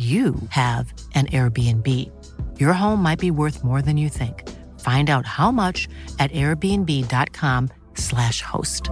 you 0.00 0.34
have 0.48 0.92
an 1.14 1.26
Airbnb. 1.26 1.86
Your 2.58 2.72
home 2.72 3.02
might 3.02 3.18
be 3.18 3.30
worth 3.30 3.62
more 3.62 3.82
than 3.82 3.98
you 3.98 4.08
think. 4.08 4.48
Find 4.80 5.10
out 5.10 5.26
how 5.26 5.50
much 5.50 5.90
at 6.18 6.32
airbnb.com/slash 6.32 8.40
host. 8.40 8.88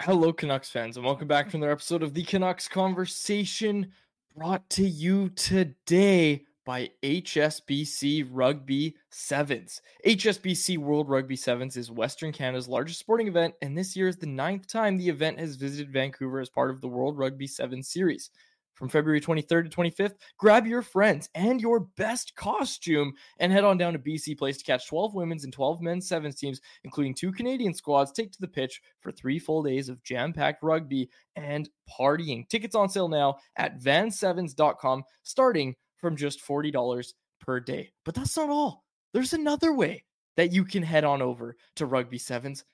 Hello, 0.00 0.32
Canucks 0.32 0.70
fans, 0.70 0.96
and 0.96 1.04
welcome 1.04 1.28
back 1.28 1.50
to 1.50 1.58
another 1.58 1.72
episode 1.72 2.02
of 2.02 2.14
the 2.14 2.24
Canucks 2.24 2.68
Conversation 2.68 3.92
brought 4.34 4.70
to 4.70 4.88
you 4.88 5.28
today 5.28 6.46
by 6.64 6.90
HSBC 7.02 8.28
Rugby 8.30 8.96
Sevens. 9.10 9.80
HSBC 10.06 10.78
World 10.78 11.08
Rugby 11.08 11.36
Sevens 11.36 11.76
is 11.76 11.90
Western 11.90 12.32
Canada's 12.32 12.68
largest 12.68 13.00
sporting 13.00 13.28
event, 13.28 13.54
and 13.62 13.76
this 13.76 13.96
year 13.96 14.08
is 14.08 14.16
the 14.16 14.26
ninth 14.26 14.66
time 14.66 14.96
the 14.96 15.08
event 15.08 15.38
has 15.38 15.56
visited 15.56 15.92
Vancouver 15.92 16.40
as 16.40 16.48
part 16.48 16.70
of 16.70 16.80
the 16.80 16.88
World 16.88 17.18
Rugby 17.18 17.46
Sevens 17.46 17.88
series. 17.88 18.30
From 18.74 18.88
February 18.88 19.20
23rd 19.20 19.70
to 19.70 19.76
25th, 19.76 20.14
grab 20.38 20.66
your 20.66 20.82
friends 20.82 21.28
and 21.34 21.60
your 21.60 21.80
best 21.80 22.34
costume 22.34 23.12
and 23.38 23.52
head 23.52 23.64
on 23.64 23.76
down 23.76 23.92
to 23.92 23.98
BC 23.98 24.36
Place 24.38 24.56
to 24.58 24.64
catch 24.64 24.88
12 24.88 25.14
women's 25.14 25.44
and 25.44 25.52
12 25.52 25.82
men's 25.82 26.08
sevens 26.08 26.36
teams, 26.36 26.60
including 26.82 27.14
two 27.14 27.32
Canadian 27.32 27.74
squads, 27.74 28.12
take 28.12 28.32
to 28.32 28.40
the 28.40 28.48
pitch 28.48 28.80
for 29.00 29.12
three 29.12 29.38
full 29.38 29.62
days 29.62 29.88
of 29.88 30.02
jam 30.02 30.32
packed 30.32 30.62
rugby 30.62 31.08
and 31.36 31.68
partying. 31.88 32.48
Tickets 32.48 32.74
on 32.74 32.88
sale 32.88 33.08
now 33.08 33.36
at 33.56 33.78
vansevens.com, 33.78 35.04
starting 35.22 35.76
from 36.02 36.16
just 36.16 36.44
$40 36.44 37.14
per 37.40 37.60
day. 37.60 37.92
But 38.04 38.14
that's 38.14 38.36
not 38.36 38.50
all. 38.50 38.84
There's 39.14 39.32
another 39.32 39.72
way 39.72 40.04
that 40.36 40.52
you 40.52 40.64
can 40.64 40.82
head 40.82 41.04
on 41.04 41.22
over 41.22 41.56
to 41.76 41.86
Rugby 41.86 42.18
Sevens. 42.18 42.64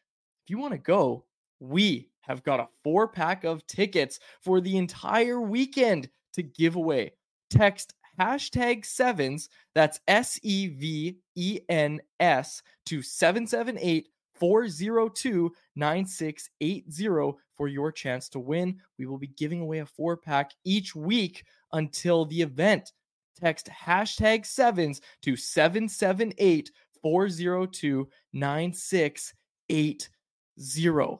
If 0.44 0.50
you 0.50 0.59
want 0.59 0.72
to 0.72 0.78
go, 0.78 1.25
we 1.61 2.09
have 2.22 2.43
got 2.43 2.61
a 2.61 2.69
four 2.83 3.06
pack 3.06 3.44
of 3.44 3.67
tickets 3.67 4.19
for 4.41 4.61
the 4.61 4.77
entire 4.77 5.41
weekend 5.41 6.09
to 6.34 6.43
give 6.43 6.77
away. 6.77 7.12
Text 7.50 7.94
hashtag 8.19 8.84
sevens, 8.84 9.49
that's 9.75 10.00
S 10.09 10.38
E 10.43 10.69
V 10.69 11.19
E 11.37 11.61
N 11.69 12.00
S, 12.21 12.62
to 12.87 13.03
778 13.03 14.09
402 14.34 15.53
9680 15.77 17.38
for 17.56 17.69
your 17.69 17.91
chance 17.91 18.28
to 18.28 18.38
win. 18.38 18.78
We 18.99 19.06
will 19.06 19.19
be 19.19 19.28
giving 19.28 19.61
away 19.61 19.78
a 19.78 19.87
four 19.87 20.17
pack 20.17 20.53
each 20.65 20.94
week 20.94 21.44
until 21.72 22.25
the 22.25 22.43
event. 22.43 22.93
Text 23.38 23.69
hashtag 23.69 24.44
sevens 24.44 25.00
to 25.22 25.37
778 25.37 26.72
402 27.03 28.09
9680. 28.32 31.19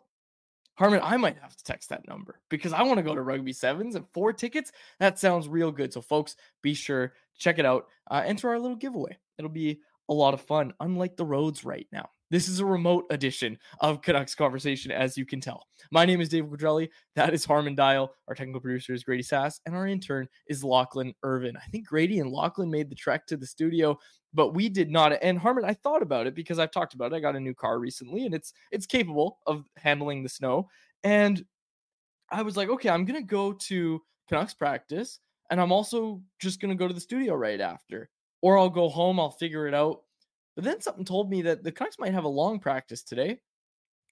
Harman, 0.75 1.01
I 1.03 1.17
might 1.17 1.39
have 1.39 1.57
to 1.57 1.65
text 1.65 1.89
that 1.89 2.07
number 2.07 2.41
because 2.49 2.73
I 2.73 2.83
want 2.83 2.99
to 2.99 3.03
go 3.03 3.15
to 3.15 3.23
Rugby 3.23 3.53
Sevens 3.53 3.97
and 3.97 4.07
four 4.13 4.33
tickets. 4.33 4.71
That 5.01 5.19
sounds 5.19 5.49
real 5.49 5.73
good. 5.73 5.93
So, 5.93 6.01
folks, 6.01 6.37
be 6.63 6.75
sure 6.75 7.15
check 7.39 7.59
it 7.59 7.67
out. 7.67 7.87
Uh, 8.11 8.23
enter 8.25 8.51
our 8.51 8.59
little 8.59 8.77
giveaway. 8.77 9.17
It'll 9.39 9.51
be 9.51 9.81
a 10.09 10.15
lot 10.15 10.35
of 10.35 10.41
fun, 10.41 10.75
unlike 10.81 11.17
the 11.17 11.25
roads 11.25 11.65
right 11.65 11.87
now. 11.93 12.11
This 12.31 12.47
is 12.47 12.61
a 12.61 12.67
remote 12.67 13.07
edition 13.09 13.57
of 13.81 14.03
Canucks 14.03 14.35
Conversation, 14.35 14.91
as 14.93 15.17
you 15.17 15.25
can 15.25 15.41
tell. 15.41 15.67
My 15.91 16.05
name 16.05 16.21
is 16.21 16.29
David 16.29 16.51
Quadrelli. 16.51 16.91
That 17.17 17.33
is 17.33 17.47
Harman 17.47 17.75
Dayal. 17.75 18.11
Our 18.29 18.35
technical 18.35 18.61
producer 18.61 18.93
is 18.93 19.03
Grady 19.03 19.23
Sas, 19.23 19.63
and 19.65 19.75
our 19.75 19.87
intern 19.87 20.29
is 20.47 20.63
Lachlan 20.63 21.15
Irvin. 21.23 21.57
I 21.57 21.67
think 21.71 21.87
Grady 21.87 22.19
and 22.19 22.31
Lachlan 22.31 22.71
made 22.71 22.91
the 22.91 22.95
trek 22.95 23.27
to 23.29 23.39
the 23.39 23.47
studio, 23.47 23.99
but 24.35 24.53
we 24.53 24.69
did 24.69 24.91
not. 24.91 25.15
And 25.23 25.39
Harman, 25.39 25.65
I 25.65 25.73
thought 25.73 26.03
about 26.03 26.27
it 26.27 26.35
because 26.35 26.59
I've 26.59 26.71
talked 26.71 26.93
about 26.93 27.15
it. 27.15 27.17
I 27.17 27.21
got 27.21 27.35
a 27.35 27.41
new 27.41 27.55
car 27.55 27.79
recently, 27.79 28.27
and 28.27 28.35
it's 28.35 28.53
it's 28.73 28.85
capable 28.85 29.39
of 29.47 29.65
handling 29.79 30.23
the 30.23 30.29
snow. 30.29 30.69
And 31.05 31.43
I 32.31 32.43
was 32.43 32.59
like, 32.59 32.69
okay, 32.69 32.91
I'm 32.91 33.07
gonna 33.07 33.23
go 33.23 33.55
to 33.55 34.03
Canucks 34.29 34.53
practice, 34.53 35.21
and 35.51 35.59
I'm 35.59 35.73
also 35.73 36.21
just 36.41 36.61
gonna 36.61 36.75
go 36.75 36.89
to 36.89 36.95
the 36.95 37.01
studio 37.01 37.33
right 37.37 37.61
after, 37.63 38.11
or 38.43 38.59
I'll 38.59 38.69
go 38.69 38.91
home. 38.91 39.19
I'll 39.19 39.31
figure 39.31 39.67
it 39.67 39.73
out 39.73 40.03
but 40.59 40.65
then 40.65 40.81
something 40.81 41.05
told 41.05 41.31
me 41.31 41.43
that 41.43 41.63
the 41.63 41.71
Canucks 41.71 42.01
might 42.01 42.15
have 42.15 42.25
a 42.25 42.29
long 42.29 42.59
practice 42.59 43.05
today. 43.05 43.39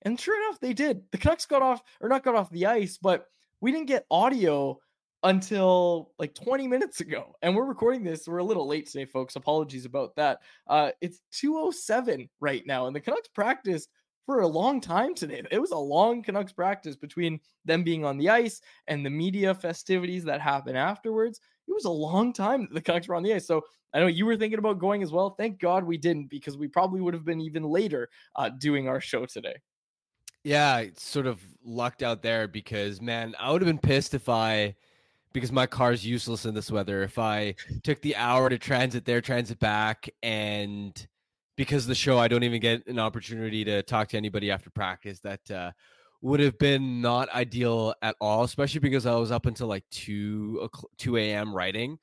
And 0.02 0.18
sure 0.20 0.40
enough, 0.40 0.60
they 0.60 0.74
did. 0.74 1.02
The 1.10 1.18
Canucks 1.18 1.44
got 1.44 1.60
off, 1.60 1.82
or 2.00 2.08
not 2.08 2.22
got 2.22 2.36
off 2.36 2.50
the 2.50 2.66
ice, 2.66 3.00
but 3.02 3.26
we 3.60 3.72
didn't 3.72 3.88
get 3.88 4.06
audio 4.12 4.78
until 5.24 6.12
like 6.20 6.36
20 6.36 6.68
minutes 6.68 7.00
ago. 7.00 7.34
And 7.42 7.56
we're 7.56 7.64
recording 7.64 8.04
this. 8.04 8.28
We're 8.28 8.38
a 8.38 8.44
little 8.44 8.68
late 8.68 8.86
today, 8.86 9.06
folks. 9.06 9.34
Apologies 9.34 9.86
about 9.86 10.14
that. 10.14 10.38
Uh, 10.68 10.92
it's 11.00 11.20
207 11.32 12.30
right 12.38 12.62
now. 12.64 12.86
And 12.86 12.94
the 12.94 13.00
Canucks 13.00 13.28
practiced 13.34 13.88
for 14.24 14.42
a 14.42 14.46
long 14.46 14.80
time 14.80 15.16
today. 15.16 15.42
It 15.50 15.58
was 15.58 15.72
a 15.72 15.76
long 15.76 16.22
Canucks 16.22 16.52
practice 16.52 16.94
between 16.94 17.40
them 17.64 17.82
being 17.82 18.04
on 18.04 18.18
the 18.18 18.30
ice 18.30 18.60
and 18.86 19.04
the 19.04 19.10
media 19.10 19.52
festivities 19.52 20.22
that 20.26 20.40
happen 20.40 20.76
afterwards 20.76 21.40
it 21.68 21.72
was 21.74 21.84
a 21.84 21.90
long 21.90 22.32
time 22.32 22.62
that 22.62 22.74
the 22.74 22.80
Canucks 22.80 23.08
were 23.08 23.14
on 23.14 23.22
the 23.22 23.34
ice. 23.34 23.46
So 23.46 23.64
I 23.96 24.00
know 24.00 24.08
you 24.08 24.26
were 24.26 24.36
thinking 24.36 24.58
about 24.58 24.78
going 24.78 25.02
as 25.02 25.10
well. 25.10 25.30
Thank 25.30 25.58
God 25.58 25.82
we 25.82 25.96
didn't 25.96 26.28
because 26.28 26.58
we 26.58 26.68
probably 26.68 27.00
would 27.00 27.14
have 27.14 27.24
been 27.24 27.40
even 27.40 27.64
later 27.64 28.10
uh, 28.36 28.50
doing 28.50 28.88
our 28.88 29.00
show 29.00 29.24
today. 29.24 29.56
Yeah, 30.44 30.84
sort 30.98 31.26
of 31.26 31.40
lucked 31.64 32.02
out 32.02 32.20
there 32.20 32.46
because 32.46 33.00
man, 33.00 33.34
I 33.40 33.50
would 33.50 33.62
have 33.62 33.66
been 33.66 33.78
pissed 33.78 34.12
if 34.12 34.28
I 34.28 34.74
because 35.32 35.50
my 35.50 35.64
car's 35.64 36.04
useless 36.04 36.44
in 36.44 36.52
this 36.52 36.70
weather. 36.70 37.02
If 37.02 37.18
I 37.18 37.54
took 37.84 38.02
the 38.02 38.16
hour 38.16 38.50
to 38.50 38.58
transit 38.58 39.06
there, 39.06 39.22
transit 39.22 39.58
back, 39.60 40.10
and 40.22 40.94
because 41.56 41.86
the 41.86 41.94
show, 41.94 42.18
I 42.18 42.28
don't 42.28 42.42
even 42.42 42.60
get 42.60 42.86
an 42.86 42.98
opportunity 42.98 43.64
to 43.64 43.82
talk 43.82 44.08
to 44.08 44.18
anybody 44.18 44.50
after 44.50 44.68
practice. 44.68 45.20
That 45.20 45.50
uh, 45.50 45.72
would 46.20 46.40
have 46.40 46.58
been 46.58 47.00
not 47.00 47.30
ideal 47.30 47.94
at 48.02 48.14
all, 48.20 48.44
especially 48.44 48.80
because 48.80 49.06
I 49.06 49.14
was 49.14 49.32
up 49.32 49.46
until 49.46 49.68
like 49.68 49.84
two 49.90 50.68
two 50.98 51.16
a.m. 51.16 51.54
writing. 51.54 51.98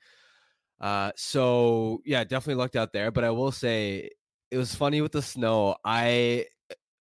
Uh, 0.83 1.11
so 1.15 2.01
yeah, 2.05 2.23
definitely 2.23 2.61
lucked 2.61 2.75
out 2.75 2.93
there. 2.93 3.09
But 3.09 3.23
I 3.23 3.31
will 3.31 3.51
say 3.51 4.09
it 4.51 4.57
was 4.57 4.75
funny 4.75 5.01
with 5.01 5.13
the 5.13 5.21
snow. 5.21 5.75
I 5.83 6.45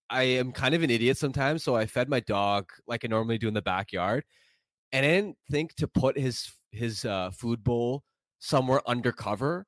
I 0.09 0.23
am 0.23 0.53
kind 0.53 0.75
of 0.75 0.83
an 0.83 0.91
idiot 0.91 1.19
sometimes, 1.19 1.63
so 1.65 1.77
I 1.77 1.87
fed 1.87 2.09
my 2.09 2.21
dog 2.21 2.71
like 2.87 3.05
I 3.05 3.09
normally 3.09 3.39
do 3.39 3.49
in 3.49 3.55
the 3.55 3.63
backyard, 3.63 4.25
and 4.93 5.05
I 5.05 5.09
didn't 5.09 5.37
think 5.51 5.75
to 5.77 5.89
put 5.89 6.17
his 6.17 6.53
his 6.71 7.05
uh, 7.05 7.31
food 7.33 7.65
bowl 7.65 8.05
somewhere 8.39 8.81
undercover. 8.87 9.67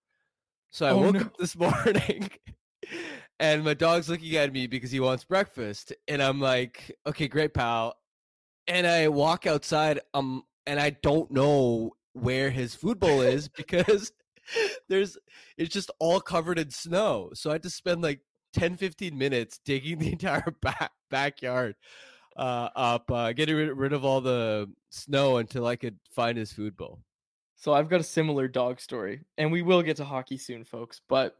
So 0.70 0.86
I 0.86 0.90
oh, 0.90 0.98
woke 0.98 1.14
no. 1.14 1.20
up 1.22 1.36
this 1.38 1.56
morning 1.56 2.30
and 3.40 3.64
my 3.64 3.74
dog's 3.74 4.08
looking 4.08 4.36
at 4.36 4.52
me 4.52 4.66
because 4.66 4.90
he 4.90 5.00
wants 5.00 5.24
breakfast 5.24 5.92
and 6.08 6.22
i'm 6.22 6.40
like 6.40 6.96
okay 7.06 7.28
great 7.28 7.54
pal 7.54 7.94
and 8.66 8.86
i 8.86 9.08
walk 9.08 9.46
outside 9.46 10.00
um 10.14 10.42
and 10.66 10.78
i 10.78 10.90
don't 10.90 11.30
know 11.30 11.90
where 12.14 12.50
his 12.50 12.74
food 12.74 12.98
bowl 12.98 13.20
is 13.20 13.48
because 13.56 14.12
there's 14.88 15.16
it's 15.56 15.72
just 15.72 15.90
all 15.98 16.20
covered 16.20 16.58
in 16.58 16.70
snow 16.70 17.30
so 17.34 17.50
i 17.50 17.54
had 17.54 17.62
to 17.62 17.70
spend 17.70 18.02
like 18.02 18.20
10 18.52 18.76
15 18.76 19.16
minutes 19.16 19.60
digging 19.64 19.98
the 20.00 20.12
entire 20.12 20.54
back 20.62 20.90
backyard 21.10 21.74
uh 22.36 22.68
up 22.74 23.10
uh 23.10 23.32
getting 23.32 23.56
rid, 23.56 23.76
rid 23.76 23.92
of 23.92 24.04
all 24.04 24.20
the 24.20 24.68
snow 24.90 25.38
until 25.38 25.66
i 25.66 25.76
could 25.76 25.98
find 26.10 26.36
his 26.36 26.52
food 26.52 26.76
bowl 26.76 27.00
so 27.56 27.72
i've 27.72 27.88
got 27.88 28.00
a 28.00 28.04
similar 28.04 28.48
dog 28.48 28.80
story 28.80 29.20
and 29.38 29.50
we 29.52 29.62
will 29.62 29.82
get 29.82 29.96
to 29.96 30.04
hockey 30.04 30.36
soon 30.36 30.64
folks 30.64 31.00
but 31.08 31.36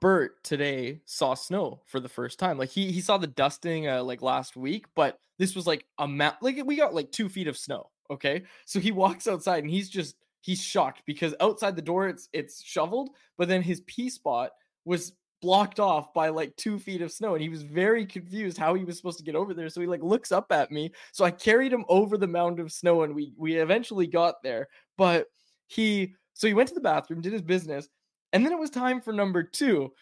Bert 0.00 0.44
today 0.44 1.00
saw 1.06 1.34
snow 1.34 1.80
for 1.86 2.00
the 2.00 2.08
first 2.08 2.38
time. 2.38 2.58
Like 2.58 2.68
he 2.68 2.92
he 2.92 3.00
saw 3.00 3.16
the 3.16 3.26
dusting 3.26 3.88
uh, 3.88 4.02
like 4.02 4.20
last 4.20 4.56
week, 4.56 4.86
but 4.94 5.18
this 5.38 5.56
was 5.56 5.66
like 5.66 5.86
a 5.98 6.06
map. 6.06 6.38
Like 6.42 6.60
we 6.66 6.76
got 6.76 6.94
like 6.94 7.12
two 7.12 7.28
feet 7.28 7.48
of 7.48 7.56
snow. 7.56 7.90
Okay, 8.10 8.42
so 8.64 8.80
he 8.80 8.92
walks 8.92 9.26
outside 9.26 9.64
and 9.64 9.70
he's 9.70 9.88
just 9.88 10.16
he's 10.40 10.62
shocked 10.62 11.02
because 11.06 11.34
outside 11.40 11.76
the 11.76 11.82
door 11.82 12.08
it's 12.08 12.28
it's 12.32 12.62
shoveled, 12.62 13.10
but 13.36 13.48
then 13.48 13.62
his 13.62 13.80
pee 13.82 14.10
spot 14.10 14.50
was 14.84 15.12
blocked 15.42 15.78
off 15.78 16.14
by 16.14 16.30
like 16.30 16.56
two 16.56 16.78
feet 16.78 17.02
of 17.02 17.12
snow 17.12 17.34
and 17.34 17.42
he 17.42 17.50
was 17.50 17.62
very 17.62 18.06
confused 18.06 18.56
how 18.56 18.72
he 18.72 18.84
was 18.84 18.96
supposed 18.96 19.18
to 19.18 19.24
get 19.24 19.36
over 19.36 19.52
there 19.52 19.68
so 19.68 19.82
he 19.82 19.86
like 19.86 20.02
looks 20.02 20.32
up 20.32 20.50
at 20.50 20.72
me 20.72 20.90
so 21.12 21.26
i 21.26 21.30
carried 21.30 21.70
him 21.70 21.84
over 21.90 22.16
the 22.16 22.26
mound 22.26 22.58
of 22.58 22.72
snow 22.72 23.02
and 23.02 23.14
we 23.14 23.34
we 23.36 23.54
eventually 23.56 24.06
got 24.06 24.42
there 24.42 24.66
but 24.96 25.26
he 25.66 26.14
so 26.32 26.46
he 26.46 26.54
went 26.54 26.66
to 26.66 26.74
the 26.74 26.80
bathroom 26.80 27.20
did 27.20 27.34
his 27.34 27.42
business 27.42 27.90
and 28.32 28.44
then 28.44 28.52
it 28.52 28.58
was 28.58 28.70
time 28.70 29.00
for 29.00 29.12
number 29.12 29.42
two. 29.42 29.92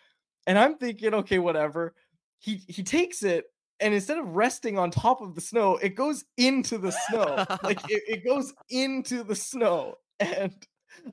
And 0.47 0.59
I'm 0.59 0.77
thinking, 0.77 1.15
okay, 1.15 1.39
whatever. 1.39 1.95
He 2.41 2.63
he 2.67 2.83
takes 2.83 3.23
it 3.23 3.45
and 3.81 3.95
instead 3.95 4.19
of 4.19 4.29
resting 4.29 4.79
on 4.79 4.91
top 4.91 5.21
of 5.21 5.35
the 5.35 5.41
snow, 5.41 5.77
it 5.77 5.97
goes 5.97 6.25
into 6.37 6.79
the 6.79 6.93
snow. 7.09 7.45
like 7.63 7.81
it, 7.91 8.03
it 8.07 8.25
goes 8.25 8.53
into 8.71 9.23
the 9.23 9.35
snow. 9.35 9.97
And 10.21 10.53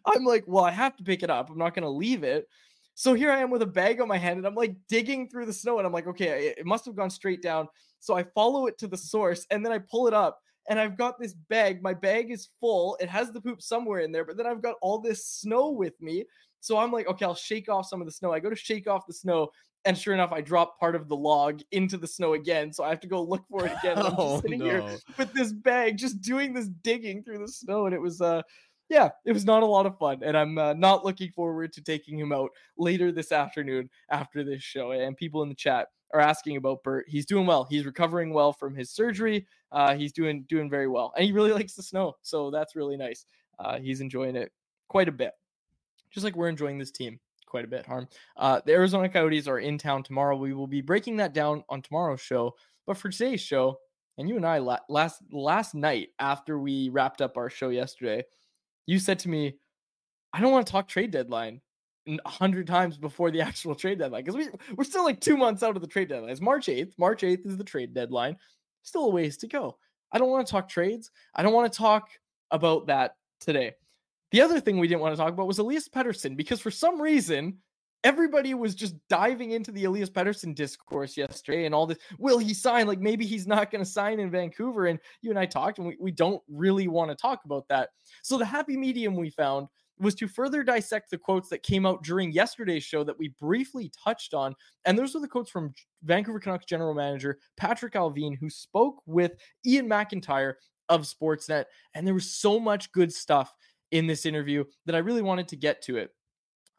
I'm 0.06 0.24
like, 0.24 0.44
well, 0.48 0.63
I 0.63 0.72
have 0.72 0.96
to 0.98 1.04
pick 1.04 1.24
it 1.24 1.30
up. 1.30 1.50
I'm 1.50 1.58
not 1.58 1.74
gonna 1.74 1.90
leave 1.90 2.24
it. 2.24 2.48
So 2.94 3.13
here 3.13 3.31
I 3.31 3.40
am 3.40 3.50
with 3.50 3.62
a 3.62 3.68
bag 3.68 4.00
on 4.00 4.08
my 4.08 4.18
hand 4.18 4.38
and 4.38 4.46
I'm 4.46 4.56
like 4.56 4.75
digging 4.88 5.28
through 5.28 5.46
the 5.46 5.54
snow 5.54 5.78
and 5.78 5.88
I'm 5.88 5.94
like, 5.94 6.08
okay, 6.08 6.54
it 6.58 6.66
must 6.66 6.86
have 6.86 6.96
gone 6.96 7.10
straight 7.10 7.42
down. 7.42 7.68
So 8.00 8.16
I 8.16 8.24
follow 8.36 8.68
it 8.68 8.78
to 8.80 8.88
the 8.88 8.98
source 8.98 9.46
and 9.50 9.66
then 9.66 9.72
I 9.72 9.80
pull 9.80 10.08
it 10.08 10.13
up 10.13 10.40
and 10.69 10.80
I've 10.80 10.98
got 10.98 11.19
this 11.19 11.34
bag. 11.34 11.81
My 11.81 11.94
bag 11.94 12.31
is 12.31 12.50
full. 12.60 12.98
It 13.00 13.10
has 13.10 13.31
the 13.31 13.42
poop 13.42 13.62
somewhere 13.62 14.02
in 14.02 14.12
there, 14.12 14.25
but 14.25 14.38
then 14.38 14.46
I've 14.46 14.62
got 14.62 14.75
all 14.81 15.00
this 15.00 15.25
snow 15.25 15.69
with 15.69 16.00
me. 16.02 16.25
So 16.60 16.78
I'm 16.78 16.92
like, 16.92 17.08
okay, 17.08 17.25
I'll 17.25 17.34
shake 17.34 17.69
off 17.69 17.88
some 17.88 18.02
of 18.02 18.08
the 18.08 18.13
snow. 18.13 18.31
I 18.31 18.40
go 18.40 18.50
to 18.50 18.56
shake 18.56 18.88
off 18.88 19.08
the 19.08 19.13
snow, 19.13 19.50
and 19.86 19.98
sure 19.98 20.13
enough, 20.13 20.31
I 20.31 20.42
drop 20.42 20.80
part 20.80 20.95
of 20.95 21.07
the 21.07 21.16
log 21.16 21.62
into 21.72 21.98
the 21.98 22.07
snow 22.07 22.33
again. 22.33 22.72
So 22.72 22.83
I 22.83 22.89
have 22.89 23.00
to 23.01 23.07
go 23.07 23.22
look 23.22 23.44
for 23.50 23.66
it 23.66 23.74
again. 23.80 23.98
I'm 23.98 24.13
oh, 24.18 24.33
just 24.33 24.44
sitting 24.44 24.60
no. 24.60 24.66
here 24.66 24.98
with 25.18 25.33
this 25.33 25.51
bag, 25.51 25.98
just 25.98 26.22
doing 26.22 26.54
this 26.54 26.68
digging 26.68 27.24
through 27.24 27.39
the 27.39 27.48
snow, 27.48 27.86
and 27.86 27.95
it 27.95 28.01
was 28.01 28.22
uh 28.22 28.42
yeah, 28.89 29.10
it 29.25 29.31
was 29.31 29.45
not 29.45 29.63
a 29.63 29.66
lot 29.66 29.86
of 29.86 29.98
fun, 29.98 30.19
and 30.22 30.36
I'm 30.36 30.57
uh, 30.57 30.74
not 30.74 31.06
looking 31.06 31.31
forward 31.31 31.72
to 31.74 31.81
taking 31.81 32.19
him 32.19 32.33
out 32.33 32.50
later 32.78 33.10
this 33.13 33.31
afternoon 33.31 33.89
after 34.10 34.44
this 34.44 34.62
show. 34.62 34.92
And 34.92 35.16
people 35.16 35.44
in 35.44 35.50
the 35.50 35.56
chat 35.56 35.88
are 36.13 36.19
asking 36.19 36.57
about 36.57 36.84
Bert. 36.84 37.06
He's 37.07 37.25
doing 37.25 37.45
well. 37.45 37.66
He's 37.69 37.86
recovering 37.86 38.34
well 38.34 38.51
from 38.51 38.75
his 38.75 38.92
surgery. 38.92 39.48
Uh, 39.72 39.95
he's 39.95 40.12
doing 40.12 40.45
doing 40.50 40.69
very 40.69 40.89
well, 40.89 41.13
and 41.16 41.25
he 41.25 41.31
really 41.31 41.54
likes 41.54 41.74
the 41.74 41.84
snow, 41.84 42.16
so 42.22 42.51
that's 42.51 42.75
really 42.75 42.98
nice. 42.98 43.25
Uh, 43.60 43.80
he's 43.80 44.01
enjoying 44.01 44.36
it 44.36 44.51
quite 44.89 45.07
a 45.07 45.12
bit 45.12 45.31
just 46.12 46.24
like 46.24 46.36
we're 46.36 46.50
enjoying 46.50 46.77
this 46.77 46.92
team 46.92 47.19
quite 47.51 47.65
a 47.65 47.68
bit, 47.68 47.86
Harm. 47.86 48.07
Uh, 48.38 48.62
the 48.65 48.71
Arizona 48.71 49.09
Coyotes 49.09 49.48
are 49.48 49.59
in 49.59 49.77
town 49.77 50.03
tomorrow. 50.03 50.38
We 50.38 50.53
will 50.53 50.68
be 50.68 50.81
breaking 50.81 51.18
that 51.18 51.33
down 51.33 51.63
on 51.68 51.81
tomorrow's 51.81 52.21
show. 52.21 52.56
But 52.88 52.98
for 52.98 53.09
today's 53.09 53.42
show, 53.42 53.77
and 54.18 54.27
you 54.27 54.38
and 54.38 54.45
I 54.45 54.59
last 54.59 55.21
last 55.31 55.75
night 55.75 56.09
after 56.18 56.57
we 56.57 56.89
wrapped 56.89 57.21
up 57.21 57.38
our 57.38 57.50
show 57.50 57.69
yesterday, 57.69 58.24
you 58.88 59.00
said 59.00 59.19
to 59.19 59.30
me, 59.30 59.57
"I 60.33 60.39
don't 60.39 60.51
want 60.51 60.65
to 60.65 60.71
talk 60.71 60.88
trade 60.88 61.12
deadline." 61.12 61.62
a 62.07 62.30
hundred 62.30 62.65
times 62.65 62.98
before 62.98 63.30
the 63.30 63.42
actual 63.48 63.75
trade 63.75 64.00
deadline 64.00 64.24
because 64.24 64.36
we, 64.36 64.48
we're 64.75 64.83
still 64.83 65.03
like 65.03 65.21
two 65.21 65.38
months 65.38 65.62
out 65.62 65.75
of 65.75 65.83
the 65.83 65.88
trade 65.88 66.09
deadline. 66.09 66.31
It's 66.31 66.42
March 66.42 66.65
8th. 66.65 66.94
March 66.98 67.21
8th 67.21 67.45
is 67.45 67.57
the 67.57 67.63
trade 67.63 67.94
deadline. 67.94 68.38
Still 68.81 69.06
a 69.06 69.09
ways 69.09 69.38
to 69.38 69.48
go. 69.48 69.77
I 70.12 70.18
don't 70.18 70.31
want 70.31 70.45
to 70.48 70.51
talk 70.51 70.68
trades. 70.68 71.12
I 71.36 71.44
don't 71.44 71.53
want 71.53 71.71
to 71.71 71.77
talk 71.77 72.09
about 72.50 72.88
that 72.88 73.18
today. 73.39 73.74
The 74.31 74.42
other 74.42 74.60
thing 74.60 74.80
we 74.80 74.88
didn't 74.88 75.01
want 75.01 75.13
to 75.13 75.22
talk 75.22 75.33
about 75.33 75.48
was 75.48 75.60
Elias 75.60 75.89
Pettersson 75.89 76.38
because 76.38 76.62
for 76.62 76.72
some 76.72 77.01
reason 77.01 77.57
everybody 78.04 78.54
was 78.54 78.74
just 78.74 78.95
diving 79.10 79.51
into 79.51 79.72
the 79.72 79.83
Elias 79.83 80.10
Pettersson 80.10 80.56
discourse 80.56 81.16
yesterday 81.16 81.66
and 81.66 81.75
all 81.75 81.86
this. 81.86 82.00
Will 82.18 82.39
he 82.39 82.54
sign? 82.54 82.88
Like 82.88 83.00
maybe 83.00 83.25
he's 83.25 83.48
not 83.48 83.72
going 83.72 83.83
to 83.83 83.89
sign 83.89 84.19
in 84.19 84.31
Vancouver. 84.31 84.88
And 84.88 85.00
you 85.22 85.30
and 85.30 85.39
I 85.39 85.45
talked, 85.45 85.78
and 85.78 85.88
we, 85.88 85.98
we 86.00 86.12
don't 86.12 86.42
really 86.50 86.88
want 86.88 87.12
to 87.12 87.16
talk 87.16 87.42
about 87.45 87.68
that. 87.69 87.89
So 88.24 88.38
the 88.38 88.45
happy 88.45 88.75
medium 88.75 89.16
we 89.16 89.30
found 89.30 89.68
was 90.00 90.16
to 90.16 90.28
further 90.28 90.63
dissect 90.63 91.12
the 91.12 91.18
quotes 91.18 91.48
that 91.50 91.62
came 91.62 91.86
out 91.86 92.04
during 92.04 92.31
yesterday's 92.31 92.84
show 92.84 93.04
that 93.04 93.19
we 93.19 93.36
briefly 93.39 93.92
touched 94.04 94.34
on. 94.34 94.56
And 94.86 94.98
those 94.98 95.13
were 95.13 95.22
the 95.22 95.27
quotes 95.27 95.51
from 95.51 95.74
Vancouver 96.04 96.39
Canucks 96.39 96.66
general 96.66 96.95
manager 96.95 97.38
Patrik 97.60 97.94
Allvin, 97.94 98.36
who 98.36 98.50
spoke 98.50 99.04
with 99.06 99.34
Iain 99.68 99.88
MacIntyre 99.88 100.57
of 100.89 101.04
Sportsnet. 101.04 101.66
And 101.94 102.06
there 102.06 102.16
was 102.16 102.34
so 102.34 102.60
much 102.60 102.92
good 102.92 103.13
stuff 103.13 103.54
in 103.92 104.08
this 104.08 104.26
interview 104.26 104.64
that 104.86 104.96
I 104.96 105.00
really 105.00 105.22
wanted 105.22 105.48
to 105.50 105.56
get 105.56 105.82
to 105.84 105.98
it. 105.98 106.12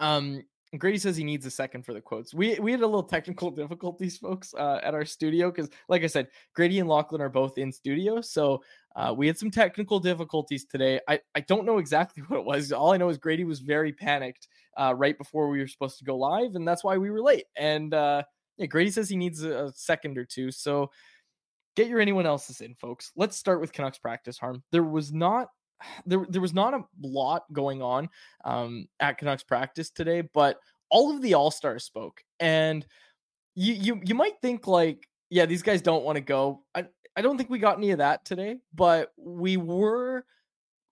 Um, 0.01 0.43
Grady 0.79 0.97
says 0.97 1.17
he 1.19 1.25
needs 1.25 1.45
a 1.45 1.51
second 1.51 1.85
for 1.85 1.93
the 1.93 2.01
quotes. 2.01 2.33
We 2.33 2.59
we 2.59 2.73
had 2.73 2.81
a 2.81 2.87
little 2.87 3.03
technical 3.03 3.51
difficulties, 3.63 4.17
folks, 4.17 4.55
uh, 4.55 4.81
at 4.83 4.95
our 4.95 5.05
studio 5.05 5.51
because, 5.51 5.69
like 5.89 6.03
I 6.03 6.07
said, 6.07 6.29
Grady 6.55 6.79
and 6.79 6.89
Lachlan 6.89 7.21
are 7.21 7.29
both 7.29 7.59
in 7.59 7.71
studio, 7.71 8.23
so 8.23 8.63
uh, 8.97 9.13
we 9.17 9.27
had 9.27 9.39
some 9.39 9.51
technical 9.51 10.01
difficulties 10.01 10.65
today. 10.65 10.99
I 11.09 11.21
I 11.35 11.41
don't 11.41 11.67
know 11.67 11.79
exactly 11.79 12.23
what 12.29 12.39
it 12.39 12.47
was. 12.47 12.73
All 12.73 12.93
I 12.93 12.97
know 12.97 13.11
is 13.11 13.19
Grady 13.19 13.45
was 13.45 13.61
very 13.61 13.93
panicked 13.93 14.49
uh, 14.79 14.95
right 14.97 15.17
before 15.19 15.49
we 15.49 15.59
were 15.59 15.69
supposed 15.69 15.99
to 15.99 16.05
go 16.05 16.17
live, 16.17 16.55
and 16.55 16.67
that's 16.67 16.83
why 16.83 16.97
we 16.97 17.11
were 17.11 17.23
late. 17.23 17.45
And 17.57 17.93
uh, 17.93 18.23
yeah, 18.57 18.67
Grady 18.67 18.91
says 18.91 19.11
he 19.11 19.17
needs 19.17 19.43
a, 19.43 19.67
a 19.67 19.73
second 19.75 20.17
or 20.17 20.25
two. 20.25 20.51
So 20.51 20.91
get 21.77 21.89
your 21.89 22.01
anyone 22.01 22.25
else's 22.25 22.63
in, 22.63 22.75
folks. 22.77 23.13
Let's 23.15 23.37
start 23.37 23.61
with 23.61 23.75
Canucks 23.75 23.99
practice. 23.99 24.39
Harm. 24.39 24.63
There 24.73 24.85
was 24.85 25.13
not 25.13 25.49
there 26.07 26.27
there 26.29 26.41
was 26.41 26.55
not 26.55 26.75
a 26.75 26.85
lot 27.01 27.45
going 27.53 27.83
on 27.83 28.09
um, 28.45 28.89
at 29.01 29.19
Canucks 29.19 29.43
practice 29.43 29.91
today, 29.91 30.23
but 30.35 30.59
all 30.91 31.15
of 31.15 31.23
the 31.23 31.35
All 31.35 31.51
Stars 31.51 31.85
spoke, 31.85 32.23
and 32.41 32.87
you 33.55 33.75
you 33.75 34.01
you 34.05 34.15
might 34.15 34.41
think 34.41 34.67
like, 34.67 35.09
yeah, 35.31 35.47
these 35.47 35.63
guys 35.63 35.83
don't 35.83 36.05
want 36.05 36.17
to 36.17 36.23
go. 36.23 36.63
I 36.75 36.87
I 37.17 37.23
don't 37.23 37.37
think 37.37 37.51
we 37.51 37.59
got 37.59 37.79
any 37.79 37.91
of 37.91 37.99
that 37.99 38.25
today, 38.25 38.59
but 38.75 39.13
we 39.17 39.57
were 39.57 40.25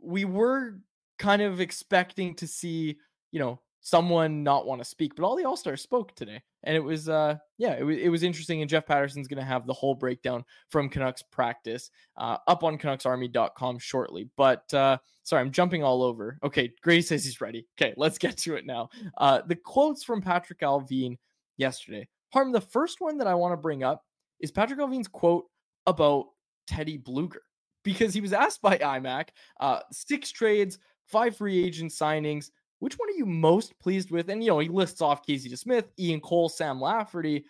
we 0.00 0.24
were 0.24 0.78
kind 1.18 1.42
of 1.42 1.60
expecting 1.60 2.34
to 2.36 2.46
see 2.46 2.96
you 3.30 3.40
know 3.40 3.60
someone 3.80 4.42
not 4.42 4.66
want 4.66 4.80
to 4.80 4.84
speak, 4.84 5.14
but 5.14 5.24
all 5.24 5.36
the 5.36 5.44
All 5.44 5.56
Stars 5.56 5.82
spoke 5.82 6.14
today, 6.14 6.42
and 6.64 6.76
it 6.76 6.80
was 6.80 7.08
uh 7.08 7.36
yeah 7.58 7.74
it 7.78 7.82
was 7.82 7.96
it 7.96 8.08
was 8.08 8.22
interesting. 8.22 8.60
And 8.60 8.70
Jeff 8.70 8.86
Paterson's 8.86 9.28
going 9.28 9.38
to 9.38 9.44
have 9.44 9.66
the 9.66 9.72
whole 9.72 9.94
breakdown 9.94 10.44
from 10.68 10.88
Canucks 10.88 11.22
practice 11.22 11.90
uh, 12.16 12.38
up 12.46 12.64
on 12.64 12.78
CanucksArmy.com 12.78 13.78
shortly. 13.78 14.28
But 14.36 14.72
uh, 14.74 14.98
sorry, 15.22 15.42
I'm 15.42 15.52
jumping 15.52 15.82
all 15.82 16.02
over. 16.02 16.38
Okay, 16.42 16.72
Gray 16.82 17.00
says 17.00 17.24
he's 17.24 17.40
ready. 17.40 17.66
Okay, 17.80 17.94
let's 17.96 18.18
get 18.18 18.36
to 18.38 18.56
it 18.56 18.66
now. 18.66 18.88
Uh, 19.18 19.42
the 19.46 19.56
quotes 19.56 20.04
from 20.04 20.22
Patrik 20.22 20.60
Allvin 20.62 21.16
yesterday. 21.56 22.08
Harm, 22.32 22.52
the 22.52 22.60
first 22.60 23.00
one 23.00 23.18
that 23.18 23.26
I 23.26 23.34
want 23.34 23.52
to 23.52 23.56
bring 23.56 23.82
up 23.82 24.04
is 24.38 24.52
Patrik 24.52 24.78
Allvin's 24.78 25.08
quote 25.08 25.46
about 25.86 26.26
Teddy 26.66 26.98
Blueger 26.98 27.42
because 27.82 28.14
he 28.14 28.20
was 28.20 28.32
asked 28.32 28.62
by 28.62 28.78
IMAC 28.78 29.28
uh, 29.60 29.80
six 29.90 30.30
trades, 30.30 30.78
five 31.06 31.36
free 31.36 31.64
agent 31.64 31.90
signings 31.90 32.50
which 32.80 32.94
one 32.94 33.08
are 33.08 33.16
you 33.16 33.26
most 33.26 33.78
pleased 33.78 34.10
with? 34.10 34.28
And, 34.28 34.42
you 34.42 34.50
know, 34.50 34.58
he 34.58 34.68
lists 34.68 35.00
off 35.00 35.24
Casey 35.24 35.54
Smith, 35.54 35.92
Ian 35.98 36.20
Cole, 36.20 36.48
Sam 36.48 36.80
Lafferty. 36.80 37.44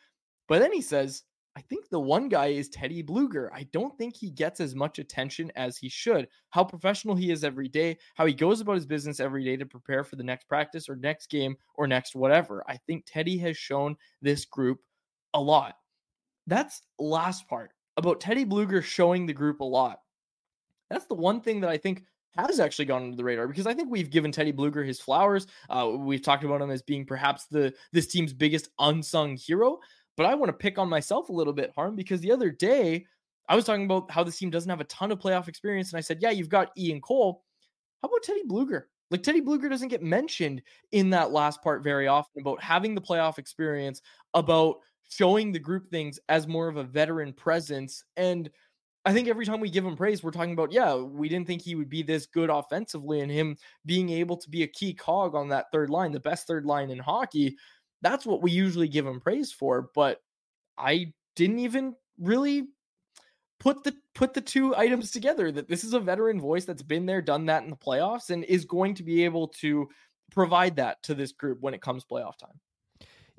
But 0.48 0.58
then 0.58 0.72
he 0.72 0.82
says, 0.82 1.22
I 1.56 1.62
think 1.62 1.88
the 1.88 2.00
one 2.00 2.28
guy 2.28 2.48
is 2.48 2.68
Teddy 2.68 3.02
Blueger. 3.02 3.48
I 3.52 3.64
don't 3.72 3.96
think 3.98 4.16
he 4.16 4.30
gets 4.30 4.60
as 4.60 4.74
much 4.74 4.98
attention 4.98 5.50
as 5.56 5.76
he 5.76 5.88
should. 5.88 6.28
How 6.50 6.64
professional 6.64 7.16
he 7.16 7.30
is 7.30 7.42
every 7.42 7.68
day, 7.68 7.98
how 8.14 8.26
he 8.26 8.34
goes 8.34 8.60
about 8.60 8.76
his 8.76 8.86
business 8.86 9.20
every 9.20 9.44
day 9.44 9.56
to 9.56 9.66
prepare 9.66 10.04
for 10.04 10.16
the 10.16 10.22
next 10.22 10.48
practice 10.48 10.88
or 10.88 10.96
next 10.96 11.28
game 11.28 11.56
or 11.74 11.86
next 11.86 12.14
whatever. 12.14 12.64
I 12.68 12.76
think 12.76 13.04
Teddy 13.06 13.36
has 13.38 13.56
shown 13.56 13.96
this 14.22 14.44
group 14.44 14.78
a 15.34 15.40
lot. 15.40 15.76
That's 16.46 16.82
last 16.98 17.48
part 17.48 17.72
about 17.96 18.20
Teddy 18.20 18.44
Blueger 18.44 18.82
showing 18.82 19.26
the 19.26 19.32
group 19.32 19.60
a 19.60 19.64
lot. 19.64 20.00
That's 20.88 21.06
the 21.06 21.14
one 21.14 21.40
thing 21.40 21.60
that 21.60 21.70
I 21.70 21.76
think 21.76 22.04
has 22.36 22.60
actually 22.60 22.84
gone 22.84 23.02
under 23.02 23.16
the 23.16 23.24
radar 23.24 23.48
because 23.48 23.66
I 23.66 23.74
think 23.74 23.90
we've 23.90 24.10
given 24.10 24.32
Teddy 24.32 24.52
Blueger 24.52 24.86
his 24.86 25.00
flowers. 25.00 25.46
Uh, 25.68 25.90
we've 25.96 26.22
talked 26.22 26.44
about 26.44 26.62
him 26.62 26.70
as 26.70 26.82
being 26.82 27.04
perhaps 27.04 27.46
the 27.46 27.74
this 27.92 28.06
team's 28.06 28.32
biggest 28.32 28.68
unsung 28.78 29.36
hero. 29.36 29.78
But 30.16 30.26
I 30.26 30.34
want 30.34 30.48
to 30.50 30.54
pick 30.54 30.78
on 30.78 30.88
myself 30.88 31.28
a 31.28 31.32
little 31.32 31.52
bit, 31.52 31.72
Harm, 31.74 31.96
because 31.96 32.20
the 32.20 32.32
other 32.32 32.50
day 32.50 33.06
I 33.48 33.56
was 33.56 33.64
talking 33.64 33.84
about 33.84 34.10
how 34.10 34.22
this 34.22 34.38
team 34.38 34.50
doesn't 34.50 34.70
have 34.70 34.80
a 34.80 34.84
ton 34.84 35.10
of 35.10 35.18
playoff 35.18 35.48
experience, 35.48 35.92
and 35.92 35.98
I 35.98 36.02
said, 36.02 36.18
"Yeah, 36.20 36.30
you've 36.30 36.48
got 36.48 36.70
Ian 36.76 37.00
Cole. 37.00 37.42
How 38.02 38.08
about 38.08 38.22
Teddy 38.22 38.44
Blueger? 38.46 38.84
Like 39.10 39.22
Teddy 39.22 39.40
Blueger 39.40 39.68
doesn't 39.68 39.88
get 39.88 40.02
mentioned 40.02 40.62
in 40.92 41.10
that 41.10 41.32
last 41.32 41.62
part 41.62 41.82
very 41.82 42.06
often 42.06 42.42
about 42.42 42.62
having 42.62 42.94
the 42.94 43.00
playoff 43.00 43.38
experience, 43.38 44.02
about 44.34 44.76
showing 45.08 45.50
the 45.50 45.58
group 45.58 45.90
things 45.90 46.20
as 46.28 46.46
more 46.46 46.68
of 46.68 46.76
a 46.76 46.84
veteran 46.84 47.32
presence 47.32 48.04
and." 48.16 48.50
I 49.04 49.14
think 49.14 49.28
every 49.28 49.46
time 49.46 49.60
we 49.60 49.70
give 49.70 49.84
him 49.84 49.96
praise, 49.96 50.22
we're 50.22 50.30
talking 50.30 50.52
about, 50.52 50.72
yeah, 50.72 50.94
we 50.94 51.28
didn't 51.28 51.46
think 51.46 51.62
he 51.62 51.74
would 51.74 51.88
be 51.88 52.02
this 52.02 52.26
good 52.26 52.50
offensively, 52.50 53.20
and 53.20 53.30
him 53.30 53.56
being 53.86 54.10
able 54.10 54.36
to 54.36 54.50
be 54.50 54.62
a 54.62 54.68
key 54.68 54.92
cog 54.92 55.34
on 55.34 55.48
that 55.48 55.66
third 55.72 55.88
line, 55.88 56.12
the 56.12 56.20
best 56.20 56.46
third 56.46 56.66
line 56.66 56.90
in 56.90 56.98
hockey. 56.98 57.56
That's 58.02 58.26
what 58.26 58.42
we 58.42 58.50
usually 58.50 58.88
give 58.88 59.06
him 59.06 59.20
praise 59.20 59.52
for. 59.52 59.90
But 59.94 60.20
I 60.76 61.12
didn't 61.34 61.60
even 61.60 61.94
really 62.18 62.68
put 63.58 63.84
the 63.84 63.94
put 64.14 64.34
the 64.34 64.40
two 64.40 64.76
items 64.76 65.10
together 65.10 65.50
that 65.52 65.68
this 65.68 65.84
is 65.84 65.94
a 65.94 66.00
veteran 66.00 66.40
voice 66.40 66.64
that's 66.64 66.82
been 66.82 67.06
there, 67.06 67.22
done 67.22 67.46
that 67.46 67.62
in 67.62 67.70
the 67.70 67.76
playoffs, 67.76 68.30
and 68.30 68.44
is 68.44 68.64
going 68.64 68.94
to 68.94 69.02
be 69.02 69.24
able 69.24 69.48
to 69.48 69.88
provide 70.30 70.76
that 70.76 71.02
to 71.04 71.14
this 71.14 71.32
group 71.32 71.58
when 71.60 71.74
it 71.74 71.82
comes 71.82 72.04
playoff 72.04 72.36
time. 72.36 72.58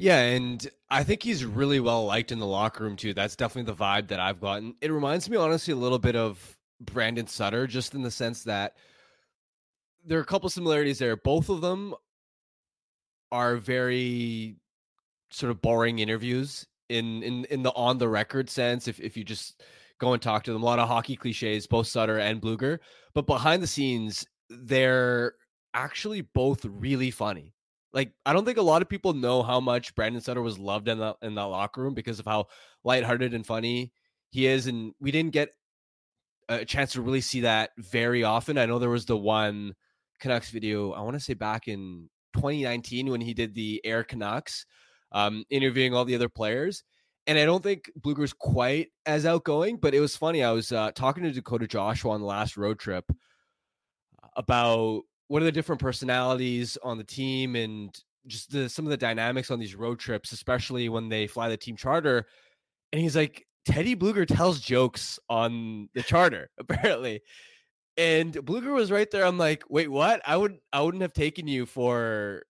Yeah, 0.01 0.17
and 0.21 0.67
I 0.89 1.03
think 1.03 1.21
he's 1.21 1.45
really 1.45 1.79
well 1.79 2.05
liked 2.05 2.31
in 2.31 2.39
the 2.39 2.47
locker 2.47 2.83
room 2.83 2.95
too. 2.95 3.13
That's 3.13 3.35
definitely 3.35 3.71
the 3.71 3.77
vibe 3.77 4.07
that 4.07 4.19
I've 4.19 4.41
gotten. 4.41 4.73
It 4.81 4.91
reminds 4.91 5.29
me 5.29 5.37
honestly 5.37 5.73
a 5.73 5.77
little 5.77 5.99
bit 5.99 6.15
of 6.15 6.57
Brandon 6.79 7.27
Sutter, 7.27 7.67
just 7.67 7.93
in 7.93 8.01
the 8.01 8.09
sense 8.09 8.43
that 8.45 8.77
there 10.03 10.17
are 10.17 10.23
a 10.23 10.25
couple 10.25 10.49
similarities 10.49 10.97
there. 10.97 11.15
Both 11.15 11.49
of 11.49 11.61
them 11.61 11.93
are 13.31 13.57
very 13.57 14.55
sort 15.29 15.51
of 15.51 15.61
boring 15.61 15.99
interviews 15.99 16.65
in 16.89 17.21
in 17.21 17.45
in 17.51 17.61
the 17.61 17.71
on 17.73 17.99
the 17.99 18.09
record 18.09 18.49
sense. 18.49 18.87
If 18.87 18.99
if 18.99 19.15
you 19.15 19.23
just 19.23 19.61
go 19.99 20.13
and 20.13 20.21
talk 20.21 20.43
to 20.45 20.53
them, 20.53 20.63
a 20.63 20.65
lot 20.65 20.79
of 20.79 20.87
hockey 20.87 21.15
cliches, 21.15 21.67
both 21.67 21.85
Sutter 21.85 22.17
and 22.17 22.41
Blueger. 22.41 22.79
but 23.13 23.27
behind 23.27 23.61
the 23.61 23.67
scenes, 23.67 24.25
they're 24.49 25.35
actually 25.75 26.21
both 26.21 26.65
really 26.65 27.11
funny. 27.11 27.53
Like 27.93 28.13
I 28.25 28.33
don't 28.33 28.45
think 28.45 28.57
a 28.57 28.63
lot 28.63 28.81
of 28.81 28.89
people 28.89 29.13
know 29.13 29.43
how 29.43 29.59
much 29.59 29.95
Brandon 29.95 30.21
Sutter 30.21 30.41
was 30.41 30.57
loved 30.57 30.87
in 30.87 30.99
that 30.99 31.17
in 31.21 31.35
that 31.35 31.43
locker 31.43 31.81
room 31.81 31.93
because 31.93 32.19
of 32.19 32.25
how 32.25 32.47
lighthearted 32.83 33.33
and 33.33 33.45
funny 33.45 33.91
he 34.29 34.47
is, 34.47 34.67
and 34.67 34.93
we 34.99 35.11
didn't 35.11 35.33
get 35.33 35.49
a 36.49 36.65
chance 36.65 36.93
to 36.93 37.01
really 37.01 37.21
see 37.21 37.41
that 37.41 37.71
very 37.77 38.23
often. 38.23 38.57
I 38.57 38.65
know 38.65 38.79
there 38.79 38.89
was 38.89 39.05
the 39.05 39.17
one 39.17 39.73
Canucks 40.19 40.49
video 40.49 40.91
I 40.91 41.01
want 41.01 41.15
to 41.15 41.19
say 41.19 41.33
back 41.33 41.67
in 41.67 42.09
2019 42.35 43.09
when 43.09 43.21
he 43.21 43.33
did 43.33 43.53
the 43.53 43.81
Air 43.83 44.03
Canucks, 44.03 44.65
um, 45.11 45.43
interviewing 45.49 45.93
all 45.93 46.05
the 46.05 46.15
other 46.15 46.29
players. 46.29 46.83
And 47.27 47.37
I 47.37 47.45
don't 47.45 47.61
think 47.61 47.91
Blueger's 47.95 48.33
quite 48.33 48.87
as 49.05 49.25
outgoing, 49.25 49.77
but 49.77 49.93
it 49.93 49.99
was 49.99 50.15
funny. 50.15 50.43
I 50.43 50.51
was 50.51 50.71
uh, 50.71 50.91
talking 50.93 51.23
to 51.23 51.31
Dakota 51.31 51.67
Joshua 51.67 52.11
on 52.11 52.21
the 52.21 52.25
last 52.25 52.57
road 52.57 52.79
trip 52.79 53.05
about 54.35 55.03
what 55.31 55.41
are 55.41 55.45
the 55.45 55.51
different 55.53 55.79
personalities 55.79 56.77
on 56.83 56.97
the 56.97 57.05
team 57.05 57.55
and 57.55 57.97
just 58.27 58.51
the 58.51 58.67
some 58.67 58.85
of 58.85 58.89
the 58.89 58.97
dynamics 58.97 59.49
on 59.49 59.59
these 59.59 59.75
road 59.75 59.97
trips, 59.97 60.33
especially 60.33 60.89
when 60.89 61.07
they 61.07 61.25
fly 61.25 61.47
the 61.47 61.55
team 61.55 61.77
charter. 61.77 62.25
And 62.91 63.01
he's 63.01 63.15
like, 63.15 63.47
Teddy 63.63 63.95
Blueger 63.95 64.27
tells 64.27 64.59
jokes 64.59 65.19
on 65.29 65.87
the 65.93 66.03
charter, 66.03 66.49
apparently. 66.59 67.21
And 67.95 68.33
Blueger 68.33 68.73
was 68.73 68.91
right 68.91 69.09
there. 69.09 69.25
I'm 69.25 69.37
like, 69.37 69.63
wait, 69.69 69.89
what? 69.89 70.21
I 70.25 70.35
would 70.35 70.57
I 70.73 70.81
wouldn't 70.81 71.01
have 71.01 71.13
taken 71.13 71.47
you 71.47 71.65
for 71.65 72.43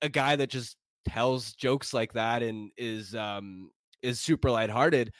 a 0.00 0.08
guy 0.08 0.36
that 0.36 0.50
just 0.50 0.76
tells 1.08 1.54
jokes 1.54 1.92
like 1.92 2.12
that 2.12 2.44
and 2.44 2.70
is 2.76 3.12
um 3.12 3.72
is 4.02 4.20
super 4.20 4.52
lighthearted. 4.52 5.12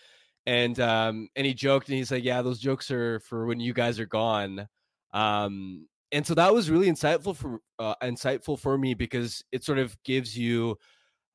And 0.46 0.78
um 0.78 1.26
and 1.34 1.44
he 1.44 1.54
joked 1.54 1.88
and 1.88 1.98
he's 1.98 2.12
like, 2.12 2.22
Yeah, 2.22 2.42
those 2.42 2.60
jokes 2.60 2.88
are 2.92 3.18
for 3.18 3.46
when 3.46 3.58
you 3.58 3.72
guys 3.72 3.98
are 3.98 4.06
gone. 4.06 4.68
Um 5.12 5.88
and 6.12 6.26
so 6.26 6.34
that 6.34 6.52
was 6.52 6.70
really 6.70 6.88
insightful 6.88 7.36
for 7.36 7.60
uh, 7.78 7.94
insightful 8.02 8.58
for 8.58 8.76
me 8.76 8.94
because 8.94 9.44
it 9.52 9.64
sort 9.64 9.78
of 9.78 9.96
gives 10.04 10.36
you 10.36 10.76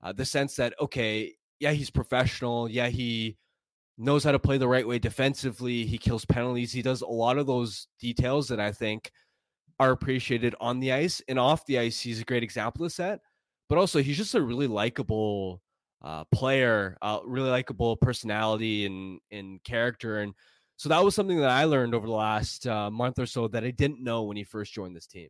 uh, 0.04 0.12
the 0.12 0.26
sense 0.26 0.56
that 0.56 0.74
okay, 0.80 1.34
yeah, 1.60 1.72
he's 1.72 1.90
professional. 1.90 2.70
Yeah, 2.70 2.88
he 2.88 3.38
knows 3.98 4.24
how 4.24 4.32
to 4.32 4.40
play 4.40 4.58
the 4.58 4.68
right 4.68 4.88
way 4.88 5.00
defensively. 5.00 5.86
He 5.86 5.98
kills 5.98 6.26
penalties. 6.26 6.72
He 6.72 6.82
does 6.82 7.02
a 7.02 7.08
lot 7.08 7.38
of 7.38 7.48
those 7.48 7.88
details 8.00 8.48
that 8.50 8.60
I 8.60 8.72
think 8.72 9.12
are 9.80 9.92
appreciated 9.92 10.56
on 10.60 10.80
the 10.80 10.92
ice 10.92 11.22
and 11.28 11.40
off 11.40 11.66
the 11.66 11.80
ice. 11.80 12.00
He's 12.00 12.22
a 12.22 12.26
great 12.26 12.44
example 12.44 12.86
of 12.86 12.96
that. 12.98 13.22
But 13.68 13.78
also, 13.78 14.02
he's 14.02 14.18
just 14.18 14.36
a 14.36 14.42
really 14.42 14.68
likable 14.68 15.62
uh, 16.04 16.26
player, 16.26 16.98
uh, 17.02 17.20
really 17.26 17.50
likable 17.50 17.96
personality 17.98 18.86
and 18.86 19.20
and 19.32 19.64
character 19.64 20.20
and 20.20 20.34
so 20.78 20.90
that 20.90 21.04
was 21.04 21.16
something 21.16 21.40
that 21.40 21.50
I 21.50 21.64
learned 21.64 21.96
over 21.96 22.06
the 22.06 22.14
last 22.14 22.68
uh, 22.68 22.92
month 22.92 23.20
or 23.20 23.26
so 23.26 23.48
that 23.50 23.64
I 23.64 23.72
didn't 23.72 24.04
know 24.04 24.24
when 24.24 24.38
he 24.38 24.44
first 24.44 24.74
joined 24.74 24.96
this 24.96 25.08
team. 25.08 25.30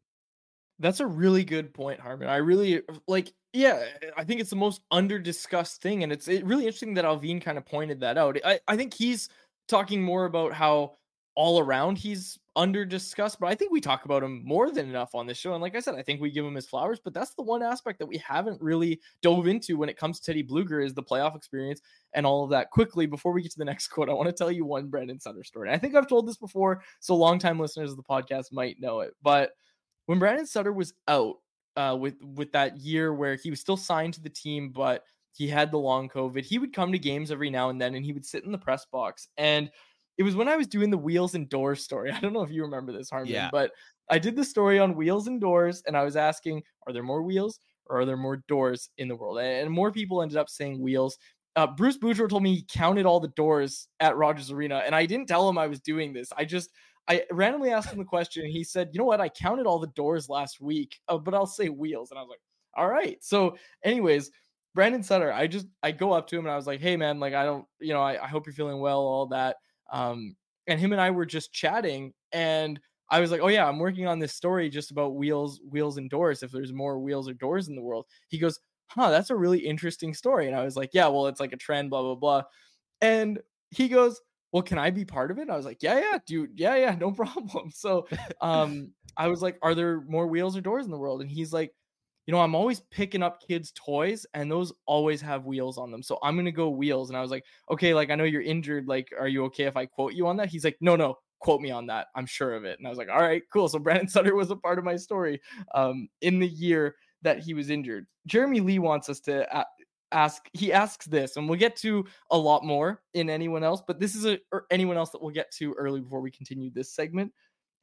That's 0.80 1.00
a 1.00 1.08
really 1.08 1.46
good 1.46 1.74
point, 1.74 2.00
Harman. 2.00 2.28
I 2.28 2.38
really 2.38 2.82
like, 3.08 3.32
yeah, 3.54 3.86
I 4.18 4.24
think 4.26 4.42
it's 4.42 4.50
the 4.50 4.58
most 4.58 4.82
under 4.92 5.20
discussed 5.20 5.82
thing. 5.82 6.04
And 6.04 6.12
it's 6.12 6.28
it 6.28 6.46
really 6.46 6.66
interesting 6.66 6.96
that 6.96 7.06
Allvin 7.06 7.42
kind 7.42 7.58
of 7.58 7.66
pointed 7.66 8.02
that 8.02 8.18
out. 8.18 8.38
I, 8.44 8.60
I 8.68 8.76
think 8.76 8.94
he's 8.94 9.30
talking 9.68 10.04
more 10.04 10.26
about 10.26 10.52
how 10.52 10.96
all 11.36 11.60
around 11.60 11.98
he's 11.98 12.38
under 12.56 12.86
discussed, 12.86 13.40
but 13.40 13.48
I 13.48 13.56
think 13.56 13.72
we 13.72 13.82
talk 13.82 14.06
about 14.06 14.24
him 14.24 14.42
more 14.46 14.72
than 14.72 14.88
enough 14.90 15.14
on 15.14 15.28
this 15.28 15.38
show. 15.38 15.54
And 15.54 15.62
like 15.62 15.76
I 15.76 15.82
said, 15.82 15.96
I 15.96 16.02
think 16.02 16.22
we 16.22 16.32
give 16.32 16.46
him 16.46 16.56
his 16.56 16.68
flowers, 16.68 17.00
but 17.04 17.14
that's 17.14 17.34
the 17.34 17.42
one 17.42 17.62
aspect 17.62 18.00
that 18.00 18.06
we 18.06 18.18
haven't 18.18 18.62
really 18.62 19.02
dove 19.22 19.48
into 19.48 19.78
when 19.78 19.90
it 19.90 19.98
comes 19.98 20.20
to 20.20 20.26
Teddy 20.26 20.44
Blueger 20.44 20.84
is 20.84 20.94
the 20.94 21.04
playoff 21.04 21.36
experience 21.36 21.82
and 22.14 22.26
all 22.26 22.44
of 22.44 22.50
that. 22.52 22.72
Quickly, 22.72 23.06
before 23.06 23.34
we 23.34 23.42
get 23.42 23.52
to 23.52 23.58
the 23.58 23.66
next 23.66 23.90
quote, 23.90 24.10
I 24.10 24.14
want 24.14 24.28
to 24.28 24.34
tell 24.34 24.52
you 24.52 24.64
one 24.64 24.88
Brandon 24.88 25.20
Sutter 25.20 25.44
story. 25.44 25.70
I 25.70 25.78
think 25.78 25.96
I've 25.96 26.08
told 26.08 26.28
this 26.28 26.38
before, 26.38 26.82
so 27.02 27.16
longtime 27.16 27.60
listeners 27.60 27.92
of 27.92 27.98
the 27.98 28.04
podcast 28.04 28.54
might 28.54 28.80
know 28.80 29.02
it. 29.02 29.14
But 29.22 29.52
when 30.06 30.20
Brandon 30.20 30.46
Sutter 30.46 30.72
was 30.72 30.94
out 31.08 31.36
uh, 31.76 31.98
with 32.00 32.16
with 32.22 32.54
that 32.54 32.78
year 32.78 33.14
where 33.14 33.36
he 33.36 33.50
was 33.50 33.60
still 33.60 33.78
signed 33.78 34.14
to 34.14 34.22
the 34.22 34.30
team, 34.30 34.70
but 34.70 35.04
he 35.34 35.48
had 35.48 35.72
the 35.72 35.78
long 35.78 36.08
COVID, 36.08 36.46
he 36.46 36.58
would 36.58 36.72
come 36.72 36.94
to 36.94 37.00
games 37.00 37.32
every 37.32 37.50
now 37.50 37.70
and 37.70 37.82
then, 37.82 37.96
and 37.96 38.06
he 38.06 38.14
would 38.14 38.26
sit 38.26 38.46
in 38.46 38.54
the 38.54 38.58
press 38.58 38.86
box 38.86 39.28
and 39.38 39.70
it 40.18 40.24
was 40.24 40.36
when 40.36 40.48
I 40.48 40.56
was 40.56 40.68
doing 40.68 40.90
the 40.90 40.98
wheels 40.98 41.36
and 41.36 41.50
doors 41.50 41.84
story. 41.84 42.12
I 42.16 42.20
don't 42.20 42.34
know 42.34 42.44
if 42.44 42.52
you 42.52 42.64
remember 42.64 42.92
this, 42.92 43.10
Harman, 43.10 43.32
yeah. 43.32 43.50
but 43.52 43.72
I 44.10 44.20
did 44.20 44.36
the 44.36 44.44
story 44.44 44.80
on 44.80 44.96
wheels 44.96 45.28
and 45.28 45.42
doors, 45.42 45.84
and 45.88 45.98
I 45.98 46.04
was 46.04 46.16
asking, 46.16 46.64
are 46.88 46.94
there 46.94 47.04
more 47.04 47.24
wheels 47.24 47.60
or 47.88 48.00
are 48.00 48.06
there 48.06 48.18
more 48.18 48.38
doors 48.48 48.90
in 48.98 49.08
the 49.08 49.16
world? 49.16 49.40
And 49.40 49.70
more 49.70 49.92
people 49.92 50.22
ended 50.22 50.38
up 50.38 50.50
saying 50.50 50.82
wheels. 50.82 51.18
Uh, 51.56 51.68
Bruce 51.68 51.98
Boudreau 51.98 52.30
told 52.30 52.44
me 52.44 52.54
he 52.54 52.66
counted 52.70 53.06
all 53.06 53.20
the 53.20 53.30
doors 53.30 53.88
at 54.00 54.18
Rogers 54.18 54.52
Arena, 54.52 54.84
and 54.86 54.94
I 54.94 55.06
didn't 55.06 55.28
tell 55.28 55.48
him 55.48 55.58
I 55.58 55.68
was 55.68 55.80
doing 55.80 56.14
this. 56.14 56.32
I 56.38 56.46
just 56.46 56.70
I 57.08 57.24
randomly 57.32 57.72
asked 57.72 57.92
him 57.92 58.00
the 58.00 58.06
question, 58.06 58.44
and 58.44 58.52
he 58.52 58.64
said, 58.64 58.90
"You 58.92 59.00
know 59.00 59.06
what? 59.06 59.22
I 59.22 59.30
counted 59.30 59.66
all 59.66 59.80
the 59.80 59.88
doors 59.88 60.28
last 60.28 60.60
week, 60.60 61.00
uh, 61.08 61.18
but 61.18 61.34
I'll 61.34 61.46
say 61.46 61.70
wheels." 61.70 62.12
And 62.12 62.20
I 62.20 62.24
was 62.24 62.30
like, 62.30 62.42
"All 62.76 62.90
right." 62.90 63.24
So, 63.24 63.58
anyways, 63.84 64.32
Brandon 64.74 65.04
Sutter, 65.04 65.32
I 65.32 65.48
just 65.48 65.68
I 65.84 65.92
go 65.92 66.12
up 66.12 66.28
to 66.28 66.38
him 66.38 66.46
and 66.46 66.52
I 66.52 66.58
was 66.58 66.68
like, 66.68 66.82
"Hey, 66.82 66.98
man, 66.98 67.20
like 67.20 67.34
I 67.34 67.46
don't, 67.46 67.66
you 67.80 67.94
know, 67.94 68.02
I, 68.02 68.22
I 68.22 68.28
hope 68.28 68.48
you're 68.48 68.54
feeling 68.54 68.80
well, 68.80 69.00
all 69.00 69.28
that." 69.28 69.58
Um, 69.92 70.36
and 70.68 70.80
him 70.80 70.92
and 70.92 71.02
I 71.02 71.12
were 71.12 71.26
just 71.26 71.54
chatting, 71.54 72.14
and 72.32 72.80
I 73.10 73.20
was 73.20 73.32
like, 73.32 73.42
"Oh 73.42 73.48
yeah, 73.48 73.68
I'm 73.68 73.80
working 73.80 74.08
on 74.08 74.20
this 74.20 74.34
story 74.34 74.70
just 74.70 74.92
about 74.92 75.16
wheels, 75.16 75.62
wheels 75.70 75.98
and 75.98 76.10
doors. 76.10 76.44
If 76.44 76.52
there's 76.52 76.74
more 76.74 77.00
wheels 77.00 77.30
or 77.30 77.34
doors 77.34 77.68
in 77.68 77.76
the 77.76 77.82
world." 77.84 78.08
He 78.30 78.40
goes, 78.40 78.60
"Huh, 78.88 79.12
that's 79.12 79.30
a 79.30 79.36
really 79.36 79.60
interesting 79.60 80.14
story." 80.14 80.48
And 80.48 80.56
I 80.56 80.64
was 80.64 80.76
like, 80.76 80.92
"Yeah, 80.94 81.08
well, 81.08 81.28
it's 81.28 81.40
like 81.40 81.54
a 81.54 81.58
trend, 81.58 81.90
blah 81.92 82.02
blah 82.02 82.16
blah." 82.16 82.44
And 83.02 83.42
he 83.72 83.88
goes, 83.90 84.22
"Well, 84.52 84.64
can 84.64 84.78
I 84.78 84.92
be 84.92 85.06
part 85.06 85.32
of 85.32 85.40
it?" 85.40 85.50
I 85.50 85.58
was 85.58 85.66
like, 85.66 85.84
"Yeah, 85.84 86.00
yeah, 86.00 86.20
dude, 86.26 86.60
yeah, 86.60 86.76
yeah, 86.76 86.96
no 86.96 87.12
problem." 87.14 87.72
So, 87.72 88.08
um, 88.42 88.94
I 89.18 89.28
was 89.28 89.42
like, 89.42 89.58
"Are 89.62 89.76
there 89.76 90.02
more 90.02 90.28
wheels 90.28 90.58
or 90.58 90.62
doors 90.62 90.86
in 90.86 90.92
the 90.92 90.98
world?" 90.98 91.22
And 91.22 91.30
he's 91.32 91.54
like, 91.54 91.74
you 92.26 92.32
know, 92.32 92.40
I'm 92.40 92.56
always 92.56 92.80
picking 92.92 93.22
up 93.22 93.46
kids' 93.46 93.72
toys 93.76 94.26
and 94.34 94.52
those 94.52 94.74
always 94.86 95.22
have 95.22 95.46
wheels 95.46 95.78
on 95.78 95.92
them. 95.92 96.02
So 96.02 96.18
I'm 96.24 96.36
going 96.36 96.46
to 96.46 96.52
go 96.52 96.70
wheels. 96.70 97.10
And 97.10 97.18
I 97.18 97.22
was 97.22 97.32
like, 97.32 97.46
okay, 97.70 97.94
like, 97.94 98.10
I 98.10 98.16
know 98.16 98.24
you're 98.24 98.42
injured. 98.42 98.88
Like, 98.88 99.10
are 99.18 99.28
you 99.28 99.46
okay 99.46 99.66
if 99.66 99.78
I 99.78 99.86
quote 99.86 100.14
you 100.14 100.28
on 100.28 100.38
that? 100.38 100.50
He's 100.50 100.64
like, 100.64 100.78
no, 100.82 100.96
no, 100.96 101.18
quote 101.40 101.62
me 101.62 101.72
on 101.72 101.86
that. 101.88 102.08
I'm 102.16 102.26
sure 102.26 102.56
of 102.56 102.66
it. 102.66 102.80
And 102.80 102.88
I 102.88 102.90
was 102.90 102.98
like, 102.98 103.10
all 103.10 103.22
right, 103.22 103.44
cool. 103.54 103.70
So 103.70 103.80
Brandon 103.80 104.08
Sutter 104.10 104.36
was 104.36 104.50
a 104.50 104.56
part 104.56 104.80
of 104.80 104.86
my 104.86 104.96
story 104.96 105.40
um, 105.76 106.08
in 106.22 106.40
the 106.40 106.48
year 106.48 106.96
that 107.22 107.40
he 107.40 107.54
was 107.54 107.70
injured. 107.70 108.08
Jeremy 108.26 108.60
Lee 108.60 108.80
wants 108.80 109.10
us 109.10 109.20
to 109.22 109.66
ask 110.12 110.48
he 110.54 110.72
asks 110.72 111.08
this 111.08 111.36
and 111.36 111.50
we'll 111.50 111.60
get 111.60 111.76
to 111.76 112.06
a 112.32 112.38
lot 112.38 112.64
more 112.64 113.02
in 113.16 113.30
anyone 113.30 113.64
else 113.64 113.82
but 113.86 114.00
this 114.00 114.16
is 114.16 114.26
a 114.26 114.38
or 114.52 114.66
anyone 114.70 114.98
else 114.98 115.10
that 115.10 115.22
we'll 115.22 115.34
get 115.34 115.52
to 115.52 115.74
early 115.74 116.00
before 116.00 116.22
we 116.22 116.30
continue 116.30 116.70
this 116.70 116.94
segment 116.94 117.32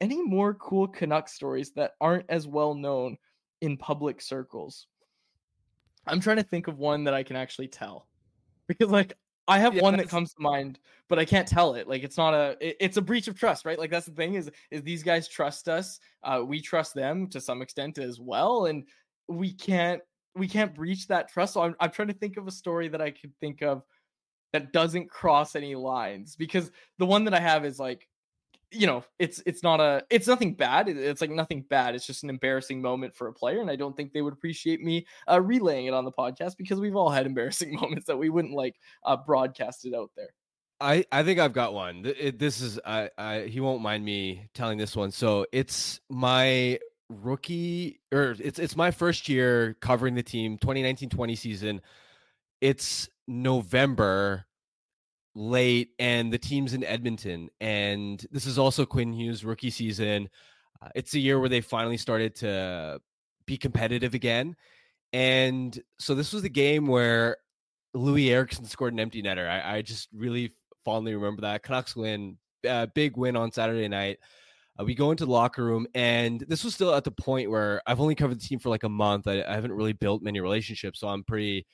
any 0.01 0.23
more 0.23 0.53
cool 0.55 0.87
canuck 0.87 1.27
stories 1.27 1.73
that 1.73 1.91
aren't 2.01 2.25
as 2.29 2.47
well 2.47 2.73
known 2.73 3.17
in 3.63 3.77
public 3.77 4.21
circles. 4.21 4.87
I'm 6.05 6.19
trying 6.19 6.37
to 6.37 6.43
think 6.43 6.67
of 6.67 6.77
one 6.77 7.05
that 7.05 7.13
i 7.13 7.23
can 7.23 7.35
actually 7.35 7.67
tell. 7.67 8.07
Because 8.67 8.89
like 8.89 9.13
i 9.45 9.59
have 9.59 9.75
one 9.81 9.97
that 9.97 10.07
comes 10.07 10.33
to 10.33 10.41
mind 10.41 10.79
but 11.09 11.19
i 11.19 11.25
can't 11.25 11.47
tell 11.47 11.73
it. 11.75 11.87
Like 11.87 12.03
it's 12.03 12.17
not 12.17 12.33
a 12.33 12.57
it, 12.61 12.77
it's 12.79 12.97
a 12.97 13.01
breach 13.01 13.27
of 13.27 13.37
trust 13.37 13.65
right? 13.65 13.79
Like 13.79 13.91
that's 13.91 14.05
the 14.05 14.13
thing 14.13 14.35
is 14.35 14.49
is 14.71 14.83
these 14.83 15.03
guys 15.03 15.27
trust 15.27 15.67
us 15.67 15.99
uh 16.23 16.41
we 16.45 16.61
trust 16.61 16.93
them 16.93 17.27
to 17.27 17.41
some 17.41 17.61
extent 17.61 17.97
as 17.97 18.19
well 18.19 18.65
and 18.67 18.85
we 19.27 19.51
can't 19.51 20.01
we 20.35 20.47
can't 20.47 20.73
breach 20.73 21.07
that 21.07 21.29
trust. 21.29 21.53
So 21.53 21.61
I'm, 21.61 21.75
I'm 21.79 21.91
trying 21.91 22.07
to 22.07 22.13
think 22.13 22.37
of 22.37 22.47
a 22.47 22.51
story 22.51 22.87
that 22.89 23.01
I 23.01 23.11
could 23.11 23.33
think 23.39 23.61
of 23.61 23.83
that 24.51 24.71
doesn't 24.71 25.09
cross 25.09 25.55
any 25.55 25.75
lines 25.75 26.35
because 26.35 26.71
the 26.99 27.05
one 27.05 27.25
that 27.25 27.33
I 27.33 27.39
have 27.39 27.65
is 27.65 27.79
like, 27.79 28.07
you 28.73 28.87
know, 28.87 29.03
it's 29.19 29.41
it's 29.45 29.63
not 29.63 29.79
a 29.79 30.03
it's 30.09 30.27
nothing 30.27 30.55
bad. 30.55 30.89
It's 30.89 31.21
like 31.21 31.29
nothing 31.29 31.61
bad. 31.61 31.95
It's 31.95 32.05
just 32.05 32.23
an 32.23 32.29
embarrassing 32.29 32.81
moment 32.81 33.15
for 33.15 33.27
a 33.27 33.33
player, 33.33 33.61
and 33.61 33.69
I 33.69 33.75
don't 33.75 33.95
think 33.95 34.13
they 34.13 34.21
would 34.21 34.33
appreciate 34.33 34.81
me 34.81 35.05
uh, 35.29 35.41
relaying 35.41 35.85
it 35.85 35.93
on 35.93 36.05
the 36.05 36.11
podcast 36.11 36.57
because 36.57 36.79
we've 36.79 36.95
all 36.95 37.09
had 37.09 37.25
embarrassing 37.25 37.75
moments 37.81 38.05
that 38.07 38.17
we 38.17 38.29
wouldn't 38.29 38.53
like 38.53 38.75
uh, 39.05 39.17
it 39.27 39.93
out 39.95 40.11
there. 40.15 40.29
I, 40.79 41.05
I 41.11 41.23
think 41.23 41.39
I've 41.39 41.53
got 41.53 41.73
one. 41.73 42.01
This 42.01 42.59
is 42.59 42.79
I, 42.85 43.09
I 43.17 43.41
he 43.41 43.59
won't 43.59 43.81
mind 43.81 44.03
me 44.03 44.49
telling 44.53 44.77
this 44.77 44.95
one. 44.95 45.11
So 45.11 45.45
it's 45.51 45.99
my 46.09 46.79
rookie 47.09 47.99
or 48.11 48.35
it's 48.39 48.59
it's 48.59 48.75
my 48.75 48.91
first 48.91 49.29
year 49.29 49.75
covering 49.81 50.15
the 50.15 50.23
team 50.23 50.57
2019-20 50.57 51.37
season. 51.37 51.81
It's 52.59 53.09
November 53.27 54.45
late 55.35 55.89
and 55.99 56.31
the 56.31 56.37
team's 56.37 56.73
in 56.73 56.83
Edmonton 56.83 57.49
and 57.59 58.25
this 58.31 58.45
is 58.45 58.59
also 58.59 58.85
Quinn 58.85 59.13
Hughes 59.13 59.43
rookie 59.43 59.71
season. 59.71 60.29
Uh, 60.81 60.89
it's 60.95 61.13
a 61.15 61.19
year 61.19 61.39
where 61.39 61.49
they 61.49 61.61
finally 61.61 61.97
started 61.97 62.35
to 62.35 62.99
be 63.45 63.57
competitive 63.57 64.13
again. 64.13 64.55
And 65.11 65.79
so 65.99 66.15
this 66.15 66.33
was 66.33 66.41
the 66.41 66.49
game 66.49 66.87
where 66.87 67.37
Loui 67.95 68.29
Eriksson 68.29 68.65
scored 68.65 68.93
an 68.93 68.99
empty 68.99 69.21
netter. 69.21 69.47
I, 69.47 69.77
I 69.77 69.81
just 69.81 70.09
really 70.13 70.51
fondly 70.83 71.13
remember 71.13 71.41
that. 71.41 71.63
Canucks 71.63 71.95
win, 71.95 72.37
uh, 72.67 72.87
big 72.87 73.17
win 73.17 73.35
on 73.35 73.51
Saturday 73.51 73.87
night. 73.87 74.17
Uh, 74.79 74.83
we 74.83 74.95
go 74.95 75.11
into 75.11 75.25
the 75.25 75.31
locker 75.31 75.63
room, 75.63 75.85
and 75.93 76.43
this 76.47 76.63
was 76.63 76.73
still 76.73 76.95
at 76.95 77.03
the 77.03 77.11
point 77.11 77.51
where 77.51 77.81
I've 77.85 78.01
only 78.01 78.15
covered 78.15 78.39
the 78.39 78.47
team 78.47 78.57
for 78.57 78.69
like 78.69 78.83
a 78.83 78.89
month. 78.89 79.27
I, 79.27 79.43
I 79.43 79.53
haven't 79.53 79.73
really 79.73 79.93
built 79.93 80.23
many 80.23 80.39
relationships, 80.39 80.99
so 80.99 81.07
I'm 81.07 81.23
pretty 81.23 81.67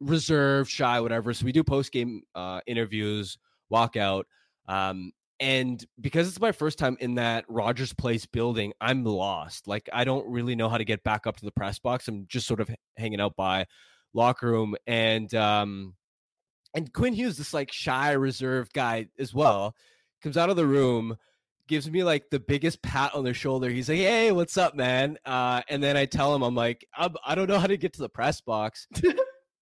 reserved, 0.00 0.70
shy, 0.70 1.00
whatever. 1.00 1.32
So 1.32 1.44
we 1.44 1.52
do 1.52 1.64
post 1.64 1.92
game 1.92 2.22
uh, 2.34 2.60
interviews, 2.66 3.38
walk 3.70 3.96
out. 3.96 4.26
Um, 4.68 5.12
and 5.40 5.84
because 6.00 6.28
it's 6.28 6.40
my 6.40 6.52
first 6.52 6.78
time 6.78 6.96
in 7.00 7.16
that 7.16 7.44
Rogers 7.48 7.92
Place 7.92 8.24
building, 8.24 8.72
I'm 8.80 9.04
lost. 9.04 9.66
Like 9.66 9.88
I 9.92 10.04
don't 10.04 10.26
really 10.28 10.54
know 10.54 10.68
how 10.68 10.78
to 10.78 10.84
get 10.84 11.02
back 11.04 11.26
up 11.26 11.36
to 11.38 11.44
the 11.44 11.52
press 11.52 11.78
box. 11.78 12.08
I'm 12.08 12.26
just 12.28 12.46
sort 12.46 12.60
of 12.60 12.70
hanging 12.96 13.20
out 13.20 13.36
by 13.36 13.66
locker 14.12 14.48
room, 14.48 14.76
and 14.86 15.32
um, 15.34 15.94
and 16.72 16.92
Quinn 16.92 17.14
Hughes, 17.14 17.36
this 17.36 17.52
like 17.52 17.72
shy, 17.72 18.12
reserved 18.12 18.72
guy 18.72 19.08
as 19.18 19.34
well, 19.34 19.74
comes 20.22 20.36
out 20.36 20.50
of 20.50 20.56
the 20.56 20.66
room 20.66 21.16
gives 21.66 21.90
me 21.90 22.04
like 22.04 22.28
the 22.30 22.40
biggest 22.40 22.82
pat 22.82 23.14
on 23.14 23.24
the 23.24 23.34
shoulder. 23.34 23.70
He's 23.70 23.88
like, 23.88 23.98
"Hey, 23.98 24.32
what's 24.32 24.56
up, 24.56 24.74
man?" 24.74 25.18
Uh, 25.24 25.62
and 25.68 25.82
then 25.82 25.96
I 25.96 26.06
tell 26.06 26.34
him, 26.34 26.42
"I'm 26.42 26.54
like, 26.54 26.86
I'm, 26.96 27.14
I 27.24 27.34
do 27.34 27.42
not 27.42 27.48
know 27.48 27.58
how 27.58 27.66
to 27.66 27.76
get 27.76 27.92
to 27.94 28.02
the 28.02 28.08
press 28.08 28.40
box," 28.40 28.86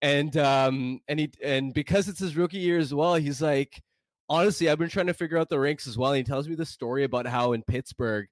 and 0.03 0.35
um, 0.35 0.99
and 1.07 1.17
he 1.17 1.31
and 1.41 1.73
because 1.73 2.09
it's 2.09 2.19
his 2.19 2.35
rookie 2.35 2.59
year 2.59 2.77
as 2.77 2.93
well, 2.93 3.15
he's 3.15 3.41
like, 3.41 3.81
honestly, 4.29 4.69
I've 4.69 4.77
been 4.77 4.89
trying 4.89 5.07
to 5.07 5.13
figure 5.13 5.37
out 5.37 5.47
the 5.47 5.59
ranks 5.59 5.87
as 5.87 5.97
well. 5.97 6.11
And 6.11 6.17
he 6.17 6.23
tells 6.23 6.47
me 6.47 6.55
the 6.55 6.65
story 6.65 7.05
about 7.05 7.25
how 7.25 7.53
in 7.53 7.63
Pittsburgh, 7.63 8.27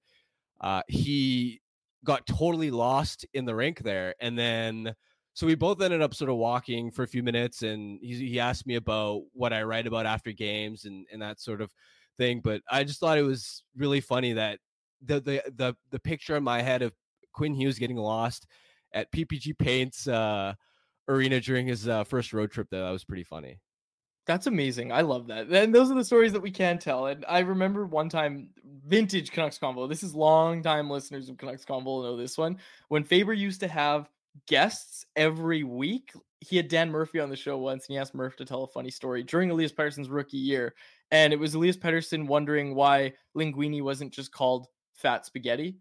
uh, 0.60 0.82
he 0.90 1.62
got 2.04 2.28
totally 2.28 2.72
lost 2.72 3.25
in 3.34 3.46
the 3.46 3.56
rink 3.56 3.80
there, 3.80 4.13
and 4.20 4.38
then. 4.38 4.94
So 5.34 5.48
we 5.48 5.56
both 5.56 5.82
ended 5.82 6.01
up 6.01 6.13
sort 6.13 6.30
of 6.30 6.36
walking 6.36 6.92
for 6.92 7.04
a 7.04 7.08
few 7.08 7.24
minutes, 7.24 7.62
and 7.62 8.00
he, 8.01 8.16
he 8.16 8.40
asked 8.42 8.68
me 8.68 8.75
about 8.75 9.22
what 9.32 9.54
I 9.54 9.63
write 9.63 9.88
about 9.88 10.06
after 10.06 10.34
games 10.34 10.84
and, 10.84 11.06
and 11.10 11.22
that 11.22 11.40
sort 11.40 11.62
of 11.62 11.72
thing. 12.18 12.42
But 12.44 12.62
I 12.70 12.84
just 12.84 13.00
thought 13.00 13.18
it 13.18 13.22
was 13.22 13.64
really 13.77 14.01
funny 14.01 14.34
that 14.34 14.60
the 15.01 15.22
the 15.22 15.42
the 15.55 15.75
the 15.90 16.00
picture 16.01 16.36
in 16.36 16.44
my 16.44 16.62
head 16.62 16.81
of 16.81 16.92
Quinn 17.31 17.53
Hughes 17.53 17.79
getting 17.79 17.96
lost 17.96 18.46
at 18.94 19.10
PPG 19.14 19.57
Paints 19.57 20.05
uh, 20.05 20.53
arena 21.07 21.40
during 21.40 21.68
his 21.68 21.87
uh, 21.87 22.03
first 22.03 22.33
road 22.33 22.51
trip. 22.51 22.68
Though 22.70 22.83
that 22.83 22.92
was 22.92 23.03
pretty 23.03 23.24
funny. 23.24 23.59
That's 24.27 24.48
amazing. 24.48 24.92
I 24.92 25.01
love 25.01 25.27
that. 25.27 25.50
And 25.50 25.74
those 25.74 25.90
are 25.90 25.96
the 25.96 26.05
stories 26.05 26.33
that 26.33 26.42
we 26.42 26.51
can 26.51 26.77
tell. 26.77 27.07
And 27.07 27.25
I 27.27 27.40
remember 27.40 27.85
one 27.85 28.07
time, 28.07 28.50
vintage 28.85 29.31
Canucks 29.31 29.57
Convo. 29.57 29.90
This 29.90 30.03
is 30.03 30.14
long 30.14 30.61
time 30.61 30.92
listeners 30.92 31.27
of 31.27 31.37
Canucks 31.37 31.66
Convo 31.66 32.03
know 32.03 32.16
this 32.16 32.37
one. 32.37 32.57
When 32.90 33.03
Faber 33.03 33.33
used 33.33 33.61
to 33.61 33.68
have 33.68 34.07
guests 34.48 35.05
every 35.16 35.64
week. 35.64 36.11
He 36.40 36.57
had 36.57 36.68
Dan 36.68 36.90
Murphy 36.90 37.20
on 37.20 37.29
the 37.29 37.35
show 37.35 37.57
once, 37.57 37.87
and 37.87 37.94
he 37.94 38.00
asked 38.00 38.16
Murph 38.16 38.35
to 38.37 38.46
tell 38.46 38.64
a 38.64 38.68
funny 38.68 38.90
story 38.90 39.24
during 39.24 39.51
Elias 39.51 39.72
Pettersson's 39.72 40.09
rookie 40.09 40.37
year. 40.37 40.74
And 41.11 41.33
it 41.33 41.40
was 41.40 41.53
Elias 41.53 41.77
Pettersson 41.77 42.27
wondering 42.27 42.74
why 42.74 43.14
Linguini 43.37 43.81
wasn't 43.81 44.14
just 44.14 44.31
called 44.31 44.68
Fat 44.94 45.25
Spaghetti. 45.25 45.77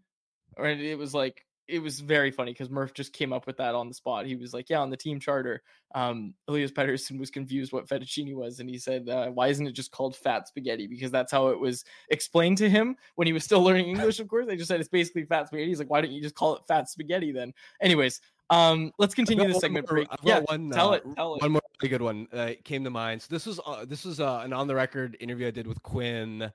Or 0.57 0.67
it 0.67 0.97
was 0.97 1.13
like 1.13 1.45
it 1.67 1.79
was 1.79 1.99
very 1.99 2.31
funny 2.31 2.51
because 2.51 2.69
Murph 2.69 2.93
just 2.93 3.13
came 3.13 3.31
up 3.31 3.47
with 3.47 3.57
that 3.57 3.75
on 3.75 3.87
the 3.87 3.93
spot. 3.93 4.25
He 4.25 4.35
was 4.35 4.53
like, 4.53 4.69
"Yeah, 4.69 4.79
on 4.79 4.89
the 4.89 4.97
team 4.97 5.19
charter, 5.19 5.61
um, 5.95 6.33
Elias 6.47 6.71
Pettersson 6.71 7.19
was 7.19 7.29
confused 7.29 7.71
what 7.71 7.87
fettuccine 7.87 8.33
was, 8.35 8.59
and 8.59 8.69
he 8.69 8.77
said, 8.77 9.07
uh, 9.09 9.29
"Why 9.29 9.47
isn't 9.47 9.65
it 9.65 9.71
just 9.71 9.91
called 9.91 10.15
fat 10.15 10.47
spaghetti?" 10.47 10.87
Because 10.87 11.11
that's 11.11 11.31
how 11.31 11.47
it 11.47 11.59
was 11.59 11.85
explained 12.09 12.57
to 12.59 12.69
him 12.69 12.95
when 13.15 13.27
he 13.27 13.33
was 13.33 13.43
still 13.43 13.61
learning 13.61 13.87
English. 13.87 14.19
Of 14.19 14.27
course, 14.27 14.47
they 14.47 14.55
just 14.55 14.67
said 14.67 14.79
it's 14.79 14.89
basically 14.89 15.25
fat 15.25 15.47
spaghetti. 15.47 15.69
He's 15.69 15.79
like, 15.79 15.89
"Why 15.89 16.01
don't 16.01 16.11
you 16.11 16.21
just 16.21 16.35
call 16.35 16.55
it 16.55 16.63
fat 16.67 16.89
spaghetti 16.89 17.31
then?" 17.31 17.53
Anyways, 17.81 18.21
um, 18.49 18.91
let's 18.97 19.15
continue 19.15 19.47
the 19.47 19.59
segment. 19.59 19.89
More, 19.89 20.05
yeah, 20.23 20.41
one, 20.41 20.71
tell 20.71 20.89
uh, 20.89 20.97
it. 20.97 21.03
Tell 21.15 21.35
it. 21.35 21.41
One 21.41 21.51
more 21.53 21.61
really 21.81 21.89
good 21.89 22.01
one 22.01 22.27
uh, 22.33 22.51
came 22.63 22.83
to 22.83 22.89
mind. 22.89 23.21
So 23.21 23.27
this 23.29 23.45
was 23.45 23.59
uh, 23.65 23.85
this 23.85 24.05
was 24.05 24.19
uh, 24.19 24.41
an 24.43 24.53
on 24.53 24.67
the 24.67 24.75
record 24.75 25.17
interview 25.19 25.47
I 25.47 25.51
did 25.51 25.67
with 25.67 25.81
Quinn 25.83 26.51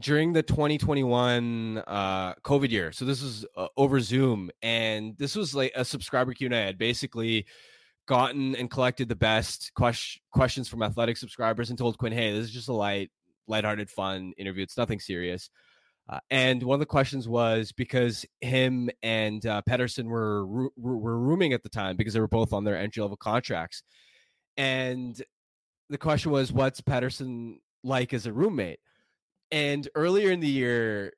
during 0.00 0.32
the 0.32 0.42
2021 0.42 1.82
uh, 1.86 2.34
COVID 2.36 2.70
year. 2.70 2.92
So 2.92 3.04
this 3.04 3.22
was 3.22 3.44
uh, 3.56 3.68
over 3.76 4.00
Zoom, 4.00 4.50
and 4.62 5.16
this 5.18 5.36
was 5.36 5.54
like 5.54 5.72
a 5.74 5.84
subscriber 5.84 6.32
Q 6.32 6.46
and 6.46 6.54
A. 6.54 6.58
I 6.58 6.66
had 6.66 6.78
basically 6.78 7.46
gotten 8.06 8.56
and 8.56 8.70
collected 8.70 9.08
the 9.08 9.16
best 9.16 9.72
question, 9.74 10.20
questions 10.32 10.68
from 10.68 10.82
athletic 10.82 11.16
subscribers 11.16 11.70
and 11.70 11.78
told 11.78 11.98
Quinn, 11.98 12.12
"Hey, 12.12 12.32
this 12.32 12.46
is 12.46 12.52
just 12.52 12.68
a 12.68 12.72
light, 12.72 13.10
lighthearted, 13.46 13.90
fun 13.90 14.32
interview. 14.38 14.62
It's 14.62 14.78
nothing 14.78 15.00
serious." 15.00 15.50
Uh, 16.08 16.18
and 16.30 16.62
one 16.62 16.74
of 16.74 16.80
the 16.80 16.86
questions 16.86 17.28
was 17.28 17.70
because 17.72 18.26
him 18.40 18.90
and 19.02 19.46
uh, 19.46 19.62
Pettersson 19.68 20.06
were 20.06 20.46
were 20.76 21.18
rooming 21.18 21.52
at 21.52 21.62
the 21.62 21.68
time 21.68 21.96
because 21.96 22.14
they 22.14 22.20
were 22.20 22.28
both 22.28 22.52
on 22.52 22.64
their 22.64 22.76
entry 22.76 23.02
level 23.02 23.16
contracts, 23.16 23.82
and 24.56 25.22
the 25.90 25.98
question 25.98 26.32
was, 26.32 26.50
"What's 26.50 26.80
Pettersson 26.80 27.56
like 27.84 28.14
as 28.14 28.26
a 28.26 28.32
roommate?" 28.32 28.80
And 29.52 29.86
earlier 29.94 30.32
in 30.32 30.40
the 30.40 30.48
year, 30.48 31.12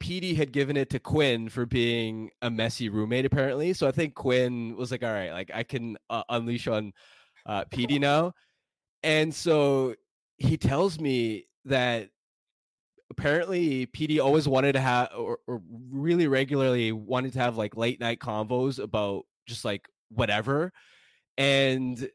Petey 0.00 0.34
had 0.34 0.50
given 0.50 0.76
it 0.76 0.90
to 0.90 0.98
Quinn 0.98 1.48
for 1.48 1.66
being 1.66 2.30
a 2.40 2.50
messy 2.50 2.88
roommate, 2.88 3.26
apparently. 3.26 3.72
So 3.74 3.86
I 3.86 3.92
think 3.92 4.14
Quinn 4.14 4.74
was 4.74 4.90
like, 4.90 5.04
"All 5.04 5.12
right, 5.12 5.30
like 5.30 5.50
I 5.54 5.62
can 5.62 5.96
uh, 6.10 6.24
unleash 6.28 6.66
on 6.66 6.92
uh, 7.46 7.64
Petey 7.70 8.00
now," 8.00 8.32
and 9.02 9.32
so 9.32 9.94
he 10.38 10.56
tells 10.56 10.98
me 10.98 11.46
that 11.66 12.08
apparently 13.10 13.86
Petey 13.86 14.18
always 14.18 14.48
wanted 14.48 14.72
to 14.72 14.80
have 14.80 15.10
or, 15.16 15.38
or, 15.46 15.62
really 15.92 16.26
regularly 16.26 16.90
wanted 16.90 17.34
to 17.34 17.38
have 17.38 17.56
like 17.56 17.76
late 17.76 18.00
night 18.00 18.18
convos 18.18 18.82
about 18.82 19.24
just 19.46 19.64
like 19.64 19.88
whatever. 20.08 20.72
And 21.36 22.10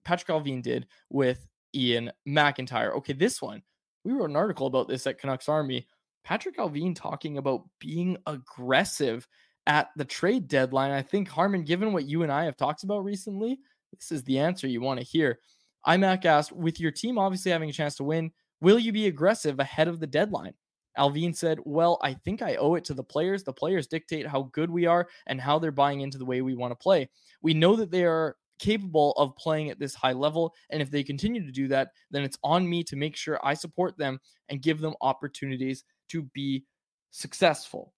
Patrik 0.07 0.27
Allvin 0.27 0.63
did 0.63 0.87
with 1.09 1.47
Iain 1.75 2.11
MacIntyre. 2.27 2.95
Okay, 2.97 3.15
this 3.15 3.41
one 3.41 3.63
we 4.05 4.13
wrote 4.13 4.31
an 4.31 4.37
article 4.37 4.67
about 4.67 4.89
this 4.89 5.07
at 5.07 5.19
Canucks 5.19 5.49
Army. 5.49 5.87
Patrik 6.27 6.57
Allvin 6.57 6.95
talking 6.95 7.39
about 7.39 7.65
being 7.79 8.17
aggressive 8.27 9.27
at 9.67 9.89
the 9.97 10.05
trade 10.05 10.49
deadline. 10.49 10.91
I 10.91 11.03
think, 11.03 11.29
Harman, 11.29 11.65
given 11.65 11.93
what 11.93 12.07
you 12.07 12.23
and 12.23 12.33
I 12.33 12.45
have 12.45 12.57
talked 12.57 12.85
about 12.85 13.05
recently, 13.05 13.59
this 13.93 14.13
is 14.13 14.23
the 14.25 14.39
answer 14.39 14.67
you 14.67 14.81
want 14.81 15.01
to 15.01 15.07
hear. 15.07 15.39
IMAC 15.87 16.25
asked, 16.25 16.53
with 16.53 16.81
your 16.81 16.90
team 16.90 17.18
obviously 17.18 17.53
having 17.53 17.71
a 17.71 17.73
chance 17.73 17.97
to 17.97 18.05
win, 18.05 18.31
will 18.61 18.79
you 18.79 18.92
be 18.92 19.07
aggressive 19.07 19.59
ahead 19.59 19.88
of 19.88 20.01
the 20.01 20.07
deadline? 20.07 20.55
Allvin 20.99 21.35
said, 21.35 21.59
Well, 21.64 21.99
I 22.03 22.14
think 22.14 22.42
I 22.42 22.57
owe 22.57 22.75
it 22.75 22.85
to 22.85 22.95
the 22.95 23.03
players. 23.03 23.45
The 23.45 23.53
players 23.53 23.87
dictate 23.87 24.27
how 24.27 24.51
good 24.53 24.71
we 24.71 24.87
are 24.87 25.09
and 25.27 25.40
how 25.40 25.59
they're 25.59 25.73
buying 25.73 26.01
into 26.01 26.18
the 26.18 26.25
way 26.25 26.42
we 26.42 26.55
want 26.55 26.73
to 26.73 26.77
play. 26.77 27.09
We 27.40 27.55
know 27.55 27.77
that 27.77 27.90
they 27.90 28.05
are 28.05 28.37
capable 28.59 29.12
of 29.12 29.37
playing 29.37 29.71
at 29.71 29.79
this 29.79 29.95
high 29.95 30.12
level. 30.12 30.55
And 30.71 30.81
if 30.81 30.90
they 30.90 31.03
continue 31.03 31.45
to 31.45 31.53
do 31.53 31.66
that, 31.68 31.88
then 32.11 32.23
it's 32.23 32.38
on 32.45 32.68
me 32.68 32.85
to 32.85 32.97
make 32.97 33.16
sure 33.16 33.40
I 33.42 33.55
support 33.55 33.99
them 33.99 34.21
and 34.49 34.62
give 34.62 34.81
them 34.81 34.95
opportunities 35.01 35.85
to 36.11 36.23
be 36.35 36.64
successful. 37.11 37.92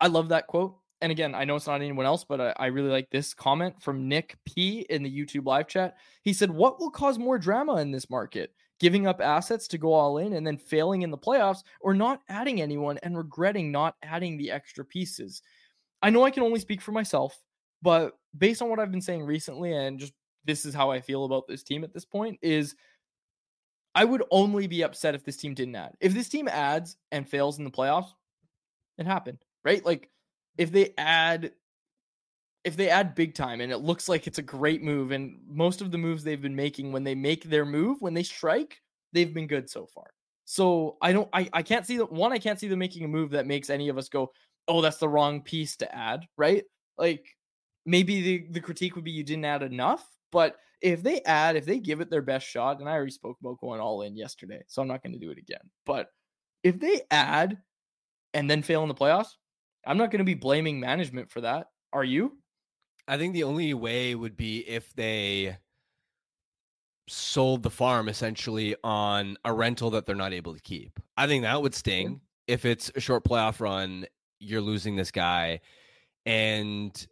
I 0.00 0.08
love 0.08 0.30
that 0.30 0.48
quote. 0.48 0.76
And 1.04 1.10
again, 1.10 1.34
I 1.34 1.44
know 1.44 1.56
it's 1.56 1.66
not 1.66 1.82
anyone 1.82 2.06
else, 2.06 2.24
but 2.24 2.40
I, 2.40 2.54
I, 2.56 2.66
really 2.68 2.88
like 2.88 3.10
this 3.10 3.34
comment 3.34 3.74
from 3.82 4.08
Nick 4.08 4.38
P 4.46 4.86
in 4.88 5.02
the 5.02 5.14
YouTube 5.14 5.44
live 5.44 5.68
chat. 5.68 5.98
He 6.22 6.32
said, 6.32 6.50
What 6.50 6.80
will 6.80 6.90
cause 6.90 7.18
more 7.18 7.38
drama 7.38 7.76
in 7.76 7.90
this 7.90 8.08
market? 8.08 8.54
Giving 8.80 9.06
up 9.06 9.20
assets 9.20 9.68
to 9.68 9.76
go 9.76 9.92
all 9.92 10.16
in 10.16 10.32
and 10.32 10.46
then 10.46 10.56
failing 10.56 11.02
in 11.02 11.10
the 11.10 11.18
playoffs, 11.18 11.62
or 11.82 11.92
not 11.92 12.22
adding 12.30 12.62
anyone 12.62 12.96
and 13.02 13.18
regretting 13.18 13.70
not 13.70 13.96
adding 14.02 14.38
the 14.38 14.50
extra 14.50 14.82
pieces? 14.82 15.42
I 16.00 16.08
know 16.08 16.24
I 16.24 16.30
can 16.30 16.42
only 16.42 16.58
speak 16.58 16.80
for 16.80 16.92
myself, 16.92 17.38
but 17.82 18.14
based 18.38 18.62
on 18.62 18.70
what 18.70 18.80
I've 18.80 18.90
been 18.90 19.02
saying 19.02 19.24
recently, 19.24 19.74
and 19.74 19.98
just 19.98 20.14
this 20.46 20.64
is 20.64 20.72
how 20.72 20.90
I 20.90 21.02
feel 21.02 21.26
about 21.26 21.46
this 21.46 21.62
team 21.62 21.84
at 21.84 21.92
this 21.92 22.06
point, 22.06 22.38
is 22.40 22.76
I 23.94 24.06
would 24.06 24.22
only 24.30 24.68
be 24.68 24.80
upset 24.80 25.14
if 25.14 25.22
this 25.22 25.36
team 25.36 25.52
didn't 25.52 25.76
add. 25.76 25.92
If 26.00 26.14
this 26.14 26.30
team 26.30 26.48
adds 26.48 26.96
and 27.12 27.28
fails 27.28 27.58
in 27.58 27.64
the 27.64 27.70
playoffs, 27.70 28.08
it 28.96 29.04
happened 29.04 29.44
right? 29.64 29.84
Like 29.84 30.10
if 30.58 30.70
they 30.72 30.94
add 30.98 31.52
if 32.64 32.76
they 32.76 32.88
add 32.88 33.14
big 33.14 33.34
time 33.34 33.60
and 33.60 33.70
it 33.70 33.78
looks 33.78 34.08
like 34.08 34.26
it's 34.26 34.38
a 34.38 34.42
great 34.42 34.82
move 34.82 35.10
and 35.10 35.38
most 35.46 35.82
of 35.82 35.90
the 35.90 35.98
moves 35.98 36.24
they've 36.24 36.40
been 36.40 36.56
making 36.56 36.92
when 36.92 37.04
they 37.04 37.14
make 37.14 37.44
their 37.44 37.66
move 37.66 38.00
when 38.00 38.14
they 38.14 38.22
strike 38.22 38.80
they've 39.12 39.34
been 39.34 39.46
good 39.46 39.68
so 39.68 39.86
far. 39.86 40.06
So 40.44 40.96
i 41.00 41.12
don't 41.12 41.28
i, 41.32 41.48
I 41.52 41.62
can't 41.62 41.86
see 41.86 41.98
that 41.98 42.12
one 42.12 42.32
i 42.32 42.38
can't 42.38 42.58
see 42.58 42.68
them 42.68 42.78
making 42.78 43.04
a 43.04 43.08
move 43.08 43.30
that 43.30 43.46
makes 43.46 43.70
any 43.70 43.88
of 43.88 43.98
us 43.98 44.08
go 44.08 44.30
oh 44.68 44.80
that's 44.80 44.98
the 44.98 45.08
wrong 45.08 45.42
piece 45.42 45.76
to 45.76 45.94
add 45.94 46.26
right? 46.36 46.64
Like 46.96 47.26
maybe 47.86 48.22
the, 48.22 48.46
the 48.50 48.60
critique 48.60 48.94
would 48.94 49.04
be 49.04 49.10
you 49.10 49.24
didn't 49.24 49.44
add 49.44 49.62
enough 49.62 50.06
but 50.32 50.56
if 50.80 51.02
they 51.02 51.20
add 51.22 51.56
if 51.56 51.64
they 51.64 51.78
give 51.78 52.00
it 52.00 52.10
their 52.10 52.22
best 52.22 52.46
shot 52.46 52.80
and 52.80 52.88
i 52.88 52.92
already 52.92 53.10
spoke 53.10 53.36
about 53.40 53.60
going 53.60 53.80
all 53.80 54.02
in 54.02 54.16
yesterday 54.16 54.62
so 54.66 54.82
i'm 54.82 54.88
not 54.88 55.02
going 55.02 55.12
to 55.12 55.18
do 55.18 55.30
it 55.30 55.38
again 55.38 55.70
but 55.86 56.08
if 56.62 56.78
they 56.78 57.02
add 57.10 57.58
and 58.32 58.50
then 58.50 58.62
fail 58.62 58.82
in 58.82 58.88
the 58.88 58.94
playoffs 58.94 59.32
I'm 59.86 59.98
not 59.98 60.10
going 60.10 60.18
to 60.18 60.24
be 60.24 60.34
blaming 60.34 60.80
management 60.80 61.30
for 61.30 61.40
that. 61.42 61.68
Are 61.92 62.04
you? 62.04 62.38
I 63.06 63.18
think 63.18 63.34
the 63.34 63.44
only 63.44 63.74
way 63.74 64.14
would 64.14 64.36
be 64.36 64.60
if 64.60 64.92
they 64.94 65.56
sold 67.06 67.62
the 67.62 67.70
farm 67.70 68.08
essentially 68.08 68.74
on 68.82 69.36
a 69.44 69.52
rental 69.52 69.90
that 69.90 70.06
they're 70.06 70.16
not 70.16 70.32
able 70.32 70.54
to 70.54 70.60
keep. 70.60 70.98
I 71.16 71.26
think 71.26 71.42
that 71.42 71.60
would 71.60 71.74
sting. 71.74 72.20
If 72.46 72.64
it's 72.64 72.90
a 72.94 73.00
short 73.00 73.24
playoff 73.24 73.60
run, 73.60 74.06
you're 74.40 74.60
losing 74.60 74.96
this 74.96 75.10
guy. 75.10 75.60
And 76.26 77.06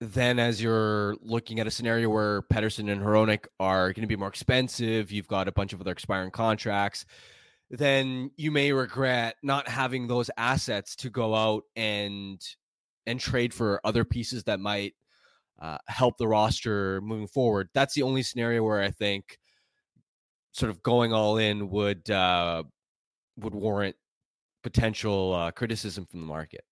then 0.00 0.38
as 0.38 0.62
you're 0.62 1.16
looking 1.20 1.60
at 1.60 1.66
a 1.66 1.70
scenario 1.70 2.08
where 2.08 2.42
Pettersson 2.42 2.90
and 2.90 3.02
Hronek 3.02 3.46
are 3.60 3.92
going 3.92 4.02
to 4.02 4.06
be 4.06 4.16
more 4.16 4.28
expensive, 4.28 5.10
you've 5.12 5.28
got 5.28 5.48
a 5.48 5.52
bunch 5.52 5.72
of 5.72 5.80
other 5.80 5.92
expiring 5.92 6.30
contracts 6.30 7.04
then 7.70 8.30
you 8.36 8.50
may 8.50 8.72
regret 8.72 9.36
not 9.42 9.68
having 9.68 10.06
those 10.06 10.30
assets 10.36 10.94
to 10.96 11.10
go 11.10 11.34
out 11.34 11.64
and 11.74 12.40
and 13.06 13.20
trade 13.20 13.54
for 13.54 13.80
other 13.84 14.04
pieces 14.04 14.44
that 14.44 14.60
might 14.60 14.94
uh, 15.60 15.78
help 15.86 16.18
the 16.18 16.28
roster 16.28 17.00
moving 17.00 17.26
forward. 17.26 17.68
That's 17.72 17.94
the 17.94 18.02
only 18.02 18.22
scenario 18.22 18.62
where 18.62 18.82
I 18.82 18.90
think 18.90 19.38
sort 20.52 20.70
of 20.70 20.82
going 20.82 21.12
all 21.12 21.38
in 21.38 21.70
would 21.70 22.08
uh, 22.10 22.62
would 23.38 23.54
warrant 23.54 23.96
potential 24.62 25.34
uh, 25.34 25.50
criticism 25.50 26.06
from 26.06 26.20
the 26.20 26.26
market. 26.26 26.62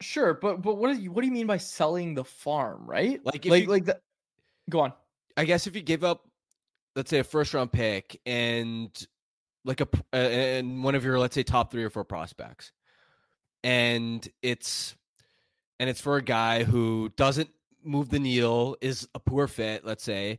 Sure, 0.00 0.34
but 0.34 0.62
but 0.62 0.76
what 0.76 0.94
do 0.94 1.00
you 1.00 1.12
what 1.12 1.22
do 1.22 1.26
you 1.26 1.32
mean 1.32 1.46
by 1.46 1.58
selling 1.58 2.14
the 2.14 2.24
farm, 2.24 2.84
right? 2.86 3.20
Like 3.24 3.44
like 3.44 3.64
you, 3.64 3.68
like 3.68 3.84
the, 3.84 3.98
go 4.68 4.80
on. 4.80 4.92
I 5.36 5.44
guess 5.44 5.66
if 5.66 5.74
you 5.74 5.82
give 5.82 6.04
up, 6.04 6.28
let's 6.96 7.10
say 7.10 7.20
a 7.20 7.24
first 7.24 7.54
round 7.54 7.72
pick 7.72 8.20
and 8.26 8.90
like 9.64 9.80
a 9.80 9.88
and 10.12 10.82
one 10.82 10.94
of 10.94 11.04
your 11.04 11.18
let's 11.18 11.34
say 11.34 11.42
top 11.42 11.70
three 11.70 11.84
or 11.84 11.90
four 11.90 12.04
prospects, 12.04 12.72
and 13.62 14.26
it's 14.42 14.96
and 15.78 15.88
it's 15.88 16.00
for 16.00 16.16
a 16.16 16.22
guy 16.22 16.64
who 16.64 17.10
doesn't 17.16 17.50
move 17.84 18.08
the 18.08 18.18
needle, 18.18 18.76
is 18.80 19.08
a 19.14 19.20
poor 19.20 19.46
fit, 19.46 19.84
let's 19.84 20.04
say, 20.04 20.38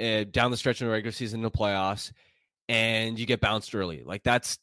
uh, 0.00 0.24
down 0.30 0.50
the 0.50 0.56
stretch 0.56 0.80
in 0.80 0.86
the 0.86 0.92
regular 0.92 1.12
season 1.12 1.40
in 1.40 1.44
the 1.44 1.50
playoffs, 1.50 2.12
and 2.68 3.18
you 3.18 3.26
get 3.26 3.40
bounced 3.40 3.74
early. 3.74 4.02
Like 4.04 4.22
that's 4.22 4.58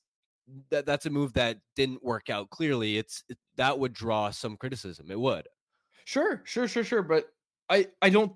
that 0.70 0.86
that's 0.86 1.06
a 1.06 1.10
move 1.10 1.34
that 1.34 1.60
didn't 1.76 2.04
work 2.04 2.30
out. 2.30 2.50
Clearly, 2.50 2.98
it's 2.98 3.24
it, 3.30 3.38
that 3.58 3.78
would 3.78 3.94
draw 3.94 4.30
some 4.32 4.58
criticism. 4.58 5.10
It 5.10 5.20
would. 5.20 5.48
Sure, 6.06 6.42
sure, 6.46 6.68
sure, 6.68 6.84
sure. 6.84 7.04
But 7.04 7.28
I 7.70 7.88
I 8.02 8.10
don't 8.10 8.34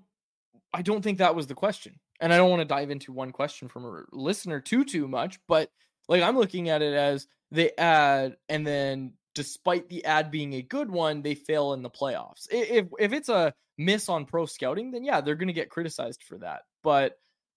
I 0.72 0.82
don't 0.82 1.02
think 1.02 1.18
that 1.18 1.34
was 1.34 1.46
the 1.46 1.54
question 1.54 1.98
and 2.20 2.32
I 2.32 2.36
don't 2.36 2.50
want 2.50 2.60
to 2.60 2.66
dive 2.66 2.90
into 2.90 3.12
one 3.12 3.32
question 3.32 3.68
from 3.68 3.84
a 3.84 4.02
listener 4.12 4.60
too 4.60 4.84
too 4.84 5.08
much, 5.08 5.38
but 5.46 5.70
like 6.08 6.22
I'm 6.22 6.36
looking 6.36 6.68
at 6.68 6.82
it 6.82 6.94
as 6.94 7.26
they 7.50 7.72
add 7.78 8.36
and 8.48 8.66
then 8.66 9.12
despite 9.34 9.88
the 9.88 10.04
ad 10.04 10.30
being 10.30 10.54
a 10.54 10.62
good 10.62 10.90
one, 10.90 11.22
they 11.22 11.34
fail 11.34 11.72
in 11.72 11.82
the 11.82 11.90
playoffs. 11.90 12.48
If 12.50 12.86
if 12.98 13.12
it's 13.12 13.28
a 13.28 13.54
miss 13.76 14.08
on 14.08 14.24
pro 14.24 14.46
scouting, 14.46 14.90
then 14.90 15.04
yeah, 15.04 15.20
they're 15.20 15.36
going 15.36 15.48
to 15.48 15.54
get 15.54 15.70
criticized 15.70 16.22
for 16.24 16.38
that. 16.38 16.62
But 16.82 17.14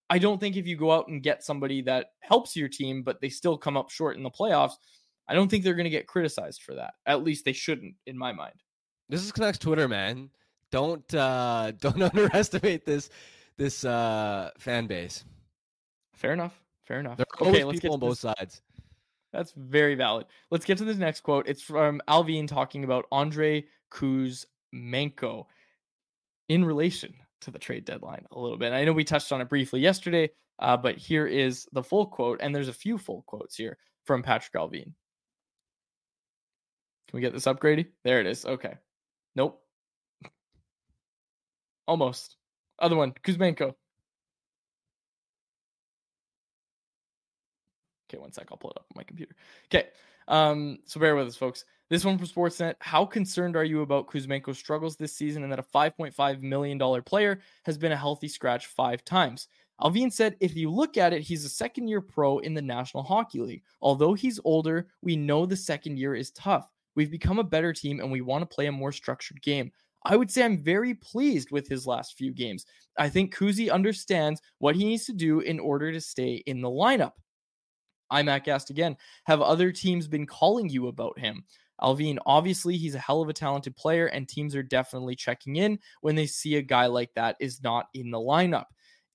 I 0.10 0.20
don't 0.20 0.40
think 0.40 0.58
if 0.58 0.68
you 0.68 0.76
go 0.76 0.92
out 0.92 1.08
and 1.08 1.24
get 1.24 1.44
somebody 1.44 1.82
that 1.84 2.08
helps 2.20 2.56
your 2.56 2.68
team 2.68 3.02
but 3.02 3.22
they 3.22 3.30
still 3.30 3.58
come 3.58 3.78
up 3.78 3.90
short 3.90 4.18
in 4.18 4.24
the 4.24 4.30
playoffs, 4.30 4.74
I 5.28 5.34
don't 5.34 5.50
think 5.50 5.64
they're 5.64 5.74
going 5.74 5.86
to 5.86 5.90
get 5.90 6.08
criticized 6.08 6.62
for 6.62 6.76
that. 6.76 6.94
At 7.06 7.24
least 7.24 7.46
they 7.46 7.54
shouldn't 7.54 7.96
in 8.06 8.18
my 8.18 8.32
mind. 8.32 8.56
This 9.10 9.24
is 9.24 9.32
Canucks 9.32 9.58
Twitter, 9.58 9.88
man. 9.88 10.30
Don't 10.72 11.12
uh 11.16 11.72
don't 11.80 12.02
underestimate 12.02 12.86
this 12.86 13.10
this 13.62 13.86
uh 13.86 14.50
fan 14.58 14.88
base. 14.88 15.24
Fair 16.16 16.34
enough. 16.34 16.60
Fair 16.86 17.00
enough. 17.00 17.18
There 17.18 17.28
are 17.40 17.48
okay, 17.48 17.64
let's 17.64 17.80
people 17.80 17.98
get 17.98 18.04
on 18.04 18.10
both 18.10 18.20
sides. 18.20 18.62
That's 19.32 19.54
very 19.56 19.96
valid. 19.96 20.26
Let's 20.50 20.66
get 20.66 20.80
to 20.80 20.84
this 20.84 20.98
next 20.98 21.22
quote. 21.22 21.48
It's 21.48 21.62
from 21.62 22.02
Allvin 22.08 22.48
talking 22.48 22.84
about 22.84 23.06
Andrei 23.12 23.66
Kuzmenko 23.94 25.46
in 26.50 26.66
relation 26.66 27.14
to 27.42 27.52
the 27.52 27.60
trade 27.60 27.86
deadline 27.86 28.26
a 28.32 28.40
little 28.40 28.58
bit. 28.58 28.74
I 28.74 28.84
know 28.84 28.94
we 28.94 29.04
touched 29.04 29.32
on 29.32 29.42
it 29.42 29.48
briefly 29.50 29.80
yesterday, 29.80 30.32
uh, 30.60 30.76
but 30.76 30.98
here 30.98 31.28
is 31.28 31.68
the 31.72 31.84
full 31.84 32.08
quote, 32.08 32.40
and 32.42 32.54
there's 32.54 32.68
a 32.68 32.74
few 32.74 32.98
full 32.98 33.24
quotes 33.26 33.56
here 33.56 33.78
from 34.04 34.22
Patrik 34.24 34.56
Allvin. 34.56 34.94
Can 37.08 37.14
we 37.14 37.22
get 37.22 37.32
this 37.32 37.48
up, 37.48 37.60
Grady? 37.60 37.86
There 38.04 38.20
it 38.20 38.26
is. 38.26 38.46
Okay. 38.46 38.74
Nope. 39.36 39.62
Almost. 41.88 42.38
Other 42.82 42.96
one, 42.96 43.14
Kuzmenko. 43.24 43.74
Okay, 48.10 48.18
one 48.20 48.34
sec. 48.34 48.48
I'll 48.52 48.58
pull 48.58 48.72
it 48.72 48.78
up 48.78 48.88
on 48.92 48.98
my 48.98 49.04
computer. 49.04 49.36
Okay. 49.74 49.88
Um, 50.28 50.80
so 50.86 51.00
bear 51.00 51.16
with 51.16 51.28
us, 51.28 51.36
folks. 51.36 51.64
This 51.90 52.04
one 52.04 52.18
from 52.18 52.28
Sportsnet. 52.28 52.76
How 52.80 53.06
concerned 53.06 53.56
are 53.56 53.64
you 53.64 53.82
about 53.82 54.08
Kuzmenko's 54.08 54.58
struggles 54.58 54.96
this 54.96 55.14
season 55.14 55.44
and 55.44 55.52
that 55.52 55.60
a 55.60 55.64
$5.5 55.64 56.42
million 56.42 57.04
player 57.04 57.42
has 57.64 57.78
been 57.78 57.92
a 57.92 57.98
healthy 57.98 58.28
scratch 58.28 58.68
five 58.68 59.04
times? 59.06 59.48
Allvin 59.82 60.12
said, 60.12 60.38
if 60.40 60.56
you 60.56 60.70
look 60.70 60.98
at 60.98 61.12
it, 61.12 61.22
he's 61.22 61.44
a 61.44 61.50
second 61.50 61.88
year 61.88 62.02
pro 62.02 62.40
in 62.40 62.54
the 62.54 62.62
National 62.62 63.04
Hockey 63.04 63.40
League. 63.40 63.64
Although 63.82 64.14
he's 64.14 64.40
older, 64.44 64.88
we 65.02 65.16
know 65.16 65.46
the 65.46 65.56
second 65.56 65.98
year 65.98 66.16
is 66.16 66.32
tough. 66.32 66.72
We've 66.96 67.12
become 67.12 67.40
a 67.40 67.44
better 67.44 67.74
team 67.74 68.00
and 68.00 68.12
we 68.12 68.22
want 68.22 68.42
to 68.42 68.56
play 68.56 68.68
a 68.68 68.72
more 68.72 68.92
structured 68.92 69.42
game. 69.42 69.72
I 70.04 70.16
would 70.16 70.32
say 70.32 70.44
I'm 70.44 70.58
very 70.58 70.96
pleased 70.96 71.52
with 71.52 71.68
his 71.68 71.86
last 71.86 72.18
few 72.18 72.32
games. 72.32 72.66
I 72.98 73.10
think 73.10 73.36
Kuzi 73.36 73.72
understands 73.72 74.42
what 74.58 74.76
he 74.76 74.86
needs 74.86 75.06
to 75.06 75.14
do 75.14 75.40
in 75.42 75.60
order 75.60 75.92
to 75.92 76.02
stay 76.02 76.44
in 76.46 76.62
the 76.62 76.70
lineup. 76.70 77.14
IMAC 78.12 78.48
asked 78.48 78.70
again, 78.70 78.98
have 79.26 79.42
other 79.42 79.72
teams 79.72 80.08
been 80.08 80.26
calling 80.26 80.70
you 80.70 80.88
about 80.88 81.18
him? 81.18 81.44
Allvin, 81.82 82.20
obviously, 82.26 82.78
he's 82.78 82.96
a 82.96 83.00
hell 83.00 83.22
of 83.22 83.30
a 83.30 83.34
talented 83.34 83.76
player, 83.76 84.08
and 84.08 84.28
teams 84.28 84.56
are 84.56 84.64
definitely 84.64 85.16
checking 85.16 85.56
in 85.56 85.80
when 86.02 86.16
they 86.16 86.28
see 86.28 86.56
a 86.56 86.62
guy 86.62 86.86
like 86.86 87.12
that 87.16 87.36
is 87.40 87.64
not 87.64 87.88
in 87.94 88.12
the 88.12 88.20
lineup. 88.20 88.66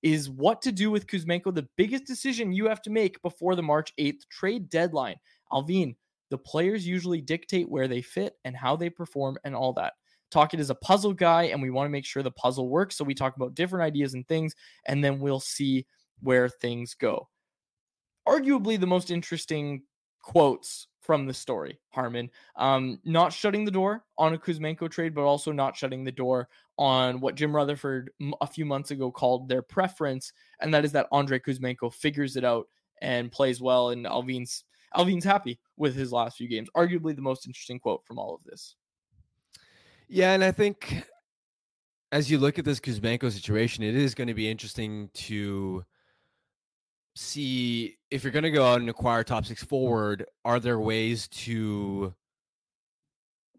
Is 0.03 0.31
what 0.31 0.63
to 0.63 0.73
do 0.73 0.91
with 0.91 1.07
Kuzmenko 1.07 1.55
the 1.55 1.69
biggest 1.77 2.07
decision 2.07 2.53
you 2.53 2.69
have 2.69 2.83
to 2.83 2.91
make 2.91 3.23
before 3.23 3.55
the 3.55 3.63
March 3.63 3.93
8th 3.99 4.29
trade 4.31 4.69
deadline? 4.69 5.17
Allvin, 5.53 5.95
the 6.31 6.39
players 6.39 6.87
usually 6.87 7.21
dictate 7.21 7.69
where 7.69 7.87
they 7.87 8.03
fit 8.03 8.35
and 8.45 8.57
how 8.57 8.75
they 8.77 8.91
perform 8.91 9.39
and 9.45 9.55
all 9.55 9.73
that. 9.75 9.95
Tocchet 10.31 10.61
is 10.61 10.71
a 10.71 10.75
puzzle 10.75 11.13
guy, 11.13 11.45
and 11.45 11.63
we 11.63 11.71
want 11.71 11.87
to 11.87 11.93
make 11.93 12.05
sure 12.05 12.23
the 12.23 12.31
puzzle 12.31 12.69
works. 12.69 12.97
So 12.97 13.05
we 13.05 13.15
talk 13.15 13.37
about 13.37 13.55
different 13.55 13.85
ideas 13.85 14.15
and 14.15 14.27
things, 14.27 14.55
and 14.87 15.03
then 15.03 15.21
we'll 15.21 15.41
see 15.41 15.87
where 16.21 16.49
things 16.49 16.95
go. 16.95 17.29
Arguably, 18.27 18.79
the 18.79 18.87
most 18.87 19.11
interesting 19.11 19.83
quotes 20.21 20.89
from 21.01 21.27
the 21.27 21.35
story, 21.35 21.79
Harman. 21.91 22.29
Um, 22.57 22.99
not 23.05 23.33
shutting 23.33 23.65
the 23.65 23.71
door 23.71 24.05
on 24.19 24.35
a 24.35 24.39
Kuzmenko 24.39 24.91
trade, 24.91 25.15
but 25.15 25.23
also 25.23 25.53
not 25.53 25.77
shutting 25.77 26.03
the 26.03 26.11
door 26.11 26.49
on 26.79 27.21
what 27.21 27.37
Jim 27.37 27.55
Rutherford 27.55 28.11
a 28.41 28.47
few 28.47 28.65
months 28.65 28.91
ago 28.91 29.11
called 29.13 29.49
their 29.49 29.63
preference, 29.63 30.33
and 30.61 30.75
that 30.75 30.85
is 30.85 30.93
that 30.93 31.07
Andrei 31.13 31.39
Kuzmenko 31.39 31.95
figures 31.95 32.37
it 32.37 32.45
out 32.45 32.67
and 33.01 33.31
plays 33.31 33.61
well, 33.61 33.91
and 33.91 34.07
Alvin's 34.07 34.65
Allvin's 34.97 35.25
happy 35.25 35.61
with 35.77 35.95
his 35.95 36.13
last 36.13 36.37
few 36.37 36.49
games. 36.49 36.69
Arguably 36.77 37.15
the 37.15 37.23
most 37.23 37.47
interesting 37.47 37.79
quote 37.79 38.05
from 38.05 38.19
all 38.19 38.35
of 38.35 38.43
this. 38.45 38.75
Yeah, 40.09 40.33
and 40.33 40.45
I 40.45 40.53
think 40.53 41.05
as 42.13 42.31
you 42.31 42.39
look 42.39 42.59
at 42.59 42.65
this 42.65 42.81
Kuzmenko 42.81 43.31
situation, 43.33 43.83
it 43.83 43.97
is 43.97 44.15
going 44.15 44.29
to 44.29 44.35
be 44.35 44.49
interesting 44.49 45.11
to 45.15 45.85
see 47.17 47.97
if 48.11 48.23
you're 48.23 48.33
going 48.33 48.45
to 48.45 48.51
go 48.51 48.65
out 48.65 48.81
and 48.81 48.89
acquire 48.89 49.25
top 49.25 49.47
six 49.47 49.65
forward, 49.65 50.25
are 50.45 50.61
there 50.61 50.79
ways 50.79 51.29
to 51.29 52.15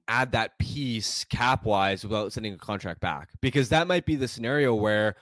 add 0.08 0.32
that 0.32 0.58
piece 0.58 1.26
cap 1.26 1.66
wise 1.66 2.04
without 2.04 2.32
sending 2.32 2.54
a 2.54 2.58
contract 2.58 3.02
back? 3.02 3.30
Because 3.42 3.70
that 3.70 3.88
might 3.88 4.06
be 4.06 4.16
the 4.16 4.28
scenario 4.28 4.74
where 4.74 5.16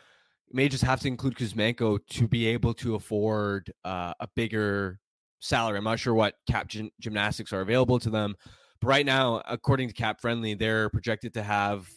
you 0.48 0.56
may 0.56 0.68
just 0.68 0.84
have 0.84 1.00
to 1.00 1.08
include 1.08 1.36
Kuzmenko 1.36 2.00
to 2.10 2.28
be 2.28 2.46
able 2.48 2.74
to 2.76 2.96
afford 2.96 3.74
uh, 3.84 4.14
a 4.20 4.28
bigger 4.36 5.00
salary. 5.40 5.78
I'm 5.78 5.84
not 5.84 6.00
sure 6.00 6.14
what 6.14 6.36
cap 6.48 6.68
gym- 6.68 6.92
gymnastics 7.00 7.52
are 7.52 7.62
available 7.62 8.00
to 8.00 8.10
them. 8.10 8.36
But 8.82 8.88
right 8.88 9.06
now, 9.06 9.42
according 9.48 9.88
to 9.88 9.94
Cap 9.94 10.22
Friendly, 10.22 10.54
they're 10.54 10.90
projected 10.90 11.34
to 11.36 11.44
have 11.44 11.90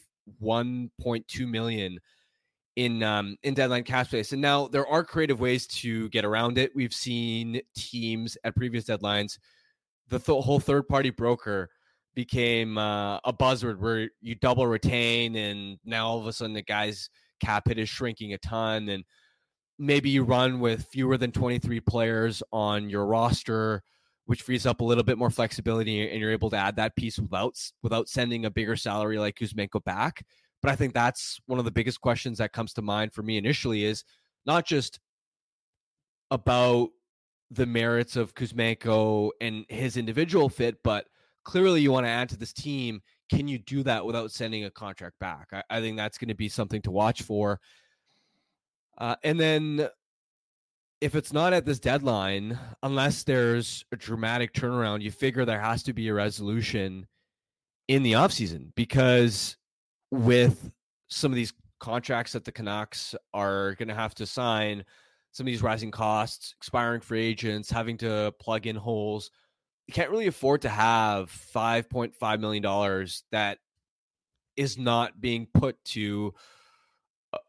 1.2 0.43 1.49
million 1.49 1.99
in 2.77 3.03
um, 3.03 3.37
in 3.43 3.55
deadline 3.55 3.83
cap 3.83 4.07
space. 4.07 4.33
And 4.33 4.41
now 4.41 4.69
there 4.69 4.87
are 4.87 5.03
creative 5.03 5.41
ways 5.41 5.67
to 5.67 6.09
get 6.11 6.25
around 6.25 6.59
it. 6.59 6.71
We've 6.77 6.95
seen 6.95 7.61
teams 7.75 8.39
at 8.45 8.55
previous 8.55 8.85
deadlines. 8.85 9.39
The 10.09 10.21
th- 10.21 10.45
whole 10.45 10.61
third 10.61 10.87
party 10.87 11.11
broker 11.11 11.71
became 12.15 12.79
uh, 12.79 13.17
a 13.25 13.33
buzzword 13.33 13.79
where 13.79 14.09
you 14.21 14.37
double 14.37 14.67
retain, 14.67 15.35
and 15.35 15.79
now 15.85 16.07
all 16.07 16.21
of 16.21 16.27
a 16.29 16.33
sudden 16.33 16.55
the 16.55 16.63
guy's 16.63 17.11
cap 17.41 17.67
hit 17.67 17.79
is 17.79 17.89
shrinking 17.89 18.33
a 18.33 18.39
ton, 18.39 18.89
and 18.89 19.05
maybe 19.79 20.11
you 20.11 20.23
run 20.23 20.61
with 20.61 20.87
fewer 20.87 21.17
than 21.17 21.33
23 21.33 21.81
players 21.81 22.45
on 22.53 22.89
your 22.89 23.07
roster 23.07 23.83
which 24.29 24.43
frees 24.43 24.67
up 24.67 24.83
a 24.83 24.85
little 24.85 25.03
bit 25.03 25.17
more 25.17 25.31
flexibility 25.31 26.07
and 26.07 26.21
you're 26.21 26.31
able 26.31 26.51
to 26.51 26.57
add 26.57 26.77
that 26.77 26.95
piece 26.97 27.19
without 27.19 27.57
without 27.83 28.11
sending 28.11 28.45
a 28.45 28.51
bigger 28.51 28.77
salary 28.77 29.19
like 29.19 29.37
Kuzmenko 29.37 29.83
back. 29.85 30.23
But 30.61 30.71
I 30.71 30.77
think 30.77 30.93
that's 30.93 31.41
one 31.47 31.59
of 31.59 31.65
the 31.65 31.71
biggest 31.71 32.03
questions 32.03 32.37
that 32.37 32.53
comes 32.53 32.75
to 32.75 32.83
mind 32.83 33.15
for 33.15 33.23
me 33.23 33.39
initially 33.39 33.85
is 33.85 34.05
not 34.45 34.67
just 34.67 35.01
about 36.31 36.91
the 37.51 37.65
merits 37.65 38.17
of 38.17 38.35
Kuzmenko 38.35 39.31
and 39.41 39.65
his 39.71 39.97
individual 39.97 40.51
fit, 40.51 40.77
but 40.85 41.07
clearly 41.45 41.81
you 41.81 41.91
want 41.91 42.05
to 42.05 42.11
add 42.11 42.29
to 42.29 42.37
this 42.37 42.53
team. 42.53 43.01
Can 43.31 43.49
you 43.49 43.59
do 43.59 43.83
that 43.85 44.05
without 44.05 44.31
sending 44.31 44.65
a 44.65 44.71
contract 44.71 45.19
back? 45.21 45.49
I, 45.55 45.63
I 45.71 45.81
think 45.81 45.97
that's 45.97 46.19
going 46.19 46.29
to 46.29 46.35
be 46.35 46.51
something 46.51 46.83
to 46.83 46.91
watch 46.91 47.23
for. 47.23 47.61
Uh, 48.99 49.17
and 49.25 49.41
then 49.41 49.89
if 51.01 51.15
it's 51.15 51.33
not 51.33 51.53
at 51.53 51.65
this 51.65 51.79
deadline, 51.79 52.59
unless 52.83 53.23
there's 53.23 53.85
a 53.93 53.97
dramatic 53.97 54.53
turnaround, 54.53 55.03
you 55.03 55.11
figure 55.11 55.45
there 55.45 55.61
has 55.61 55.83
to 55.85 55.93
be 55.93 56.09
a 56.09 56.15
resolution 56.15 57.07
in 57.87 58.03
the 58.03 58.13
offseason 58.13 58.75
because 58.75 59.57
with 60.11 60.71
some 61.09 61.31
of 61.31 61.37
these 61.37 61.53
contracts 61.79 62.33
that 62.33 62.45
the 62.45 62.53
Canucks 62.53 63.15
are 63.33 63.75
going 63.75 63.89
to 63.89 63.95
have 63.95 64.15
to 64.17 64.27
sign, 64.27 64.85
some 65.31 65.47
of 65.47 65.49
these 65.49 65.63
rising 65.63 65.91
costs, 65.91 66.55
expiring 66.57 67.01
free 67.01 67.25
agents, 67.25 67.71
having 67.71 67.97
to 67.99 68.35
plug 68.41 68.67
in 68.67 68.77
holes, 68.77 69.31
you 69.87 69.95
can't 69.95 70.11
really 70.11 70.27
afford 70.27 70.63
to 70.63 70.69
have 70.69 71.31
$5.5 71.55 72.41
million 72.41 73.07
that 73.31 73.59
is 74.57 74.77
not 74.77 75.21
being 75.21 75.47
put 75.55 75.83
to 75.85 76.35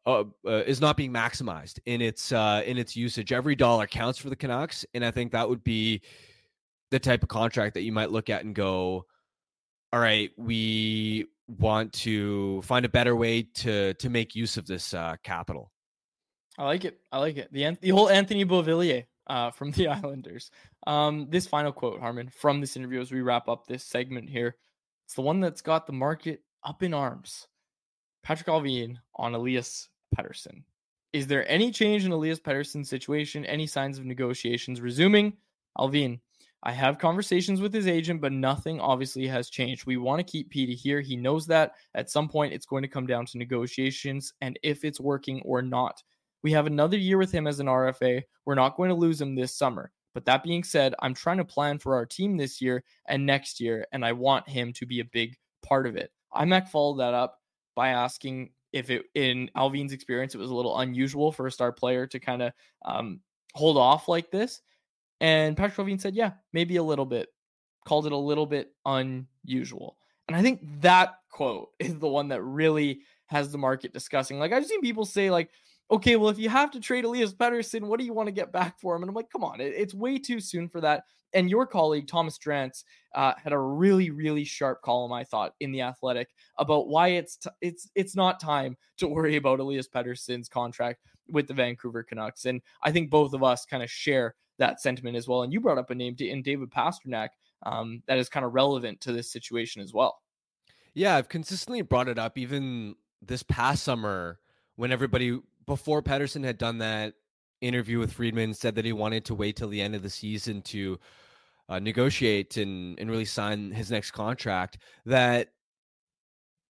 uh, 0.06 0.24
uh, 0.46 0.64
is 0.66 0.82
not 0.82 0.98
being 0.98 1.12
maximized 1.12 1.80
in 1.86 2.02
its 2.02 2.32
uh, 2.32 2.62
in 2.66 2.78
its 2.78 2.96
usage. 2.96 3.32
Every 3.32 3.56
dollar 3.56 3.88
counts 3.88 4.20
for 4.20 4.30
the 4.30 4.36
Canucks, 4.36 4.86
and 4.94 5.04
I 5.06 5.12
think 5.12 5.32
that 5.32 5.48
would 5.48 5.64
be 5.64 6.02
the 6.92 7.00
type 7.00 7.24
of 7.24 7.30
contract 7.30 7.76
that 7.76 7.82
you 7.82 7.92
might 7.92 8.12
look 8.12 8.30
at 8.30 8.44
and 8.44 8.56
go, 8.56 9.06
"All 9.94 10.00
right, 10.00 10.32
we 10.38 11.26
want 11.48 11.94
to 11.94 12.62
find 12.64 12.86
a 12.86 12.90
better 12.90 13.16
way 13.16 13.44
to 13.44 13.94
to 13.96 14.10
make 14.10 14.36
use 14.36 14.58
of 14.58 14.66
this 14.66 14.94
uh, 14.94 15.16
capital." 15.24 15.72
I 16.58 16.66
like 16.66 16.86
it. 16.86 17.00
I 17.12 17.20
like 17.20 17.38
it. 17.38 17.52
The 17.54 17.78
the 17.82 17.90
whole 17.90 18.10
Anthony 18.10 18.46
Beauvillier 18.46 19.06
uh, 19.28 19.52
from 19.52 19.72
the 19.72 19.88
Islanders. 19.88 20.52
Um, 20.88 21.28
this 21.30 21.48
final 21.48 21.72
quote, 21.72 22.00
Harman, 22.00 22.30
from 22.30 22.62
this 22.62 22.76
interview 22.76 23.00
as 23.00 23.12
we 23.12 23.22
wrap 23.22 23.48
up 23.48 23.68
this 23.68 23.84
segment 23.84 24.30
here. 24.30 24.56
It's 25.06 25.16
the 25.16 25.22
one 25.22 25.40
that's 25.40 25.62
got 25.62 25.88
the 25.88 25.94
market 25.94 26.44
up 26.64 26.84
in 26.84 26.94
arms. 26.94 27.48
Patrik 28.26 28.46
Allvin 28.46 28.98
on 29.16 29.36
Elias 29.36 29.90
Pettersson. 30.18 30.64
Is 31.14 31.28
there 31.28 31.50
any 31.50 31.72
change 31.72 32.06
in 32.06 32.12
Elias 32.12 32.40
Pettersson's 32.40 32.90
situation? 32.90 33.46
Any 33.46 33.66
signs 33.66 33.98
of 33.98 34.06
negotiations 34.06 34.82
resuming? 34.82 35.34
Allvin, 35.78 36.20
I 36.62 36.72
have 36.74 37.00
conversations 37.00 37.62
with 37.62 37.74
his 37.74 37.88
agent, 37.88 38.20
but 38.20 38.34
nothing 38.34 38.82
obviously 38.82 39.26
has 39.28 39.50
changed. 39.50 39.86
We 39.86 39.98
want 39.98 40.20
to 40.20 40.30
keep 40.30 40.50
Petey 40.50 40.76
here. 40.76 41.00
He 41.00 41.16
knows 41.16 41.48
that 41.48 41.74
at 41.96 42.10
some 42.10 42.28
point 42.28 42.54
it's 42.54 42.66
going 42.66 42.84
to 42.84 42.90
come 42.90 43.08
down 43.08 43.26
to 43.28 43.38
negotiations 43.38 44.34
and 44.42 44.60
if 44.62 44.84
it's 44.84 45.00
working 45.00 45.42
or 45.46 45.62
not. 45.62 46.04
We 46.44 46.52
have 46.52 46.68
another 46.68 46.98
year 46.98 47.18
with 47.18 47.32
him 47.32 47.48
as 47.48 47.60
an 47.60 47.68
RFA. 47.68 48.24
We're 48.46 48.56
not 48.56 48.76
going 48.76 48.90
to 48.90 48.96
lose 48.96 49.22
him 49.22 49.36
this 49.36 49.56
summer. 49.56 49.92
But 50.14 50.26
that 50.26 50.44
being 50.44 50.64
said, 50.64 50.96
I'm 51.00 51.14
trying 51.14 51.38
to 51.38 51.46
plan 51.46 51.80
for 51.80 51.96
our 51.96 52.06
team 52.06 52.36
this 52.36 52.62
year 52.62 52.84
and 53.08 53.26
next 53.26 53.60
year, 53.60 53.86
and 53.92 54.04
I 54.04 54.12
want 54.12 54.50
him 54.50 54.74
to 54.74 54.86
be 54.86 55.00
a 55.00 55.06
big 55.06 55.38
part 55.66 55.88
of 55.88 55.96
it. 55.96 56.12
IMAC 56.34 56.68
followed 56.70 56.98
that 56.98 57.14
up 57.14 57.39
by 57.80 57.90
asking 57.92 58.50
if 58.74 58.90
it 58.90 59.06
in 59.16 59.50
Allvin's 59.56 59.94
experience 59.94 60.36
it 60.36 60.38
was 60.38 60.52
a 60.52 60.54
little 60.54 60.80
unusual 60.80 61.32
for 61.32 61.48
a 61.48 61.52
star 61.52 61.72
player 61.72 62.06
to 62.08 62.20
kind 62.20 62.42
of 62.42 62.52
um, 62.84 63.22
hold 63.54 63.78
off 63.78 64.10
like 64.10 64.32
this. 64.32 64.62
And 65.22 65.56
Patrik 65.56 65.76
Allvin 65.76 66.02
said, 66.02 66.14
yeah, 66.14 66.34
maybe 66.52 66.76
a 66.76 66.84
little 66.84 67.06
bit. 67.06 67.30
Called 67.86 68.06
it 68.06 68.12
a 68.12 68.18
little 68.18 68.46
bit 68.46 68.74
unusual. 68.86 69.96
And 70.28 70.36
I 70.36 70.42
think 70.42 70.60
that 70.82 71.16
quote 71.32 71.70
is 71.80 71.98
the 71.98 72.10
one 72.10 72.28
that 72.28 72.44
really 72.44 73.00
has 73.28 73.50
the 73.50 73.58
market 73.58 73.94
discussing. 73.94 74.40
Like 74.40 74.52
I've 74.52 74.66
seen 74.66 74.82
people 74.82 75.06
say, 75.06 75.32
like, 75.32 75.50
okay, 75.90 76.18
well, 76.18 76.30
if 76.30 76.38
you 76.38 76.50
have 76.50 76.72
to 76.72 76.82
trade 76.82 77.06
Elias 77.06 77.34
Pettersson, 77.34 77.84
what 77.84 77.98
do 77.98 78.06
you 78.06 78.14
want 78.14 78.28
to 78.28 78.34
get 78.34 78.52
back 78.52 78.78
for 78.82 78.94
him? 78.94 79.04
And 79.04 79.10
I'm 79.10 79.16
like, 79.16 79.32
come 79.32 79.46
on, 79.46 79.62
it, 79.62 79.74
it's 79.74 79.94
way 79.94 80.18
too 80.18 80.42
soon 80.42 80.68
for 80.68 80.82
that. 80.82 81.06
And 81.34 81.50
your 81.50 81.66
colleague 81.66 82.08
Thomas 82.08 82.38
Drance 82.38 82.84
uh, 83.16 83.34
had 83.42 83.54
a 83.54 83.60
really, 83.60 84.10
really 84.10 84.44
sharp 84.44 84.82
column, 84.82 85.12
I 85.12 85.24
thought, 85.24 85.54
in 85.60 85.72
the 85.72 85.82
Athletic 85.82 86.30
about 86.58 86.88
why 86.88 87.10
it's 87.10 87.38
t- 87.38 87.50
it's 87.62 87.90
it's 87.96 88.16
not 88.16 88.40
time 88.40 88.78
to 88.98 89.08
worry 89.08 89.36
about 89.36 89.60
Elias 89.60 89.88
Pettersson's 89.88 90.50
contract 90.50 91.02
with 91.30 91.48
the 91.48 91.54
Vancouver 91.54 92.04
Canucks. 92.04 92.46
And 92.46 92.62
I 92.84 92.92
think 92.92 93.10
both 93.10 93.34
of 93.34 93.44
us 93.44 93.66
kind 93.66 93.84
of 93.84 93.90
share 93.90 94.36
that 94.58 94.82
sentiment 94.82 95.16
as 95.16 95.28
well. 95.28 95.44
And 95.44 95.54
you 95.54 95.60
brought 95.60 95.78
up 95.78 95.90
a 95.90 95.96
name 95.96 96.16
in 96.20 96.42
David 96.42 96.70
Pastrnak 96.70 97.30
um, 97.64 98.04
that 98.08 98.18
is 98.18 98.30
kind 98.30 98.46
of 98.46 98.54
relevant 98.54 99.02
to 99.02 99.12
this 99.12 99.32
situation 99.32 99.82
as 99.82 99.94
well. 99.94 100.22
Yeah, 100.94 101.16
I've 101.16 101.30
consistently 101.30 101.82
brought 101.82 102.10
it 102.10 102.20
up 102.20 102.38
even 102.38 102.96
this 103.22 103.44
past 103.44 103.84
summer 103.84 104.40
when 104.76 104.92
everybody 104.92 105.40
before 105.66 106.02
Pettersson 106.02 106.44
had 106.44 106.58
done 106.58 106.80
that 106.80 107.14
interview 107.62 108.00
with 108.00 108.14
Friedman, 108.14 108.54
said 108.54 108.76
that 108.76 108.86
he 108.86 108.94
wanted 108.94 109.26
to 109.26 109.36
wait 109.36 109.56
till 109.56 109.70
the 109.70 109.82
end 109.82 109.96
of 109.96 110.04
the 110.04 110.10
season 110.10 110.62
to 110.64 111.00
uh, 111.68 111.80
negotiate 111.80 112.58
and, 112.58 113.00
and 113.00 113.10
really 113.10 113.26
sign 113.26 113.72
his 113.72 113.92
next 113.92 114.12
contract. 114.12 114.78
That 115.06 115.50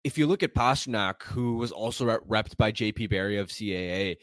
if 0.04 0.16
you 0.16 0.26
look 0.26 0.42
at 0.42 0.54
Pastrnak, 0.54 1.22
who 1.22 1.56
was 1.56 1.72
also 1.72 2.06
repped 2.06 2.56
by 2.56 2.72
JP 2.72 3.10
Barry 3.10 3.38
of 3.38 3.48
CAA, 3.48 4.16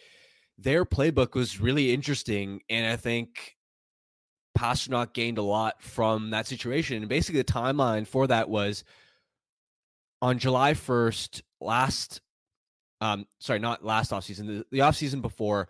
their 0.57 0.85
playbook 0.85 1.35
was 1.35 1.59
really 1.59 1.93
interesting. 1.93 2.61
And 2.69 2.87
I 2.87 2.95
think 2.95 3.55
Pastrnak 4.57 5.13
gained 5.13 5.37
a 5.37 5.43
lot 5.43 5.81
from 5.81 6.29
that 6.29 6.47
situation. 6.47 6.97
And 6.97 7.09
basically, 7.09 7.41
the 7.41 7.51
timeline 7.51 8.07
for 8.07 8.27
that 8.27 8.49
was 8.49 8.83
on 10.21 10.39
July 10.39 10.73
1st, 10.73 11.41
last, 11.59 12.21
um, 13.01 13.25
sorry, 13.39 13.59
not 13.59 13.83
last 13.83 14.11
offseason, 14.11 14.47
the, 14.47 14.65
the 14.71 14.79
offseason 14.79 15.21
before, 15.21 15.67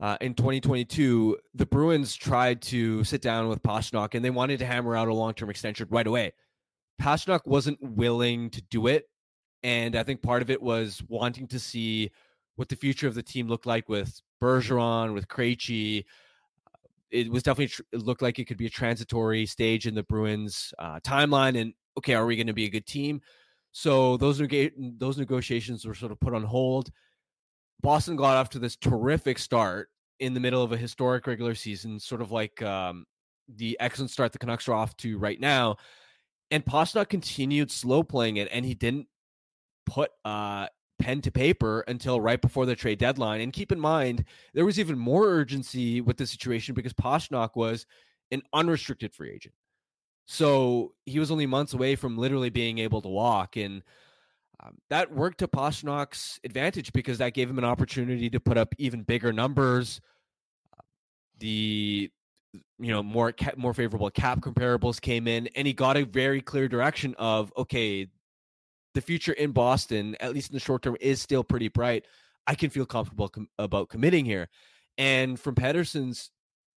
uh, 0.00 0.16
in 0.20 0.34
2022, 0.34 1.38
the 1.54 1.66
Bruins 1.66 2.14
tried 2.14 2.60
to 2.62 3.02
sit 3.04 3.22
down 3.22 3.48
with 3.48 3.62
Pastrnak 3.62 4.14
and 4.14 4.24
they 4.24 4.30
wanted 4.30 4.58
to 4.58 4.66
hammer 4.66 4.94
out 4.94 5.08
a 5.08 5.14
long 5.14 5.32
term 5.32 5.48
extension 5.48 5.86
right 5.90 6.06
away. 6.06 6.32
Pastrnak 7.00 7.46
wasn't 7.46 7.78
willing 7.80 8.50
to 8.50 8.62
do 8.62 8.86
it. 8.86 9.08
And 9.62 9.96
I 9.96 10.02
think 10.02 10.22
part 10.22 10.42
of 10.42 10.50
it 10.50 10.62
was 10.62 11.02
wanting 11.08 11.46
to 11.48 11.58
see 11.58 12.10
what 12.56 12.68
the 12.68 12.76
future 12.76 13.08
of 13.08 13.14
the 13.14 13.22
team 13.22 13.48
looked 13.48 13.66
like 13.66 13.88
with 13.88 14.20
Bergeron, 14.40 15.14
with 15.14 15.28
Krejci. 15.28 16.04
It 17.10 17.30
was 17.30 17.42
definitely 17.42 17.84
it 17.92 18.02
looked 18.02 18.22
like 18.22 18.38
it 18.38 18.44
could 18.44 18.58
be 18.58 18.66
a 18.66 18.70
transitory 18.70 19.46
stage 19.46 19.86
in 19.86 19.94
the 19.94 20.02
Bruins 20.02 20.74
uh, 20.78 21.00
timeline. 21.00 21.58
And 21.58 21.72
okay, 21.98 22.14
are 22.14 22.26
we 22.26 22.36
going 22.36 22.46
to 22.48 22.52
be 22.52 22.66
a 22.66 22.70
good 22.70 22.86
team? 22.86 23.22
So 23.72 24.16
those 24.18 24.40
neg- 24.40 24.72
those 24.98 25.18
negotiations 25.18 25.86
were 25.86 25.94
sort 25.94 26.12
of 26.12 26.20
put 26.20 26.34
on 26.34 26.44
hold. 26.44 26.90
Boston 27.80 28.16
got 28.16 28.36
off 28.36 28.50
to 28.50 28.58
this 28.58 28.76
terrific 28.76 29.38
start 29.38 29.88
in 30.18 30.34
the 30.34 30.40
middle 30.40 30.62
of 30.62 30.72
a 30.72 30.76
historic 30.76 31.26
regular 31.26 31.54
season, 31.54 32.00
sort 32.00 32.22
of 32.22 32.32
like 32.32 32.62
um, 32.62 33.04
the 33.48 33.76
excellent 33.80 34.10
start 34.10 34.32
the 34.32 34.38
Canucks 34.38 34.68
are 34.68 34.74
off 34.74 34.96
to 34.98 35.18
right 35.18 35.40
now. 35.40 35.76
And 36.50 36.64
Pastrnak 36.64 37.08
continued 37.08 37.70
slow 37.70 38.02
playing 38.02 38.36
it, 38.36 38.48
and 38.52 38.64
he 38.64 38.74
didn't 38.74 39.08
put 39.84 40.10
uh, 40.24 40.68
pen 40.98 41.20
to 41.22 41.30
paper 41.30 41.80
until 41.88 42.20
right 42.20 42.40
before 42.40 42.66
the 42.66 42.76
trade 42.76 42.98
deadline. 42.98 43.40
And 43.40 43.52
keep 43.52 43.72
in 43.72 43.80
mind, 43.80 44.24
there 44.54 44.64
was 44.64 44.78
even 44.78 44.98
more 44.98 45.26
urgency 45.26 46.00
with 46.00 46.16
the 46.16 46.26
situation 46.26 46.74
because 46.74 46.92
Pastrnak 46.92 47.50
was 47.54 47.86
an 48.30 48.42
unrestricted 48.52 49.14
free 49.14 49.32
agent. 49.32 49.54
So 50.26 50.94
he 51.04 51.18
was 51.18 51.30
only 51.30 51.46
months 51.46 51.74
away 51.74 51.94
from 51.94 52.18
literally 52.18 52.50
being 52.50 52.78
able 52.78 53.00
to 53.02 53.08
walk. 53.08 53.56
And 53.56 53.82
um, 54.62 54.78
that 54.90 55.12
worked 55.12 55.38
to 55.38 55.48
Pastrnak's 55.48 56.40
advantage 56.44 56.92
because 56.92 57.18
that 57.18 57.34
gave 57.34 57.50
him 57.50 57.58
an 57.58 57.64
opportunity 57.64 58.30
to 58.30 58.40
put 58.40 58.56
up 58.56 58.74
even 58.78 59.02
bigger 59.02 59.32
numbers. 59.32 60.00
The 61.38 62.10
you 62.78 62.92
know 62.92 63.02
more 63.02 63.34
more 63.56 63.74
favorable 63.74 64.10
cap 64.10 64.40
comparables 64.40 65.00
came 65.00 65.28
in, 65.28 65.48
and 65.54 65.66
he 65.66 65.74
got 65.74 65.96
a 65.96 66.04
very 66.04 66.40
clear 66.40 66.68
direction 66.68 67.14
of 67.18 67.52
okay, 67.56 68.08
the 68.94 69.00
future 69.02 69.32
in 69.32 69.52
Boston, 69.52 70.16
at 70.20 70.32
least 70.32 70.50
in 70.50 70.54
the 70.54 70.60
short 70.60 70.82
term, 70.82 70.96
is 71.00 71.20
still 71.20 71.44
pretty 71.44 71.68
bright. 71.68 72.06
I 72.46 72.54
can 72.54 72.70
feel 72.70 72.86
comfortable 72.86 73.28
com- 73.28 73.48
about 73.58 73.88
committing 73.88 74.24
here. 74.24 74.48
And 74.96 75.38
from 75.38 75.54
Pettersson's 75.54 76.30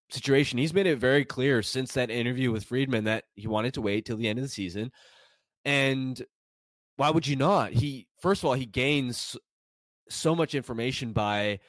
situation, 0.09 0.57
he's 0.59 0.73
made 0.73 0.87
it 0.87 0.97
very 0.97 1.23
clear 1.23 1.61
since 1.61 1.93
that 1.93 2.09
interview 2.09 2.51
with 2.51 2.65
Friedman 2.65 3.05
that 3.05 3.25
he 3.35 3.47
wanted 3.47 3.75
to 3.75 3.81
wait 3.81 4.05
till 4.05 4.17
the 4.17 4.27
end 4.27 4.39
of 4.39 4.43
the 4.43 4.49
season. 4.49 4.91
And 5.63 6.21
why 6.99 7.09
would 7.09 7.25
you 7.25 7.37
not? 7.37 7.71
He 7.71 8.07
first 8.19 8.41
of 8.41 8.45
all, 8.45 8.55
he 8.55 8.65
gains 8.65 9.37
so 10.09 10.35
much 10.35 10.53
information 10.53 11.13
by 11.13 11.59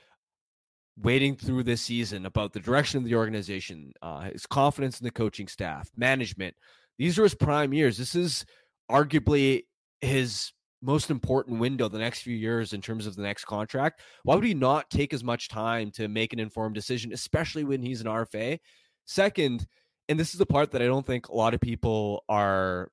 waiting 1.00 1.36
through 1.36 1.62
this 1.62 1.82
season 1.82 2.26
about 2.26 2.52
the 2.52 2.58
direction 2.58 2.98
of 2.98 3.04
the 3.04 3.14
organization, 3.14 3.92
uh, 4.02 4.22
his 4.22 4.44
confidence 4.44 4.98
in 4.98 5.04
the 5.04 5.10
coaching 5.12 5.46
staff, 5.46 5.88
management. 5.96 6.56
These 6.98 7.16
are 7.16 7.22
his 7.22 7.36
prime 7.36 7.72
years. 7.72 7.96
This 7.96 8.16
is 8.16 8.44
arguably 8.90 9.62
his 10.00 10.50
most 10.82 11.10
important 11.10 11.60
window 11.60 11.86
the 11.86 11.98
next 11.98 12.22
few 12.22 12.36
years 12.36 12.72
in 12.72 12.80
terms 12.80 13.06
of 13.06 13.14
the 13.14 13.22
next 13.22 13.44
contract. 13.44 14.00
Why 14.24 14.34
would 14.34 14.44
he 14.44 14.52
not 14.52 14.90
take 14.90 15.14
as 15.14 15.22
much 15.22 15.48
time 15.48 15.92
to 15.92 16.08
make 16.08 16.32
an 16.32 16.40
informed 16.40 16.74
decision, 16.74 17.12
especially 17.12 17.62
when 17.62 17.82
he's 17.82 18.00
an 18.00 18.08
RFA? 18.08 18.58
Second, 19.06 19.64
and 20.08 20.18
this 20.18 20.32
is 20.32 20.38
the 20.38 20.46
part 20.46 20.72
that 20.72 20.82
I 20.82 20.86
don't 20.86 21.06
think 21.06 21.28
a 21.28 21.36
lot 21.36 21.54
of 21.54 21.60
people 21.60 22.24
are 22.28 22.90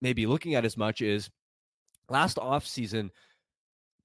maybe 0.00 0.26
looking 0.26 0.54
at 0.54 0.64
as 0.64 0.76
much 0.76 1.02
is 1.02 1.28
last 2.10 2.36
offseason, 2.36 3.10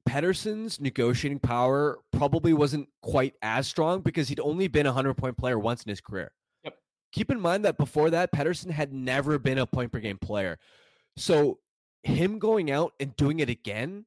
Pettersson's 0.07 0.79
negotiating 0.79 1.39
power 1.39 1.99
probably 2.11 2.53
wasn't 2.53 2.87
quite 3.01 3.33
as 3.41 3.67
strong 3.67 4.01
because 4.01 4.27
he'd 4.27 4.39
only 4.39 4.67
been 4.67 4.85
a 4.85 4.89
100 4.89 5.15
point 5.15 5.37
player 5.37 5.57
once 5.57 5.83
in 5.83 5.89
his 5.89 6.01
career. 6.01 6.31
Yep. 6.63 6.77
Keep 7.11 7.31
in 7.31 7.41
mind 7.41 7.65
that 7.65 7.77
before 7.77 8.11
that, 8.11 8.31
Pettersson 8.31 8.69
had 8.69 8.93
never 8.93 9.39
been 9.39 9.57
a 9.57 9.65
point 9.65 9.91
per 9.91 9.99
game 9.99 10.17
player. 10.19 10.59
So 11.17 11.59
him 12.03 12.37
going 12.37 12.69
out 12.69 12.93
and 12.99 13.15
doing 13.15 13.39
it 13.39 13.49
again 13.49 14.05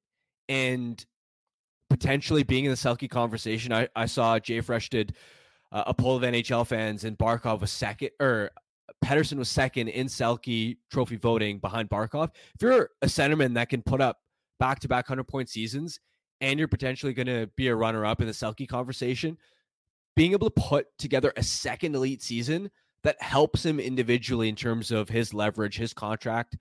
and 0.49 1.05
potentially 1.91 2.45
being 2.45 2.65
in 2.65 2.71
the 2.71 2.77
Selke 2.77 3.11
conversation, 3.11 3.73
I, 3.73 3.89
I 3.97 4.07
saw 4.07 4.39
JFresh 4.39 4.91
did 4.91 5.17
uh, 5.73 5.85
a 5.89 5.95
poll 5.95 6.17
of 6.17 6.23
NHL 6.23 6.67
fans 6.67 7.05
and 7.05 7.19
Barkov 7.19 7.61
was 7.61 7.73
second 7.73 8.11
or 8.21 8.51
Pettersson 9.05 9.39
was 9.39 9.49
second 9.49 9.89
in 9.89 10.07
Selke 10.07 10.77
trophy 10.91 11.17
voting 11.17 11.59
behind 11.59 11.89
Barkov. 11.89 12.31
If 12.55 12.63
you're 12.63 12.91
a 13.03 13.07
centerman 13.07 13.55
that 13.55 13.69
can 13.69 13.83
put 13.83 14.01
up 14.01 14.19
back 14.59 14.81
to 14.81 14.89
back 14.89 15.09
100 15.09 15.25
point 15.25 15.49
seasons 15.49 16.01
and 16.41 16.59
you're 16.59 16.69
potentially 16.69 17.13
going 17.13 17.27
to 17.27 17.49
be 17.57 17.69
a 17.69 17.75
runner 17.75 18.05
up 18.05 18.21
in 18.21 18.27
the 18.27 18.33
Selke 18.33 18.69
conversation, 18.69 19.37
being 20.17 20.33
able 20.33 20.51
to 20.51 20.61
put 20.61 20.87
together 20.99 21.33
a 21.37 21.43
second 21.43 21.95
elite 21.95 22.23
season 22.23 22.71
that 23.05 23.21
helps 23.23 23.65
him 23.65 23.79
individually 23.79 24.49
in 24.49 24.57
terms 24.57 24.91
of 24.91 25.09
his 25.09 25.33
leverage, 25.33 25.77
his 25.77 25.93
contract, 25.93 26.57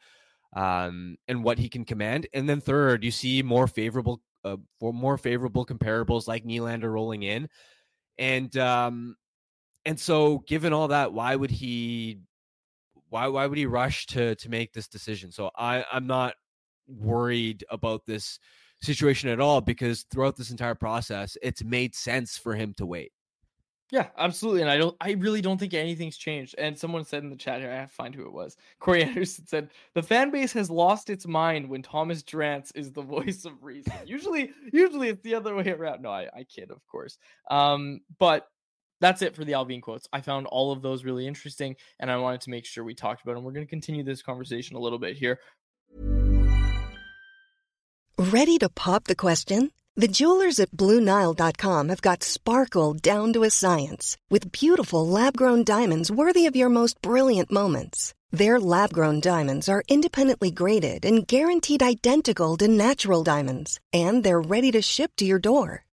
um, 0.55 1.17
and 1.27 1.43
what 1.43 1.57
he 1.57 1.67
can 1.67 1.83
command. 1.83 2.27
And 2.33 2.47
then 2.47 2.61
third, 2.61 3.03
you 3.03 3.11
see 3.11 3.41
more 3.41 3.67
favorable, 3.67 4.21
uh, 4.43 4.57
for 4.79 4.93
more 4.93 5.17
favorable 5.17 5.65
comparables 5.65 6.27
like 6.27 6.45
Nylander 6.45 6.91
rolling 6.91 7.23
in, 7.23 7.49
and 8.17 8.55
um, 8.57 9.15
and 9.85 9.99
so 9.99 10.39
given 10.39 10.73
all 10.73 10.89
that, 10.89 11.13
why 11.13 11.35
would 11.35 11.49
he, 11.49 12.19
why 13.09 13.27
why 13.27 13.45
would 13.45 13.57
he 13.57 13.65
rush 13.65 14.05
to 14.07 14.35
to 14.35 14.49
make 14.49 14.73
this 14.73 14.87
decision? 14.87 15.31
So 15.31 15.51
I 15.55 15.85
I'm 15.91 16.07
not 16.07 16.35
worried 16.87 17.63
about 17.69 18.05
this 18.05 18.39
situation 18.81 19.29
at 19.29 19.39
all 19.39 19.61
because 19.61 20.05
throughout 20.11 20.35
this 20.35 20.51
entire 20.51 20.75
process, 20.75 21.37
it's 21.41 21.63
made 21.63 21.95
sense 21.95 22.37
for 22.37 22.55
him 22.55 22.73
to 22.75 22.85
wait. 22.85 23.11
Yeah, 23.89 24.07
absolutely. 24.17 24.61
And 24.61 24.69
I 24.69 24.77
don't 24.77 24.97
I 24.99 25.11
really 25.11 25.41
don't 25.41 25.57
think 25.57 25.73
anything's 25.73 26.17
changed. 26.17 26.55
And 26.57 26.77
someone 26.77 27.05
said 27.05 27.23
in 27.23 27.29
the 27.29 27.37
chat 27.37 27.61
here, 27.61 27.71
I 27.71 27.75
have 27.75 27.89
to 27.89 27.95
find 27.95 28.13
who 28.13 28.25
it 28.25 28.33
was. 28.33 28.57
Corey 28.79 29.03
Anderson 29.05 29.47
said, 29.47 29.69
the 29.93 30.03
fan 30.03 30.29
base 30.29 30.51
has 30.53 30.69
lost 30.69 31.09
its 31.09 31.25
mind 31.25 31.69
when 31.69 31.81
Thomas 31.81 32.21
Drance 32.21 32.71
is 32.75 32.91
the 32.91 33.01
voice 33.17 33.45
of 33.45 33.63
reason. 33.63 33.93
usually, 34.05 34.51
usually 34.73 35.09
it's 35.09 35.21
the 35.23 35.35
other 35.35 35.55
way 35.55 35.69
around. 35.69 36.01
No, 36.01 36.09
I, 36.09 36.27
I 36.35 36.43
kid, 36.43 36.69
of 36.69 36.85
course. 36.87 37.17
Um, 37.49 38.01
but 38.19 38.47
that's 38.99 39.21
it 39.21 39.35
for 39.35 39.45
the 39.45 39.53
Allvin 39.53 39.81
quotes. 39.81 40.07
I 40.11 40.21
found 40.21 40.47
all 40.47 40.71
of 40.71 40.81
those 40.81 41.03
really 41.03 41.27
interesting, 41.27 41.75
and 41.99 42.11
I 42.11 42.17
wanted 42.17 42.41
to 42.41 42.49
make 42.49 42.65
sure 42.65 42.83
we 42.83 42.95
talked 42.95 43.23
about 43.23 43.35
them. 43.35 43.43
We're 43.43 43.51
going 43.51 43.65
to 43.65 43.69
continue 43.69 44.03
this 44.03 44.21
conversation 44.21 44.75
a 44.75 44.79
little 44.79 44.99
bit 44.99 45.17
here. 45.17 45.39
Ready 48.17 48.57
to 48.57 48.69
pop 48.69 49.03
the 49.05 49.15
question? 49.15 49.71
The 49.95 50.07
jewelers 50.07 50.59
at 50.59 50.71
BlueNile.com 50.71 51.89
have 51.89 52.01
got 52.01 52.23
sparkle 52.23 52.93
down 52.93 53.33
to 53.33 53.43
a 53.43 53.49
science 53.49 54.15
with 54.29 54.51
beautiful 54.51 55.07
lab 55.07 55.35
grown 55.35 55.63
diamonds 55.63 56.11
worthy 56.11 56.45
of 56.45 56.55
your 56.55 56.69
most 56.69 57.01
brilliant 57.01 57.51
moments. 57.51 58.13
Their 58.31 58.59
lab 58.59 58.93
grown 58.93 59.21
diamonds 59.21 59.69
are 59.69 59.83
independently 59.87 60.51
graded 60.51 61.05
and 61.05 61.25
guaranteed 61.25 61.81
identical 61.81 62.57
to 62.57 62.67
natural 62.67 63.23
diamonds, 63.23 63.79
and 63.91 64.23
they're 64.23 64.41
ready 64.41 64.71
to 64.71 64.81
ship 64.81 65.13
to 65.17 65.25
your 65.25 65.39
door. 65.39 65.86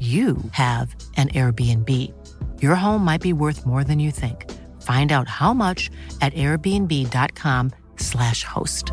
you 0.00 0.38
have 0.50 0.96
an 1.16 1.28
Airbnb. 1.28 1.88
Your 2.60 2.74
home 2.74 3.04
might 3.04 3.20
be 3.20 3.32
worth 3.32 3.64
more 3.64 3.84
than 3.84 4.00
you 4.00 4.10
think. 4.10 4.50
Find 4.82 5.12
out 5.12 5.28
how 5.28 5.54
much 5.54 5.88
at 6.20 6.34
airbnb.com/slash 6.34 8.42
host. 8.42 8.90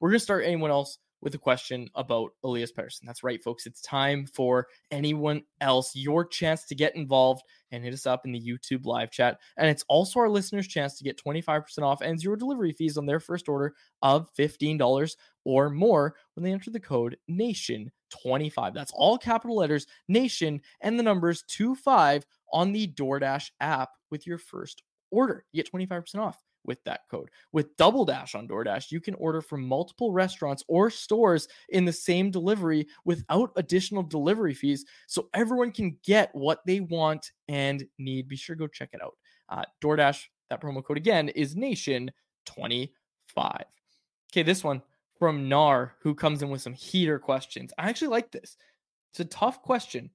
We're 0.00 0.10
going 0.10 0.18
to 0.18 0.24
start 0.24 0.44
anyone 0.46 0.70
else 0.70 0.98
with 1.20 1.34
a 1.34 1.38
question 1.38 1.88
about 1.94 2.30
Elias 2.44 2.72
Pettersson. 2.72 3.02
That's 3.04 3.22
right, 3.22 3.42
folks. 3.42 3.66
It's 3.66 3.80
time 3.80 4.26
for 4.26 4.66
anyone 4.90 5.42
else, 5.60 5.94
your 5.94 6.24
chance 6.24 6.64
to 6.66 6.74
get 6.74 6.96
involved 6.96 7.42
and 7.70 7.82
hit 7.82 7.92
us 7.92 8.06
up 8.06 8.24
in 8.24 8.32
the 8.32 8.40
YouTube 8.40 8.84
live 8.86 9.10
chat. 9.10 9.38
And 9.56 9.68
it's 9.68 9.84
also 9.88 10.20
our 10.20 10.28
listeners' 10.28 10.68
chance 10.68 10.96
to 10.98 11.04
get 11.04 11.22
25% 11.22 11.82
off 11.82 12.00
and 12.00 12.18
zero 12.18 12.36
delivery 12.36 12.72
fees 12.72 12.96
on 12.96 13.06
their 13.06 13.20
first 13.20 13.48
order 13.48 13.74
of 14.02 14.28
$15 14.38 15.16
or 15.44 15.70
more 15.70 16.14
when 16.34 16.44
they 16.44 16.52
enter 16.52 16.70
the 16.70 16.80
code 16.80 17.16
NATION25. 17.30 18.74
That's 18.74 18.92
all 18.94 19.18
capital 19.18 19.56
letters, 19.56 19.86
NATION, 20.08 20.60
and 20.80 20.98
the 20.98 21.02
numbers 21.02 21.44
25 21.54 22.24
on 22.52 22.72
the 22.72 22.86
DoorDash 22.88 23.50
app 23.60 23.90
with 24.10 24.26
your 24.26 24.38
first 24.38 24.82
order. 25.10 25.44
You 25.52 25.62
get 25.62 25.72
25% 25.72 26.16
off 26.16 26.38
with 26.68 26.84
that 26.84 27.00
code. 27.10 27.30
With 27.50 27.76
Double 27.78 28.04
Dash 28.04 28.36
on 28.36 28.46
DoorDash, 28.46 28.92
you 28.92 29.00
can 29.00 29.14
order 29.14 29.40
from 29.40 29.66
multiple 29.66 30.12
restaurants 30.12 30.62
or 30.68 30.90
stores 30.90 31.48
in 31.70 31.84
the 31.84 31.92
same 31.92 32.30
delivery 32.30 32.86
without 33.04 33.50
additional 33.56 34.04
delivery 34.04 34.54
fees 34.54 34.84
so 35.08 35.28
everyone 35.34 35.72
can 35.72 35.96
get 36.04 36.32
what 36.34 36.60
they 36.66 36.80
want 36.80 37.32
and 37.48 37.84
need. 37.98 38.28
Be 38.28 38.36
sure 38.36 38.54
to 38.54 38.60
go 38.60 38.66
check 38.68 38.90
it 38.92 39.02
out. 39.02 39.16
Uh, 39.48 39.64
DoorDash, 39.82 40.26
that 40.50 40.60
promo 40.60 40.84
code 40.84 40.98
again 40.98 41.30
is 41.30 41.56
Nation25. 41.56 42.10
Okay, 44.30 44.42
this 44.42 44.62
one 44.62 44.82
from 45.18 45.48
Nar, 45.48 45.94
who 46.02 46.14
comes 46.14 46.42
in 46.42 46.50
with 46.50 46.60
some 46.60 46.74
heater 46.74 47.18
questions. 47.18 47.72
I 47.78 47.88
actually 47.88 48.08
like 48.08 48.30
this. 48.30 48.56
It's 49.10 49.20
a 49.20 49.24
tough 49.24 49.62
question. 49.62 50.10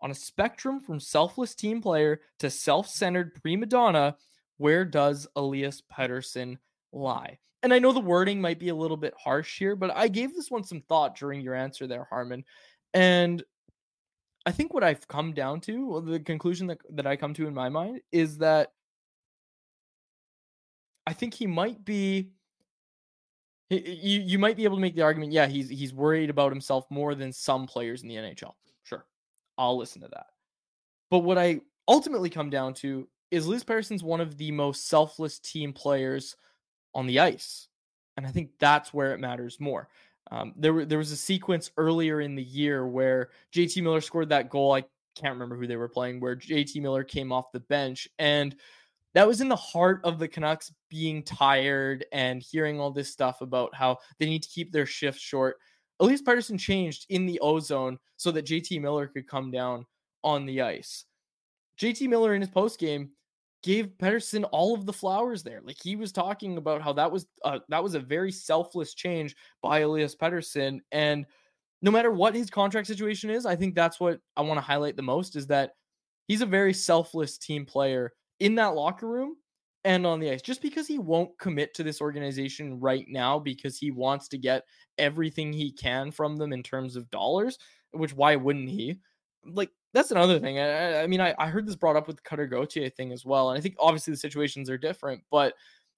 On 0.00 0.10
a 0.10 0.14
spectrum 0.14 0.78
from 0.78 1.00
selfless 1.00 1.54
team 1.54 1.80
player 1.82 2.20
to 2.38 2.48
self 2.48 2.86
centered 2.86 3.34
prima 3.42 3.66
donna, 3.66 4.16
where 4.58 4.84
does 4.84 5.26
Elias 5.36 5.82
Pettersson 5.92 6.58
lie? 6.92 7.38
And 7.62 7.72
I 7.72 7.78
know 7.78 7.92
the 7.92 8.00
wording 8.00 8.40
might 8.40 8.58
be 8.58 8.68
a 8.68 8.74
little 8.74 8.96
bit 8.96 9.14
harsh 9.18 9.58
here, 9.58 9.74
but 9.76 9.90
I 9.94 10.08
gave 10.08 10.34
this 10.34 10.50
one 10.50 10.64
some 10.64 10.82
thought 10.82 11.16
during 11.16 11.40
your 11.40 11.54
answer 11.54 11.86
there, 11.86 12.06
Harman. 12.08 12.44
And 12.94 13.42
I 14.44 14.52
think 14.52 14.72
what 14.72 14.84
I've 14.84 15.08
come 15.08 15.32
down 15.32 15.60
to, 15.62 15.86
well, 15.86 16.00
the 16.00 16.20
conclusion 16.20 16.68
that, 16.68 16.78
that 16.90 17.06
I 17.06 17.16
come 17.16 17.34
to 17.34 17.46
in 17.46 17.54
my 17.54 17.68
mind 17.68 18.00
is 18.12 18.38
that 18.38 18.72
I 21.06 21.12
think 21.12 21.34
he 21.34 21.46
might 21.46 21.84
be 21.84 22.30
you 23.68 24.20
you 24.20 24.38
might 24.38 24.56
be 24.56 24.64
able 24.64 24.76
to 24.76 24.80
make 24.80 24.94
the 24.94 25.02
argument, 25.02 25.32
yeah, 25.32 25.46
he's 25.46 25.68
he's 25.68 25.92
worried 25.92 26.30
about 26.30 26.52
himself 26.52 26.86
more 26.90 27.14
than 27.14 27.32
some 27.32 27.66
players 27.66 28.02
in 28.02 28.08
the 28.08 28.14
NHL. 28.14 28.52
Sure. 28.84 29.04
I'll 29.58 29.76
listen 29.76 30.02
to 30.02 30.08
that. 30.08 30.26
But 31.10 31.20
what 31.20 31.38
I 31.38 31.60
ultimately 31.88 32.30
come 32.30 32.50
down 32.50 32.74
to 32.74 33.08
is 33.30 33.46
Liz 33.46 33.64
Pettersson's 33.64 34.02
one 34.02 34.20
of 34.20 34.36
the 34.36 34.50
most 34.52 34.88
selfless 34.88 35.38
team 35.38 35.72
players 35.72 36.36
on 36.94 37.06
the 37.06 37.20
ice. 37.20 37.68
And 38.16 38.26
I 38.26 38.30
think 38.30 38.50
that's 38.58 38.94
where 38.94 39.12
it 39.12 39.20
matters 39.20 39.60
more. 39.60 39.88
Um, 40.30 40.54
there, 40.56 40.84
there 40.84 40.98
was 40.98 41.12
a 41.12 41.16
sequence 41.16 41.70
earlier 41.76 42.20
in 42.20 42.34
the 42.34 42.42
year 42.42 42.86
where 42.86 43.30
JT 43.54 43.82
Miller 43.82 44.00
scored 44.00 44.30
that 44.30 44.50
goal. 44.50 44.72
I 44.72 44.84
can't 45.14 45.34
remember 45.34 45.56
who 45.56 45.66
they 45.66 45.76
were 45.76 45.88
playing, 45.88 46.20
where 46.20 46.36
JT 46.36 46.80
Miller 46.80 47.04
came 47.04 47.32
off 47.32 47.52
the 47.52 47.60
bench. 47.60 48.08
And 48.18 48.56
that 49.14 49.26
was 49.26 49.40
in 49.40 49.48
the 49.48 49.56
heart 49.56 50.00
of 50.04 50.18
the 50.18 50.28
Canucks 50.28 50.72
being 50.90 51.22
tired 51.22 52.04
and 52.12 52.42
hearing 52.42 52.80
all 52.80 52.90
this 52.90 53.10
stuff 53.10 53.40
about 53.40 53.74
how 53.74 53.98
they 54.18 54.26
need 54.26 54.42
to 54.42 54.48
keep 54.48 54.72
their 54.72 54.86
shift 54.86 55.20
short. 55.20 55.56
Elias 56.00 56.22
Pettersson 56.22 56.58
changed 56.58 57.06
in 57.08 57.24
the 57.24 57.40
ozone 57.40 57.98
so 58.16 58.30
that 58.32 58.46
JT 58.46 58.80
Miller 58.80 59.06
could 59.06 59.26
come 59.26 59.50
down 59.50 59.86
on 60.22 60.44
the 60.44 60.60
ice. 60.60 61.04
JT 61.80 62.08
Miller 62.08 62.34
in 62.34 62.40
his 62.40 62.50
post 62.50 62.78
game 62.78 63.10
gave 63.62 63.88
Pettersson 63.98 64.48
all 64.52 64.74
of 64.74 64.86
the 64.86 64.92
flowers 64.92 65.42
there. 65.42 65.60
Like 65.64 65.78
he 65.82 65.96
was 65.96 66.12
talking 66.12 66.56
about 66.56 66.82
how 66.82 66.92
that 66.94 67.10
was 67.10 67.26
uh, 67.44 67.58
that 67.68 67.82
was 67.82 67.94
a 67.94 68.00
very 68.00 68.32
selfless 68.32 68.94
change 68.94 69.34
by 69.62 69.80
Elias 69.80 70.14
Pettersson 70.14 70.80
and 70.92 71.26
no 71.82 71.90
matter 71.90 72.10
what 72.10 72.34
his 72.34 72.50
contract 72.50 72.86
situation 72.86 73.30
is, 73.30 73.46
I 73.46 73.56
think 73.56 73.74
that's 73.74 74.00
what 74.00 74.18
I 74.36 74.42
want 74.42 74.58
to 74.58 74.64
highlight 74.64 74.96
the 74.96 75.02
most 75.02 75.36
is 75.36 75.46
that 75.48 75.72
he's 76.26 76.40
a 76.40 76.46
very 76.46 76.72
selfless 76.72 77.38
team 77.38 77.66
player 77.66 78.12
in 78.40 78.54
that 78.56 78.74
locker 78.74 79.06
room 79.06 79.36
and 79.84 80.06
on 80.06 80.18
the 80.18 80.30
ice. 80.30 80.42
Just 80.42 80.62
because 80.62 80.86
he 80.86 80.98
won't 80.98 81.38
commit 81.38 81.74
to 81.74 81.82
this 81.82 82.00
organization 82.00 82.80
right 82.80 83.06
now 83.08 83.38
because 83.38 83.78
he 83.78 83.90
wants 83.90 84.28
to 84.28 84.38
get 84.38 84.64
everything 84.98 85.52
he 85.52 85.70
can 85.70 86.10
from 86.10 86.36
them 86.36 86.52
in 86.52 86.62
terms 86.62 86.96
of 86.96 87.10
dollars, 87.10 87.58
which 87.92 88.14
why 88.14 88.36
wouldn't 88.36 88.68
he? 88.68 88.98
Like 89.44 89.70
that's 89.96 90.10
another 90.10 90.38
thing. 90.38 90.58
I, 90.58 91.02
I 91.02 91.06
mean, 91.06 91.22
I, 91.22 91.34
I, 91.38 91.48
heard 91.48 91.66
this 91.66 91.74
brought 91.74 91.96
up 91.96 92.06
with 92.06 92.16
the 92.16 92.22
Cutter 92.22 92.46
Gauthier 92.46 92.90
thing 92.90 93.12
as 93.12 93.24
well. 93.24 93.48
And 93.48 93.56
I 93.56 93.62
think 93.62 93.76
obviously 93.80 94.12
the 94.12 94.18
situations 94.18 94.68
are 94.68 94.76
different, 94.76 95.22
but 95.30 95.54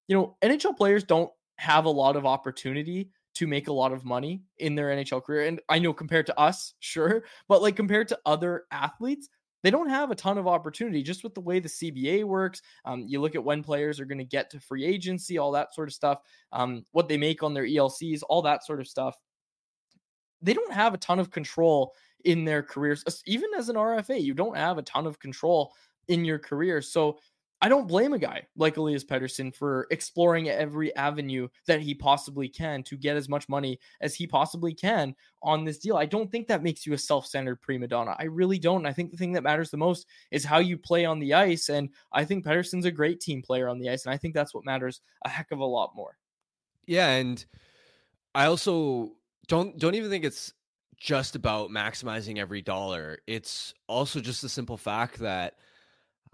you 0.07 0.15
know, 0.15 0.37
NHL 0.41 0.77
players 0.77 1.03
don't 1.03 1.29
have 1.57 1.83
a 1.83 1.89
lot 1.89 2.15
of 2.15 2.25
opportunity 2.25 3.09
to 3.35 3.45
make 3.45 3.67
a 3.67 3.73
lot 3.73 3.91
of 3.91 4.05
money 4.05 4.41
in 4.57 4.73
their 4.73 4.87
NHL 4.87 5.21
career. 5.21 5.47
And 5.47 5.59
I 5.67 5.79
know 5.79 5.91
compared 5.91 6.27
to 6.27 6.39
us, 6.39 6.75
sure, 6.79 7.25
but 7.49 7.61
like 7.61 7.75
compared 7.75 8.07
to 8.07 8.19
other 8.25 8.63
athletes, 8.71 9.27
they 9.63 9.69
don't 9.69 9.89
have 9.89 10.11
a 10.11 10.15
ton 10.15 10.37
of 10.37 10.47
opportunity 10.47 11.03
just 11.03 11.25
with 11.25 11.33
the 11.33 11.41
way 11.41 11.59
the 11.59 11.67
CBA 11.67 12.23
works. 12.23 12.61
Um, 12.85 13.03
you 13.05 13.19
look 13.19 13.35
at 13.35 13.43
when 13.43 13.61
players 13.61 13.99
are 13.99 14.05
going 14.05 14.19
to 14.19 14.23
get 14.23 14.49
to 14.51 14.61
free 14.61 14.85
agency, 14.85 15.37
all 15.37 15.51
that 15.51 15.75
sort 15.75 15.89
of 15.89 15.93
stuff, 15.93 16.21
um, 16.53 16.85
what 16.93 17.09
they 17.09 17.17
make 17.17 17.43
on 17.43 17.53
their 17.53 17.65
ELCs, 17.65 18.21
all 18.29 18.43
that 18.43 18.65
sort 18.65 18.79
of 18.79 18.87
stuff. 18.87 19.17
They 20.41 20.53
don't 20.53 20.71
have 20.71 20.93
a 20.93 20.97
ton 20.97 21.19
of 21.19 21.31
control 21.31 21.91
in 22.25 22.45
their 22.45 22.63
careers. 22.63 23.03
Even 23.25 23.49
as 23.57 23.69
an 23.69 23.75
RFA, 23.75 24.21
you 24.21 24.33
don't 24.33 24.57
have 24.57 24.77
a 24.77 24.83
ton 24.83 25.07
of 25.07 25.19
control 25.19 25.73
in 26.07 26.25
your 26.25 26.39
career. 26.39 26.81
So 26.81 27.19
I 27.61 27.67
don't 27.67 27.87
blame 27.87 28.13
a 28.13 28.19
guy 28.19 28.47
like 28.55 28.77
Elias 28.77 29.03
Pettersson 29.03 29.53
for 29.53 29.85
exploring 29.91 30.47
every 30.47 30.95
avenue 30.95 31.49
that 31.67 31.81
he 31.81 31.93
possibly 31.93 32.47
can 32.47 32.83
to 32.83 32.95
get 32.95 33.17
as 33.17 33.27
much 33.27 33.49
money 33.49 33.79
as 33.99 34.15
he 34.15 34.25
possibly 34.25 34.73
can 34.73 35.13
on 35.43 35.65
this 35.65 35.77
deal. 35.77 35.97
I 35.97 36.05
don't 36.05 36.31
think 36.31 36.47
that 36.47 36.63
makes 36.63 36.85
you 36.85 36.93
a 36.93 36.97
self 36.97 37.25
centered 37.25 37.61
prima 37.61 37.87
donna. 37.87 38.15
I 38.17 38.25
really 38.25 38.59
don't. 38.59 38.85
I 38.85 38.93
think 38.93 39.11
the 39.11 39.17
thing 39.17 39.33
that 39.33 39.43
matters 39.43 39.71
the 39.71 39.77
most 39.77 40.07
is 40.31 40.45
how 40.45 40.59
you 40.59 40.77
play 40.77 41.03
on 41.03 41.19
the 41.19 41.33
ice. 41.33 41.67
And 41.67 41.89
I 42.13 42.23
think 42.23 42.45
Pettersson's 42.45 42.85
a 42.85 42.91
great 42.91 43.19
team 43.19 43.41
player 43.41 43.67
on 43.67 43.77
the 43.77 43.89
ice. 43.89 44.05
And 44.05 44.13
I 44.13 44.17
think 44.17 44.33
that's 44.33 44.53
what 44.53 44.65
matters 44.65 45.01
a 45.25 45.29
heck 45.29 45.51
of 45.51 45.59
a 45.59 45.65
lot 45.65 45.95
more. 45.95 46.17
Yeah. 46.87 47.09
And 47.09 47.43
I 48.33 48.45
also 48.45 49.11
don't 49.47 49.77
don't 49.77 49.95
even 49.95 50.09
think 50.09 50.23
it's 50.23 50.53
just 50.99 51.35
about 51.35 51.69
maximizing 51.69 52.37
every 52.37 52.61
dollar. 52.61 53.19
It's 53.25 53.73
also 53.87 54.19
just 54.19 54.41
the 54.41 54.49
simple 54.49 54.77
fact 54.77 55.19
that, 55.19 55.55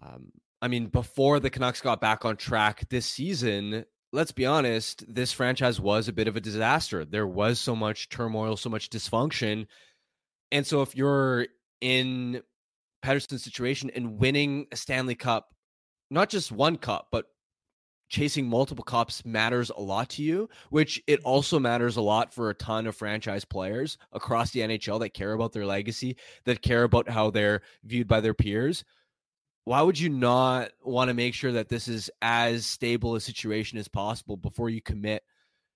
um, 0.02 0.32
I 0.62 0.68
mean, 0.68 0.88
before 0.88 1.40
the 1.40 1.50
Canucks 1.50 1.82
got 1.82 2.02
back 2.02 2.26
on 2.26 2.38
track 2.38 2.90
this 2.90 3.06
season, 3.06 3.86
let's 4.12 4.32
be 4.32 4.46
honest, 4.46 5.04
this 5.08 5.32
franchise 5.32 5.80
was 5.80 6.08
a 6.08 6.14
bit 6.14 6.28
of 6.28 6.36
a 6.36 6.42
disaster. 6.42 7.06
There 7.06 7.28
was 7.28 7.60
so 7.60 7.76
much 7.76 8.10
turmoil, 8.10 8.58
so 8.58 8.70
much 8.70 8.90
dysfunction. 8.90 9.68
And 10.52 10.66
so 10.66 10.82
if 10.82 10.96
you're 10.96 11.48
in 11.82 12.42
Pettersson's 13.04 13.44
situation 13.44 13.92
and 13.94 14.18
winning 14.18 14.68
a 14.72 14.76
Stanley 14.76 15.16
Cup, 15.16 15.54
not 16.10 16.30
just 16.30 16.52
one 16.52 16.78
cup, 16.78 17.10
but 17.12 17.26
chasing 18.10 18.48
multiple 18.48 18.84
cups 18.84 19.26
matters 19.26 19.72
a 19.72 19.82
lot 19.82 20.10
to 20.10 20.24
you, 20.24 20.50
which 20.70 21.02
it 21.08 21.20
also 21.24 21.60
matters 21.60 21.98
a 21.98 22.02
lot 22.02 22.34
for 22.34 22.50
a 22.50 22.56
ton 22.56 22.88
of 22.88 22.96
franchise 22.96 23.46
players 23.46 23.98
across 24.12 24.52
the 24.52 24.62
NHL 24.62 25.00
that 25.00 25.14
care 25.14 25.34
about 25.34 25.54
their 25.54 25.66
legacy, 25.66 26.18
that 26.46 26.62
care 26.62 26.84
about 26.84 27.10
how 27.10 27.30
they're 27.30 27.62
viewed 27.84 28.08
by 28.08 28.22
their 28.22 28.34
peers. 28.34 28.84
Why 29.64 29.82
would 29.82 30.00
you 30.00 30.10
not 30.10 30.72
want 30.84 31.08
to 31.08 31.16
make 31.16 31.34
sure 31.34 31.52
that 31.54 31.70
this 31.70 31.88
is 31.88 32.12
as 32.22 32.66
stable 32.66 33.16
a 33.16 33.22
situation 33.22 33.80
as 33.80 33.88
possible 33.88 34.38
before 34.38 34.70
you 34.70 34.82
commit 34.82 35.24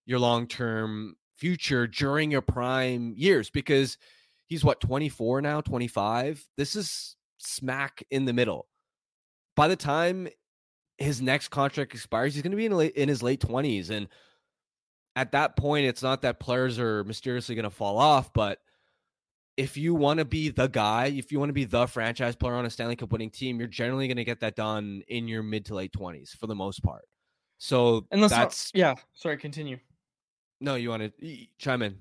your 0.06 0.20
long 0.20 0.46
term 0.46 1.16
future 1.36 1.88
during 1.88 2.30
your 2.30 2.42
prime 2.42 3.16
years? 3.18 3.50
Because 3.50 3.98
he's 4.46 4.64
what, 4.64 4.80
24 4.80 5.42
now, 5.42 5.62
25? 5.62 6.48
This 6.56 6.76
is 6.76 7.16
smack 7.40 8.04
in 8.12 8.26
the 8.26 8.34
middle. 8.34 8.68
By 9.56 9.68
the 9.68 9.76
time 9.76 10.28
his 11.00 11.22
next 11.22 11.48
contract 11.48 11.94
expires, 11.94 12.34
he's 12.34 12.44
going 12.44 12.52
to 12.52 12.58
be 12.58 12.66
in, 12.68 12.74
late, 12.74 12.94
in 12.96 13.10
his 13.10 13.24
late 13.24 13.42
20s. 13.42 13.90
And 13.90 14.08
at 15.16 15.32
that 15.32 15.56
point, 15.56 15.86
it's 15.86 16.04
not 16.04 16.22
that 16.22 16.40
players 16.40 16.78
are 16.78 17.04
mysteriously 17.06 17.56
going 17.56 17.64
to 17.64 17.70
fall 17.70 17.98
off, 17.98 18.32
but 18.34 18.60
if 19.58 19.76
you 19.76 19.96
want 19.96 20.20
to 20.20 20.26
be 20.26 20.50
the 20.50 20.68
guy, 20.68 21.08
if 21.08 21.32
you 21.32 21.40
want 21.40 21.50
to 21.50 21.54
be 21.54 21.66
the 21.66 21.88
franchise 21.88 22.36
player 22.36 22.54
on 22.54 22.66
a 22.66 22.70
Stanley 22.70 22.96
Cup 22.96 23.12
winning 23.12 23.30
team, 23.30 23.60
you're 23.60 23.68
generally 23.68 24.08
going 24.08 24.18
to 24.18 24.24
get 24.24 24.40
that 24.42 24.56
done 24.56 25.02
in 25.08 25.28
your 25.28 25.42
mid 25.44 25.66
to 25.66 25.76
late 25.76 25.92
20s 25.92 26.38
for 26.38 26.48
the 26.48 26.56
most 26.56 26.84
part. 26.84 27.06
So 27.58 28.06
And 28.12 28.22
let's 28.22 28.34
uh, 28.34 28.38
that's 28.38 28.72
yeah. 28.74 28.96
Sorry, 29.14 29.38
continue. 29.38 29.80
no, 30.62 30.76
you 30.76 30.90
want 30.90 31.04
to 31.20 31.46
chime 31.58 31.82
in. 31.82 31.98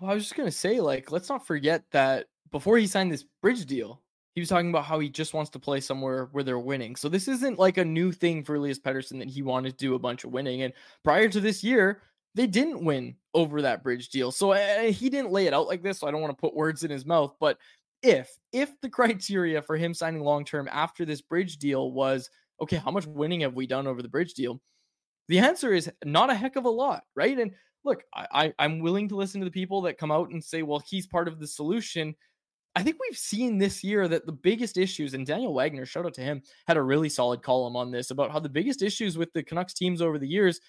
Well, 0.00 0.12
I 0.12 0.14
was 0.14 0.22
just 0.22 0.36
gonna 0.36 0.52
say, 0.52 0.78
like, 0.80 1.10
let's 1.10 1.28
not 1.28 1.44
forget 1.44 1.82
that 1.90 2.26
before 2.52 2.78
he 2.78 2.86
signed 2.86 3.10
this 3.10 3.24
bridge 3.42 3.66
deal, 3.66 4.00
he 4.38 4.40
was 4.40 4.50
talking 4.50 4.70
about 4.70 4.84
how 4.84 5.00
he 5.00 5.08
just 5.08 5.34
wants 5.34 5.50
to 5.50 5.58
play 5.58 5.80
somewhere 5.80 6.28
where 6.30 6.44
they're 6.44 6.60
winning. 6.60 6.94
So 6.94 7.08
this 7.08 7.26
isn't 7.26 7.58
like 7.58 7.76
a 7.76 7.84
new 7.84 8.12
thing 8.12 8.44
for 8.44 8.54
Elias 8.54 8.78
Pettersson 8.78 9.18
that 9.18 9.28
he 9.28 9.42
wanted 9.42 9.72
to 9.72 9.84
do 9.84 9.96
a 9.96 9.98
bunch 9.98 10.22
of 10.22 10.30
winning. 10.30 10.62
And 10.62 10.72
prior 11.02 11.28
to 11.28 11.40
this 11.40 11.64
year, 11.64 12.02
they 12.36 12.46
didn't 12.46 12.84
win 12.84 13.16
over 13.34 13.60
that 13.62 13.82
bridge 13.82 14.10
deal. 14.10 14.30
So 14.30 14.52
uh, 14.52 14.92
he 14.92 15.10
didn't 15.10 15.32
lay 15.32 15.48
it 15.48 15.54
out 15.54 15.66
like 15.66 15.82
this. 15.82 15.98
So 15.98 16.06
I 16.06 16.12
don't 16.12 16.20
want 16.20 16.30
to 16.30 16.40
put 16.40 16.54
words 16.54 16.84
in 16.84 16.90
his 16.92 17.04
mouth. 17.04 17.34
But 17.40 17.58
if 18.00 18.32
if 18.52 18.80
the 18.80 18.88
criteria 18.88 19.60
for 19.60 19.76
him 19.76 19.92
signing 19.92 20.22
long 20.22 20.44
term 20.44 20.68
after 20.70 21.04
this 21.04 21.20
bridge 21.20 21.56
deal 21.56 21.90
was 21.90 22.30
okay, 22.62 22.76
how 22.76 22.92
much 22.92 23.06
winning 23.06 23.40
have 23.40 23.54
we 23.54 23.66
done 23.66 23.88
over 23.88 24.02
the 24.02 24.08
bridge 24.08 24.34
deal? 24.34 24.60
The 25.26 25.40
answer 25.40 25.72
is 25.74 25.90
not 26.04 26.30
a 26.30 26.34
heck 26.34 26.54
of 26.54 26.64
a 26.64 26.70
lot, 26.70 27.02
right? 27.16 27.36
And 27.36 27.50
look, 27.84 28.04
I, 28.14 28.26
I 28.30 28.54
I'm 28.60 28.78
willing 28.78 29.08
to 29.08 29.16
listen 29.16 29.40
to 29.40 29.44
the 29.44 29.50
people 29.50 29.82
that 29.82 29.98
come 29.98 30.12
out 30.12 30.30
and 30.30 30.44
say, 30.44 30.62
well, 30.62 30.80
he's 30.86 31.08
part 31.08 31.26
of 31.26 31.40
the 31.40 31.46
solution. 31.48 32.14
I 32.78 32.82
think 32.84 32.96
we've 33.00 33.18
seen 33.18 33.58
this 33.58 33.82
year 33.82 34.06
that 34.06 34.24
the 34.24 34.30
biggest 34.30 34.78
issues, 34.78 35.12
and 35.12 35.26
Daniel 35.26 35.52
Wagner, 35.52 35.84
shout 35.84 36.06
out 36.06 36.14
to 36.14 36.20
him, 36.20 36.40
had 36.68 36.76
a 36.76 36.82
really 36.82 37.08
solid 37.08 37.42
column 37.42 37.74
on 37.74 37.90
this 37.90 38.12
about 38.12 38.30
how 38.30 38.38
the 38.38 38.48
biggest 38.48 38.82
issues 38.82 39.18
with 39.18 39.32
the 39.32 39.42
Canucks 39.42 39.74
teams 39.74 40.00
over 40.00 40.16
the 40.16 40.28
years 40.28 40.60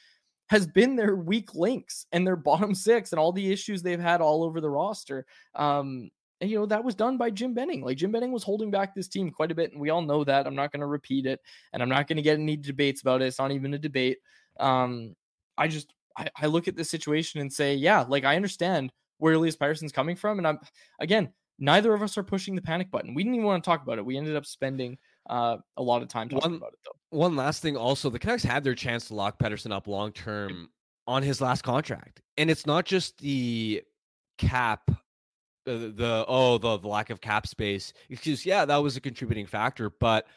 has 0.49 0.66
been 0.66 0.95
their 0.95 1.16
weak 1.16 1.53
links 1.53 2.07
and 2.12 2.26
their 2.26 2.36
bottom 2.49 2.74
six 2.74 3.12
and 3.12 3.20
all 3.20 3.32
the 3.32 3.51
issues 3.51 3.84
they've 3.84 3.99
had 3.99 4.22
all 4.22 4.43
over 4.43 4.60
the 4.60 4.72
roster. 4.72 5.24
Um, 5.53 6.10
and 6.41 6.49
you 6.49 6.57
know 6.57 6.66
that 6.66 6.84
was 6.84 6.95
done 6.95 7.18
by 7.18 7.30
Jim 7.30 7.53
Benning. 7.53 7.84
Like 7.84 7.97
Jim 7.97 8.12
Benning 8.12 8.32
was 8.32 8.41
holding 8.41 8.72
back 8.72 8.95
this 8.95 9.07
team 9.07 9.30
quite 9.30 9.51
a 9.51 9.55
bit, 9.55 9.72
and 9.72 9.80
we 9.80 9.91
all 9.91 10.01
know 10.01 10.24
that. 10.24 10.47
I'm 10.47 10.55
not 10.55 10.72
going 10.72 10.80
to 10.80 10.88
repeat 10.88 11.28
it, 11.28 11.39
and 11.74 11.84
I'm 11.84 11.89
not 11.89 12.07
going 12.07 12.18
to 12.18 12.24
get 12.24 12.39
any 12.39 12.57
debates 12.57 13.01
about 13.01 13.22
it. 13.22 13.26
It's 13.26 13.38
not 13.38 13.51
even 13.51 13.76
a 13.76 13.78
debate. 13.78 14.18
Um, 14.60 15.16
I 15.60 15.68
just 15.68 15.93
I, 16.18 16.28
I 16.36 16.47
look 16.47 16.68
at 16.68 16.76
this 16.76 16.89
situation 16.89 17.39
and 17.39 17.53
say, 17.53 17.76
yeah, 17.76 18.01
like 18.01 18.24
I 18.24 18.36
understand 18.36 18.91
where 19.20 19.34
Elias 19.34 19.57
Pettersson's 19.57 19.91
coming 19.91 20.16
from, 20.16 20.39
and 20.39 20.47
I'm 20.47 20.60
again, 20.99 21.34
neither 21.60 21.93
of 21.93 22.01
us 22.01 22.18
are 22.18 22.24
pushing 22.24 22.55
the 22.55 22.62
panic 22.62 22.89
button. 22.89 23.14
We 23.14 23.24
didn't 23.24 23.36
even 23.36 23.45
want 23.45 23.64
to 23.64 23.70
talk 23.70 23.84
about 23.84 23.97
it. 23.97 24.05
We 24.05 24.18
ended 24.18 24.36
up 24.36 24.45
spending 24.45 24.97
uh, 25.30 25.57
a 25.78 25.84
lot 25.84 26.01
of 26.01 26.07
time 26.07 26.30
talking 26.30 26.51
One- 26.51 26.57
about 26.57 26.74
it, 26.74 26.80
though. 26.86 27.18
One 27.18 27.36
last 27.36 27.62
thing, 27.62 27.76
also, 27.76 28.10
the 28.10 28.20
Canucks 28.20 28.43
had 28.43 28.64
their 28.64 28.76
chance 28.76 29.07
to 29.07 29.16
lock 29.16 29.39
Pettersson 29.39 29.72
up 29.72 29.88
long 29.88 30.12
term 30.12 30.70
on 31.07 31.24
his 31.24 31.41
last 31.41 31.64
contract, 31.64 32.22
and 32.38 32.51
it's 32.51 32.68
not 32.68 32.86
just 32.86 33.18
the 33.18 33.82
cap, 34.38 34.91
the, 35.66 35.91
the 35.95 36.26
oh 36.28 36.60
the, 36.60 36.78
the 36.78 36.88
lack 36.88 37.10
of 37.10 37.20
cap 37.20 37.47
space 37.47 37.93
excuse. 38.12 38.45
Yeah, 38.45 38.64
that 38.66 38.78
was 38.78 38.95
a 38.95 39.01
contributing 39.01 39.47
factor, 39.47 39.89
but 39.89 40.28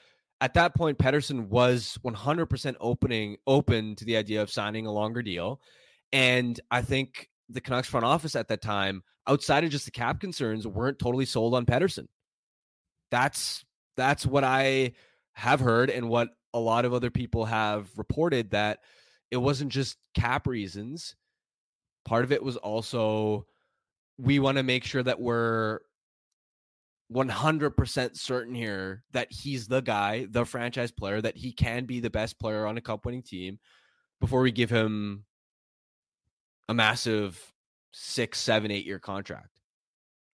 at 0.40 0.54
that 0.54 0.74
point, 0.74 0.96
Pettersson 0.96 1.48
was 1.48 1.98
100% 2.04 2.74
opening 2.80 3.36
open 3.46 3.94
to 3.96 4.06
the 4.06 4.16
idea 4.16 4.40
of 4.40 4.50
signing 4.50 4.86
a 4.86 4.92
longer 4.92 5.20
deal, 5.20 5.60
and 6.10 6.58
I 6.70 6.80
think 6.80 7.28
the 7.50 7.60
Canucks 7.60 7.88
front 7.88 8.06
office 8.06 8.34
at 8.34 8.48
that 8.48 8.62
time, 8.62 9.02
outside 9.26 9.64
of 9.64 9.70
just 9.70 9.84
the 9.84 9.90
cap 9.90 10.20
concerns, 10.20 10.66
weren't 10.66 10.98
totally 10.98 11.24
sold 11.24 11.54
on 11.54 11.66
Pettersson. 11.66 12.08
That's 13.10 13.64
that's 13.96 14.26
what 14.26 14.44
I 14.44 14.92
have 15.34 15.60
heard 15.60 15.90
and 15.90 16.08
what 16.08 16.30
a 16.54 16.58
lot 16.58 16.84
of 16.84 16.94
other 16.94 17.10
people 17.10 17.44
have 17.44 17.88
reported 17.96 18.50
that 18.50 18.80
it 19.30 19.36
wasn't 19.36 19.70
just 19.70 19.96
cap 20.14 20.46
reasons. 20.46 21.14
Part 22.04 22.24
of 22.24 22.32
it 22.32 22.42
was 22.42 22.56
also 22.56 23.46
we 24.18 24.38
want 24.38 24.58
to 24.58 24.62
make 24.62 24.84
sure 24.84 25.02
that 25.02 25.20
we're 25.20 25.80
100% 27.12 28.16
certain 28.16 28.54
here 28.54 29.04
that 29.12 29.30
he's 29.30 29.66
the 29.68 29.80
guy, 29.80 30.26
the 30.30 30.44
franchise 30.44 30.90
player, 30.90 31.20
that 31.20 31.36
he 31.36 31.52
can 31.52 31.84
be 31.84 32.00
the 32.00 32.10
best 32.10 32.38
player 32.38 32.66
on 32.66 32.76
a 32.78 32.80
cup 32.80 33.04
winning 33.04 33.22
team 33.22 33.58
before 34.20 34.40
we 34.40 34.52
give 34.52 34.70
him 34.70 35.24
a 36.68 36.74
massive 36.74 37.52
six, 37.93 38.38
seven, 38.38 38.70
eight 38.70 38.86
year 38.86 38.99
contract. 38.99 39.61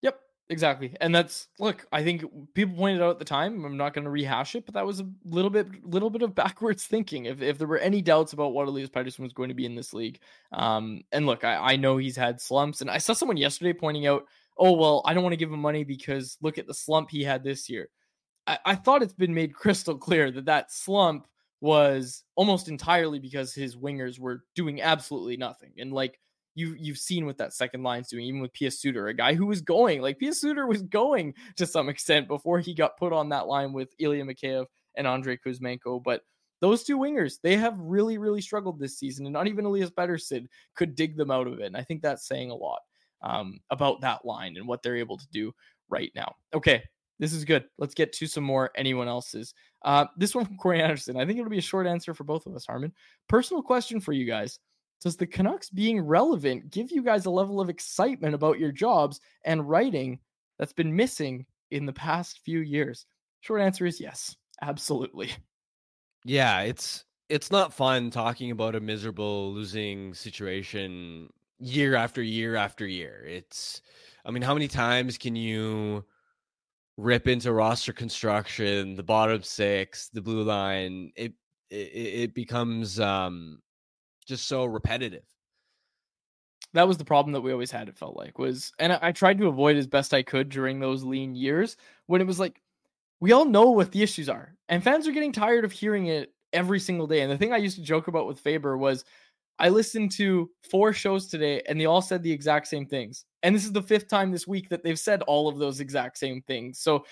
Yep, 0.02 0.20
exactly. 0.50 0.96
And 1.02 1.14
that's 1.14 1.48
look, 1.60 1.86
I 1.92 2.04
think 2.04 2.24
people 2.54 2.76
pointed 2.76 3.02
out 3.02 3.12
at 3.12 3.20
the 3.20 3.26
time, 3.26 3.66
I'm 3.66 3.78
not 3.78 3.94
going 3.94 4.06
to 4.06 4.12
rehash 4.12 4.56
it, 4.56 4.66
but 4.66 4.76
that 4.76 4.86
was 4.86 5.00
a 5.00 5.10
little 5.26 5.50
bit 5.50 5.86
little 5.86 6.10
bit 6.10 6.22
of 6.22 6.36
backwards 6.36 6.86
thinking. 6.86 7.26
If 7.26 7.42
if 7.42 7.58
there 7.58 7.68
were 7.68 7.80
any 7.80 8.02
doubts 8.02 8.34
about 8.34 8.54
what 8.54 8.68
Elias 8.68 8.90
Pettersson 8.90 9.20
was 9.20 9.34
going 9.34 9.50
to 9.50 9.56
be 9.56 9.66
in 9.66 9.76
this 9.76 9.94
league. 9.94 10.20
Um 10.54 11.02
and 11.12 11.26
look, 11.26 11.44
I, 11.44 11.56
I 11.56 11.76
know 11.76 11.98
he's 11.98 12.16
had 12.16 12.42
slumps 12.42 12.82
and 12.82 12.90
I 12.90 13.00
saw 13.00 13.14
someone 13.14 13.38
yesterday 13.38 13.74
pointing 13.74 14.08
out, 14.08 14.26
"Oh, 14.58 14.74
well, 14.74 15.02
I 15.06 15.14
don't 15.14 15.24
want 15.24 15.34
to 15.34 15.38
give 15.38 15.52
him 15.52 15.60
money 15.60 15.84
because 15.84 16.38
look 16.42 16.58
at 16.58 16.68
the 16.68 16.74
slump 16.74 17.10
he 17.10 17.24
had 17.24 17.44
this 17.44 17.70
year." 17.70 17.90
I, 18.48 18.60
I 18.66 18.76
thought 18.76 19.04
it's 19.04 19.14
been 19.14 19.34
made 19.34 19.54
crystal 19.56 19.98
clear 19.98 20.32
that 20.32 20.46
that 20.46 20.72
slump 20.72 21.28
was 21.62 22.24
almost 22.36 22.70
entirely 22.70 23.20
because 23.20 23.54
his 23.54 23.76
wingers 23.76 24.20
were 24.20 24.44
doing 24.56 24.82
absolutely 24.82 25.38
nothing. 25.38 25.72
And 25.78 25.92
like 25.92 26.20
you 26.58 26.76
you've 26.80 26.98
seen 26.98 27.28
what 27.28 27.38
that 27.38 27.54
second 27.54 27.84
line's 27.84 28.10
doing, 28.10 28.26
even 28.26 28.42
with 28.42 28.54
Pius 28.54 28.82
Suter, 28.82 29.08
a 29.08 29.14
guy 29.14 29.36
who 29.36 29.46
was 29.46 29.62
going 29.62 30.02
like 30.02 30.20
Pius 30.20 30.42
Suter 30.42 30.66
was 30.66 30.82
going 30.82 31.36
to 31.56 31.68
some 31.68 31.88
extent 31.88 32.28
before 32.28 32.60
he 32.60 32.74
got 32.74 32.98
put 32.98 33.14
on 33.14 33.30
that 33.30 33.48
line 33.48 33.74
with 33.74 33.94
Ilya 34.00 34.26
Mikheyev 34.26 34.66
and 34.96 35.06
Andrei 35.06 35.38
Kuzmenko. 35.38 36.04
But 36.04 36.24
those 36.60 36.84
two 36.84 36.98
wingers, 36.98 37.36
they 37.44 37.56
have 37.58 37.80
really, 37.80 38.18
really 38.18 38.42
struggled 38.42 38.80
this 38.80 38.98
season, 38.98 39.28
and 39.28 39.34
not 39.34 39.46
even 39.46 39.66
Elias 39.66 39.92
Pettersson 39.92 40.48
could 40.76 40.96
dig 40.96 41.16
them 41.16 41.30
out 41.30 41.46
of 41.46 41.60
it. 41.60 41.68
And 41.68 41.78
I 41.78 41.84
think 41.84 42.02
that's 42.02 42.28
saying 42.28 42.50
a 42.50 42.56
lot 42.56 42.80
um, 43.22 43.60
about 43.70 44.02
that 44.02 44.26
line 44.26 44.58
and 44.58 44.68
what 44.68 44.82
they're 44.82 44.98
able 44.98 45.18
to 45.18 45.28
do 45.32 45.54
right 45.90 46.12
now. 46.16 46.34
Okay, 46.56 46.82
this 47.20 47.34
is 47.34 47.46
good. 47.46 47.66
Let's 47.78 47.94
get 47.94 48.14
to 48.14 48.26
some 48.26 48.44
more 48.44 48.72
anyone 48.74 49.08
else's. 49.08 49.54
Uh, 49.86 50.06
this 50.18 50.34
one 50.34 50.46
from 50.46 50.58
Corey 50.58 50.82
Anderson. 50.82 51.18
I 51.18 51.26
think 51.26 51.38
it'll 51.38 51.52
be 51.52 51.60
a 51.60 51.62
short 51.62 51.86
answer 51.86 52.16
for 52.16 52.24
both 52.24 52.48
of 52.48 52.56
us, 52.56 52.66
Harman. 52.66 52.94
Personal 53.30 53.62
question 53.62 54.00
for 54.00 54.12
you 54.12 54.26
guys. 54.26 54.58
Does 55.02 55.16
the 55.16 55.28
Canucks 55.28 55.70
being 55.70 56.02
relevant 56.02 56.72
give 56.72 56.92
you 56.92 57.04
guys 57.04 57.26
a 57.26 57.32
level 57.32 57.62
of 57.62 57.70
excitement 57.70 58.34
about 58.34 58.60
your 58.60 58.72
jobs 58.72 59.20
and 59.46 59.68
writing 59.68 60.20
that's 60.58 60.74
been 60.74 60.96
missing 60.96 61.46
in 61.72 61.86
the 61.86 61.94
past 61.94 62.40
few 62.44 62.60
years? 62.60 63.06
Short 63.42 63.62
answer 63.62 63.86
is 63.86 64.02
yes, 64.02 64.36
absolutely. 64.62 65.32
Yeah, 66.26 66.62
it's 66.62 67.06
it's 67.30 67.52
not 67.52 67.74
fun 67.74 68.10
talking 68.10 68.52
about 68.52 68.76
a 68.76 68.80
miserable 68.80 69.54
losing 69.54 70.14
situation 70.14 71.30
year 71.60 71.96
after 71.96 72.22
year 72.22 72.56
after 72.56 72.86
year. 72.86 73.24
It's 73.26 73.82
I 74.26 74.32
mean, 74.32 74.42
how 74.42 74.54
many 74.54 74.68
times 74.68 75.18
can 75.18 75.36
you 75.36 76.04
rip 76.98 77.28
into 77.28 77.54
roster 77.54 77.94
construction, 77.94 78.96
the 78.96 79.04
bottom 79.04 79.44
six, 79.44 80.10
the 80.10 80.22
blue 80.22 80.44
line? 80.44 81.12
It 81.16 81.34
it, 81.70 81.76
it 81.76 82.34
becomes 82.34 83.00
um 83.00 83.60
just 84.28 84.48
so 84.48 84.66
repetitive. 84.66 85.24
that 86.74 86.88
was 86.88 86.98
the 86.98 87.06
problem 87.06 87.34
that 87.34 87.42
we 87.42 87.52
always 87.52 87.72
had 87.72 87.88
it 87.90 87.98
felt 87.98 88.16
like 88.18 88.38
was 88.38 88.72
and 88.80 88.94
I, 88.94 89.00
I 89.02 89.12
tried 89.12 89.38
to 89.40 89.48
avoid 89.48 89.78
as 89.78 89.88
best 89.88 90.14
i 90.14 90.22
could 90.22 90.50
during 90.50 90.80
those 90.80 91.04
lean 91.04 91.36
years 91.36 91.78
when 92.08 92.22
it 92.22 92.28
was 92.28 92.40
like 92.40 92.62
we 93.20 93.32
all 93.32 93.46
know 93.46 93.72
what 93.72 93.92
the 93.92 94.04
issues 94.04 94.30
are 94.30 94.54
and 94.70 94.84
fans 94.84 95.08
are 95.08 95.12
getting 95.12 95.32
tired 95.32 95.66
of 95.66 95.72
hearing 95.72 96.08
it 96.08 96.34
every 96.54 96.80
single 96.80 97.08
day 97.08 97.22
and 97.22 97.32
the 97.32 97.38
thing 97.38 97.54
i 97.54 97.58
used 97.58 97.78
to 97.78 97.84
joke 97.84 98.08
about 98.08 98.28
with 98.28 98.40
faber 98.40 98.78
was 98.78 99.06
i 99.60 99.70
listened 99.70 100.12
to 100.12 100.50
four 100.70 100.94
shows 100.94 101.28
today 101.28 101.62
and 101.68 101.80
they 101.80 101.86
all 101.86 102.02
said 102.02 102.22
the 102.22 102.32
exact 102.32 102.68
same 102.68 102.86
things 102.86 103.26
and 103.44 103.56
this 103.56 103.66
is 103.66 103.72
the 103.72 103.82
fifth 103.82 104.08
time 104.10 104.32
this 104.32 104.48
week 104.48 104.70
that 104.70 104.84
they've 104.84 105.00
said 105.00 105.22
all 105.24 105.48
of 105.48 105.58
those 105.58 105.80
exact 105.80 106.18
same 106.18 106.42
things 106.42 106.80
so 106.80 107.06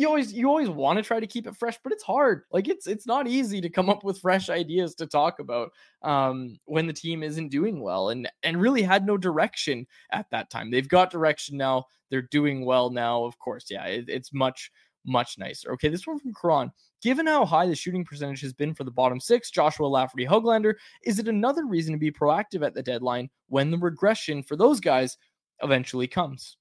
you 0.00 0.08
always 0.08 0.32
you 0.32 0.48
always 0.48 0.70
want 0.70 0.96
to 0.96 1.02
try 1.02 1.20
to 1.20 1.26
keep 1.26 1.46
it 1.46 1.54
fresh 1.54 1.78
but 1.84 1.92
it's 1.92 2.02
hard. 2.02 2.44
Like 2.50 2.68
it's 2.68 2.86
it's 2.86 3.06
not 3.06 3.28
easy 3.28 3.60
to 3.60 3.68
come 3.68 3.90
up 3.90 4.02
with 4.02 4.18
fresh 4.18 4.48
ideas 4.48 4.94
to 4.94 5.06
talk 5.06 5.40
about 5.40 5.72
um 6.02 6.58
when 6.64 6.86
the 6.86 6.92
team 6.92 7.22
isn't 7.22 7.50
doing 7.50 7.80
well 7.80 8.08
and 8.08 8.30
and 8.42 8.60
really 8.60 8.82
had 8.82 9.04
no 9.04 9.18
direction 9.18 9.86
at 10.10 10.30
that 10.30 10.48
time. 10.48 10.70
They've 10.70 10.88
got 10.88 11.10
direction 11.10 11.58
now. 11.58 11.84
They're 12.08 12.22
doing 12.22 12.64
well 12.64 12.88
now 12.88 13.24
of 13.24 13.38
course. 13.38 13.66
Yeah 13.70 13.84
it, 13.84 14.06
it's 14.08 14.32
much 14.32 14.70
much 15.04 15.36
nicer. 15.38 15.70
Okay 15.72 15.88
this 15.88 16.06
one 16.06 16.18
from 16.18 16.32
Karan. 16.32 16.72
Given 17.02 17.26
how 17.26 17.44
high 17.44 17.66
the 17.66 17.74
shooting 17.74 18.04
percentage 18.04 18.40
has 18.40 18.54
been 18.54 18.72
for 18.72 18.84
the 18.84 18.90
bottom 18.90 19.20
six 19.20 19.50
Joshua 19.50 19.86
Lafferty 19.86 20.24
Hoglander 20.24 20.74
is 21.04 21.18
it 21.18 21.28
another 21.28 21.66
reason 21.66 21.92
to 21.92 21.98
be 21.98 22.10
proactive 22.10 22.64
at 22.64 22.72
the 22.72 22.82
deadline 22.82 23.28
when 23.48 23.70
the 23.70 23.78
regression 23.78 24.42
for 24.42 24.56
those 24.56 24.80
guys 24.80 25.18
eventually 25.62 26.06
comes? 26.06 26.56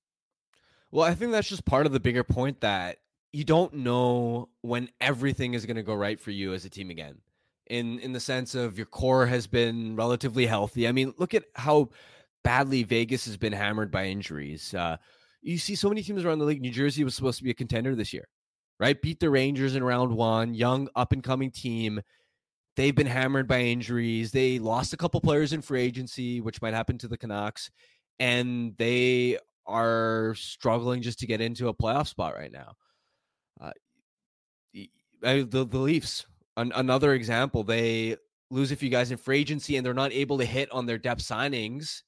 Well, 0.91 1.05
I 1.05 1.13
think 1.13 1.31
that's 1.31 1.47
just 1.47 1.65
part 1.65 1.85
of 1.85 1.93
the 1.93 1.99
bigger 1.99 2.23
point 2.23 2.59
that 2.61 2.97
you 3.31 3.43
don't 3.43 3.73
know 3.73 4.49
when 4.61 4.89
everything 5.01 5.53
is 5.53 5.65
going 5.65 5.75
to 5.77 5.83
go 5.83 5.93
right 5.93 6.19
for 6.19 6.31
you 6.31 6.53
as 6.53 6.65
a 6.65 6.69
team 6.69 6.89
again. 6.89 7.17
In 7.67 7.99
in 7.99 8.13
the 8.13 8.19
sense 8.19 8.55
of 8.55 8.77
your 8.77 8.87
core 8.87 9.27
has 9.27 9.45
been 9.45 9.95
relatively 9.95 10.47
healthy. 10.47 10.87
I 10.87 10.91
mean, 10.91 11.13
look 11.17 11.35
at 11.35 11.45
how 11.55 11.89
badly 12.43 12.83
Vegas 12.83 13.25
has 13.25 13.37
been 13.37 13.53
hammered 13.53 13.91
by 13.91 14.05
injuries. 14.05 14.73
Uh, 14.73 14.97
you 15.41 15.57
see 15.59 15.75
so 15.75 15.89
many 15.89 16.01
teams 16.01 16.25
around 16.25 16.39
the 16.39 16.45
league. 16.45 16.61
New 16.61 16.71
Jersey 16.71 17.03
was 17.03 17.13
supposed 17.13 17.37
to 17.37 17.43
be 17.43 17.51
a 17.51 17.55
contender 17.55 17.95
this 17.95 18.11
year, 18.11 18.27
right? 18.79 18.99
Beat 18.99 19.19
the 19.19 19.29
Rangers 19.29 19.75
in 19.75 19.83
round 19.83 20.11
one, 20.15 20.55
young 20.55 20.89
up 20.95 21.11
and 21.11 21.23
coming 21.23 21.51
team. 21.51 22.01
They've 22.75 22.95
been 22.95 23.07
hammered 23.07 23.47
by 23.47 23.61
injuries. 23.61 24.31
They 24.31 24.57
lost 24.57 24.93
a 24.93 24.97
couple 24.97 25.21
players 25.21 25.53
in 25.53 25.61
free 25.61 25.81
agency, 25.81 26.41
which 26.41 26.61
might 26.61 26.73
happen 26.73 26.97
to 26.99 27.07
the 27.07 27.17
Canucks, 27.17 27.69
and 28.19 28.75
they 28.77 29.37
are 29.67 30.33
struggling 30.35 31.03
just 31.03 31.19
to 31.19 31.27
get 31.27 31.41
into 31.41 31.67
a 31.67 31.73
playoff 31.73 32.07
spot 32.07 32.35
right 32.35 32.51
now. 32.51 32.75
Uh, 35.23 35.43
the 35.47 35.67
the 35.69 35.77
Leafs, 35.77 36.25
an, 36.57 36.71
another 36.75 37.13
example, 37.13 37.63
they 37.63 38.15
lose 38.51 38.71
a 38.71 38.75
few 38.75 38.89
guys 38.89 39.11
in 39.11 39.17
free 39.17 39.39
agency 39.39 39.77
and 39.77 39.85
they're 39.85 39.93
not 39.93 40.11
able 40.11 40.37
to 40.37 40.45
hit 40.45 40.71
on 40.71 40.85
their 40.85 40.97
depth 40.97 41.21
signings 41.21 42.01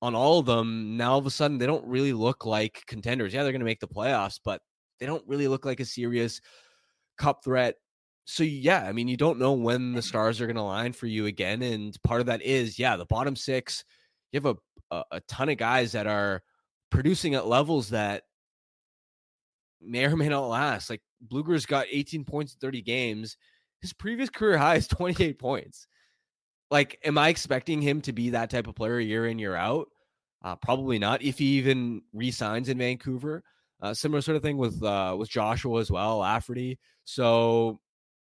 on 0.00 0.14
all 0.14 0.38
of 0.38 0.46
them. 0.46 0.96
Now 0.96 1.12
all 1.12 1.18
of 1.18 1.26
a 1.26 1.30
sudden 1.30 1.58
they 1.58 1.66
don't 1.66 1.86
really 1.86 2.12
look 2.12 2.44
like 2.44 2.84
contenders. 2.86 3.32
Yeah, 3.32 3.42
they're 3.42 3.52
going 3.52 3.60
to 3.60 3.66
make 3.66 3.80
the 3.80 3.88
playoffs, 3.88 4.38
but 4.44 4.60
they 5.00 5.06
don't 5.06 5.26
really 5.26 5.48
look 5.48 5.64
like 5.64 5.80
a 5.80 5.84
serious 5.84 6.40
cup 7.18 7.42
threat. 7.42 7.76
So 8.26 8.44
yeah, 8.44 8.84
I 8.84 8.92
mean, 8.92 9.08
you 9.08 9.16
don't 9.16 9.38
know 9.38 9.52
when 9.52 9.92
the 9.92 10.02
stars 10.02 10.40
are 10.40 10.46
going 10.46 10.56
to 10.56 10.62
line 10.62 10.92
for 10.92 11.06
you 11.06 11.26
again, 11.26 11.62
and 11.62 11.96
part 12.04 12.20
of 12.20 12.26
that 12.26 12.42
is 12.42 12.78
yeah, 12.78 12.96
the 12.96 13.04
bottom 13.06 13.36
six. 13.36 13.84
You 14.32 14.40
have 14.40 14.56
a, 14.90 14.96
a, 14.96 15.04
a 15.12 15.20
ton 15.22 15.50
of 15.50 15.58
guys 15.58 15.92
that 15.92 16.06
are 16.06 16.42
producing 16.90 17.34
at 17.34 17.46
levels 17.46 17.90
that 17.90 18.22
may 19.80 20.04
or 20.04 20.16
may 20.16 20.28
not 20.28 20.48
last. 20.48 20.90
Like 20.90 21.02
Blueger's 21.20 21.66
got 21.66 21.86
18 21.90 22.24
points 22.24 22.54
in 22.54 22.58
30 22.60 22.82
games. 22.82 23.36
His 23.80 23.92
previous 23.92 24.30
career 24.30 24.58
high 24.58 24.76
is 24.76 24.86
28 24.88 25.38
points. 25.38 25.86
Like, 26.70 26.98
am 27.04 27.18
I 27.18 27.28
expecting 27.28 27.82
him 27.82 28.00
to 28.02 28.12
be 28.12 28.30
that 28.30 28.50
type 28.50 28.66
of 28.66 28.74
player 28.74 28.98
year 28.98 29.26
in, 29.26 29.38
year 29.38 29.54
out? 29.54 29.88
Uh, 30.42 30.56
probably 30.56 30.98
not. 30.98 31.22
If 31.22 31.38
he 31.38 31.58
even 31.58 32.02
resigns 32.12 32.68
in 32.68 32.78
Vancouver, 32.78 33.42
uh, 33.80 33.94
similar 33.94 34.20
sort 34.20 34.36
of 34.36 34.42
thing 34.42 34.56
with 34.56 34.82
uh, 34.82 35.14
with 35.18 35.28
Joshua 35.28 35.80
as 35.80 35.90
well, 35.90 36.18
Lafferty. 36.18 36.78
So, 37.04 37.80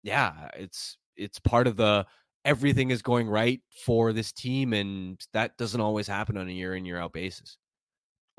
yeah, 0.03 0.49
it's 0.55 0.97
it's 1.15 1.39
part 1.39 1.67
of 1.67 1.75
the 1.75 2.05
everything 2.45 2.91
is 2.91 3.01
going 3.01 3.27
right 3.27 3.61
for 3.85 4.13
this 4.13 4.31
team, 4.31 4.73
and 4.73 5.19
that 5.33 5.57
doesn't 5.57 5.81
always 5.81 6.07
happen 6.07 6.37
on 6.37 6.47
a 6.47 6.51
year 6.51 6.75
in 6.75 6.85
year 6.85 6.99
out 6.99 7.13
basis. 7.13 7.57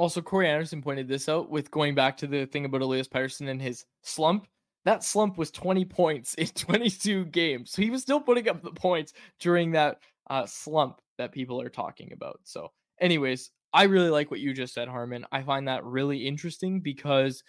Also, 0.01 0.23
Corey 0.23 0.49
Anderson 0.49 0.81
pointed 0.81 1.09
this 1.09 1.29
out 1.29 1.51
with 1.51 1.71
going 1.71 1.95
back 1.95 2.17
to 2.17 2.27
the 2.27 2.47
thing 2.47 2.65
about 2.65 2.81
Elias 2.81 3.07
Pettersson 3.07 3.51
and 3.51 3.61
his 3.61 3.85
slump. 4.01 4.47
That 4.87 5.05
slump 5.05 5.37
was 5.37 5.51
20 5.51 5.85
points 5.85 6.33
in 6.37 6.47
22 6.55 7.27
games. 7.27 7.71
So 7.71 7.83
he 7.83 7.91
was 7.91 8.01
still 8.01 8.19
putting 8.19 8.49
up 8.49 8.63
the 8.63 8.71
points 8.71 9.13
during 9.41 9.73
that 9.73 9.99
uh, 10.31 10.47
slump 10.47 11.03
that 11.19 11.33
people 11.33 11.61
are 11.61 11.69
talking 11.69 12.15
about. 12.15 12.41
So, 12.45 12.73
anyways, 12.99 13.51
I 13.75 13.83
really 13.83 14.09
like 14.09 14.31
what 14.31 14.41
you 14.41 14.55
just 14.55 14.73
said, 14.73 14.89
Harman. 14.89 15.27
I 15.33 15.43
find 15.43 15.69
that 15.69 15.85
really 15.85 16.27
interesting 16.27 16.81
because 16.81 17.45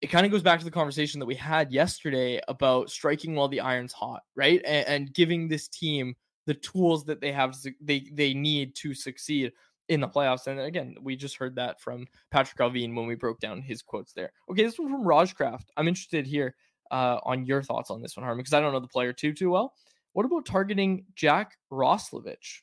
it 0.00 0.12
kind 0.12 0.24
of 0.24 0.30
goes 0.30 0.42
back 0.44 0.60
to 0.60 0.64
the 0.64 0.70
conversation 0.70 1.18
that 1.18 1.26
we 1.26 1.34
had 1.34 1.72
yesterday 1.72 2.40
about 2.46 2.88
striking 2.88 3.34
while 3.34 3.48
the 3.48 3.58
iron's 3.58 3.92
hot, 3.92 4.22
right? 4.36 4.62
And, 4.64 4.86
and 4.86 5.12
giving 5.12 5.48
this 5.48 5.66
team 5.66 6.14
the 6.46 6.54
tools 6.54 7.04
that 7.06 7.20
they 7.20 7.32
have 7.32 7.56
they 7.80 8.06
they 8.12 8.32
need 8.32 8.76
to 8.76 8.94
succeed 8.94 9.50
in 9.88 10.00
the 10.00 10.08
playoffs. 10.08 10.46
And 10.46 10.60
again, 10.60 10.96
we 11.02 11.16
just 11.16 11.36
heard 11.36 11.56
that 11.56 11.80
from 11.80 12.06
Patrik 12.32 12.58
Allvin 12.60 12.94
when 12.94 13.06
we 13.06 13.14
broke 13.14 13.40
down 13.40 13.60
his 13.60 13.82
quotes 13.82 14.12
there. 14.12 14.32
Okay, 14.50 14.62
this 14.62 14.78
one 14.78 14.90
from 14.90 15.04
Rajcraft. 15.04 15.66
I'm 15.76 15.88
interested 15.88 16.26
here 16.26 16.54
uh, 16.90 17.18
on 17.24 17.44
your 17.44 17.62
thoughts 17.62 17.90
on 17.90 18.02
this 18.02 18.16
one, 18.16 18.24
Harman, 18.24 18.42
because 18.42 18.54
I 18.54 18.60
don't 18.60 18.72
know 18.72 18.80
the 18.80 18.88
player 18.88 19.12
too 19.12 19.32
too 19.32 19.50
well. 19.50 19.74
What 20.12 20.26
about 20.26 20.46
targeting 20.46 21.06
Jack 21.14 21.58
Roslovic? 21.72 22.62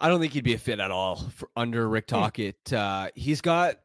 I 0.00 0.08
don't 0.08 0.20
think 0.20 0.32
he'd 0.32 0.44
be 0.44 0.54
a 0.54 0.58
fit 0.58 0.80
at 0.80 0.90
all 0.90 1.16
for 1.30 1.48
under 1.56 1.88
Rick 1.88 2.10
hmm. 2.10 2.16
Tocchet. 2.16 2.72
Uh, 2.72 3.08
he's 3.14 3.40
got 3.40 3.76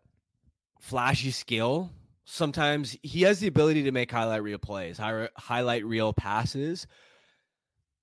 flashy 0.82 1.32
skill. 1.32 1.90
Sometimes 2.26 2.98
he 3.04 3.22
has 3.22 3.40
the 3.40 3.48
ability 3.48 3.84
to 3.84 3.92
make 3.92 4.12
highlight 4.12 4.44
reel 4.44 4.58
plays, 4.58 4.98
highlight 4.98 5.86
reel 5.86 6.14
passes, 6.14 6.88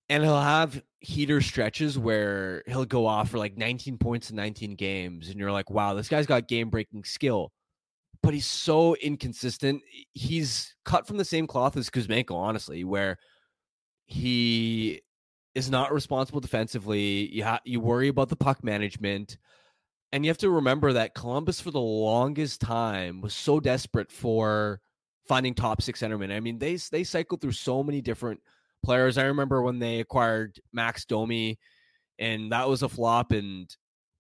and 0.09 0.23
he'll 0.23 0.41
have 0.41 0.83
heater 1.01 1.41
stretches 1.41 1.99
where 1.99 2.63
he'll 2.67 2.85
go 2.85 3.07
off 3.07 3.31
for 3.31 3.39
like 3.39 3.57
19 3.57 3.99
points 3.99 4.31
in 4.31 4.37
19 4.37 4.75
games 4.75 5.29
and 5.29 5.39
you're 5.39 5.53
like 5.53 5.71
wow 5.71 5.95
this 5.95 6.09
guy's 6.09 6.27
got 6.27 6.49
game 6.49 6.71
breaking 6.71 7.05
skill. 7.05 7.53
But 8.21 8.35
he's 8.35 8.47
so 8.47 8.97
inconsistent. 8.97 9.81
He's 10.13 10.75
cut 10.85 11.07
from 11.07 11.19
the 11.19 11.25
same 11.25 11.47
cloth 11.47 11.77
as 11.77 11.89
Kuzmenko 11.89 12.33
honestly 12.33 12.83
where 12.85 13.17
he 14.07 15.03
is 15.55 15.71
not 15.71 15.93
responsible 15.93 16.41
defensively. 16.41 17.33
You 17.33 17.45
ha- 17.45 17.61
you 17.65 17.81
worry 17.81 18.09
about 18.09 18.29
the 18.29 18.37
puck 18.37 18.65
management 18.65 19.39
and 20.11 20.25
you 20.25 20.31
have 20.31 20.39
to 20.39 20.51
remember 20.51 20.95
that 20.95 21.15
Columbus 21.15 21.61
for 21.61 21.71
the 21.71 21.81
longest 21.81 22.61
time 22.61 23.21
was 23.21 23.35
so 23.35 23.61
desperate 23.61 24.11
for 24.11 24.81
finding 25.29 25.55
top 25.55 25.81
six 25.81 26.01
centermen. 26.01 26.33
I 26.33 26.41
mean 26.41 26.59
they 26.59 26.77
they 26.91 27.05
cycled 27.05 27.41
through 27.41 27.53
so 27.53 27.85
many 27.85 28.01
different 28.01 28.41
players. 28.83 29.19
I 29.19 29.25
remember 29.25 29.63
when 29.63 29.79
they 29.79 30.01
acquired 30.01 30.61
Max 30.73 31.05
Domi, 31.05 31.59
and 32.19 32.53
that 32.53 32.69
was 32.69 32.83
a 32.83 32.89
flop. 32.89 33.33
And 33.33 33.69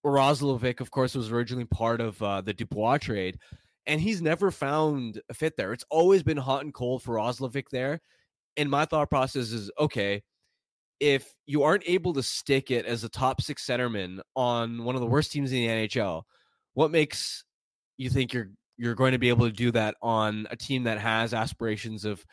Roslovic, 0.05 0.81
of 0.81 0.91
course, 0.91 1.15
was 1.15 1.31
originally 1.31 1.65
part 1.65 2.01
of 2.01 2.23
uh, 2.23 2.41
the 2.41 2.55
Dubois 2.55 2.99
trade, 2.99 3.39
and 3.87 4.01
he's 4.01 4.23
never 4.23 4.51
found 4.51 5.21
a 5.29 5.35
fit 5.35 5.57
there. 5.57 5.73
It's 5.73 5.85
always 5.91 6.23
been 6.23 6.37
hot 6.37 6.65
and 6.65 6.75
cold 6.75 7.03
for 7.03 7.17
Roslovic 7.17 7.69
there. 7.71 8.01
And 8.57 8.71
my 8.71 8.85
thought 8.85 9.09
process 9.09 9.53
is 9.53 9.71
okay, 9.79 10.23
if 11.01 11.33
you 11.47 11.63
aren't 11.63 11.89
able 11.89 12.13
to 12.15 12.23
stick 12.23 12.71
it 12.71 12.85
as 12.85 13.05
a 13.05 13.09
top 13.09 13.41
six 13.41 13.65
centerman 13.65 14.21
on 14.35 14.85
one 14.85 14.95
of 14.95 15.01
the 15.01 15.07
worst 15.07 15.33
teams 15.33 15.53
in 15.53 15.59
the 15.59 15.89
NHL, 15.89 16.23
what 16.75 16.91
makes 16.91 17.45
you 17.97 18.11
think 18.11 18.33
you're 18.33 18.51
you're 18.77 18.95
going 18.95 19.13
to 19.13 19.19
be 19.19 19.29
able 19.29 19.47
to 19.47 19.53
do 19.53 19.73
that 19.73 19.97
on 20.01 20.47
a 20.51 20.57
team 20.57 20.85
that 20.85 20.99
has 20.99 21.35
aspirations 21.35 22.05
of 22.05 22.25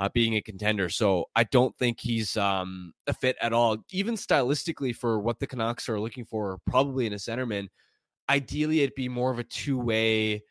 uh, 0.00 0.08
being 0.14 0.34
a 0.34 0.40
contender. 0.40 0.88
So 0.88 1.26
I 1.36 1.44
don't 1.44 1.76
think 1.76 2.00
he's 2.00 2.36
um, 2.38 2.94
a 3.06 3.12
fit 3.12 3.36
at 3.40 3.52
all, 3.52 3.76
even 3.90 4.14
stylistically 4.14 4.96
for 4.96 5.20
what 5.20 5.38
the 5.38 5.46
Canucks 5.46 5.90
are 5.90 6.00
looking 6.00 6.24
for, 6.24 6.58
probably 6.66 7.06
in 7.06 7.12
a 7.12 7.16
centerman. 7.16 7.68
Ideally, 8.28 8.80
it'd 8.80 8.94
be 8.94 9.10
more 9.10 9.30
of 9.30 9.38
a 9.38 9.44
two 9.44 9.78
way, 9.78 10.42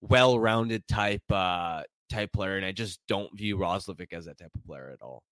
well 0.00 0.38
rounded 0.38 0.88
type 0.88 1.30
uh, 1.30 1.82
type 2.08 2.32
player, 2.32 2.56
and 2.56 2.64
I 2.64 2.72
just 2.72 3.00
don't 3.06 3.36
view 3.36 3.58
Roslovic 3.58 4.14
as 4.14 4.24
that 4.24 4.38
type 4.38 4.52
of 4.54 4.64
player 4.64 4.90
at 4.90 5.04
all. 5.04 5.22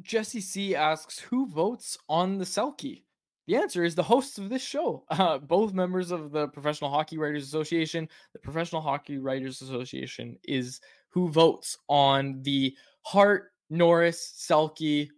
Jesse 0.00 0.40
C 0.40 0.74
asks, 0.74 1.18
"Who 1.18 1.46
votes 1.46 1.98
on 2.08 2.38
the 2.38 2.44
Selke? 2.44 3.02
The 3.46 3.56
answer 3.56 3.84
is 3.84 3.94
the 3.94 4.02
hosts 4.02 4.38
of 4.38 4.48
this 4.48 4.62
show, 4.62 5.04
uh, 5.10 5.38
both 5.38 5.74
members 5.74 6.12
of 6.12 6.32
the 6.32 6.48
Professional 6.48 6.90
Hockey 6.90 7.18
Writers 7.18 7.44
Association. 7.44 8.08
The 8.32 8.38
Professional 8.38 8.80
Hockey 8.80 9.18
Writers 9.18 9.60
Association 9.60 10.38
is 10.44 10.80
who 11.10 11.28
votes 11.30 11.78
on 11.88 12.42
the 12.42 12.76
Hart, 13.02 13.52
Norris, 13.70 14.34
Selke, 14.38 15.08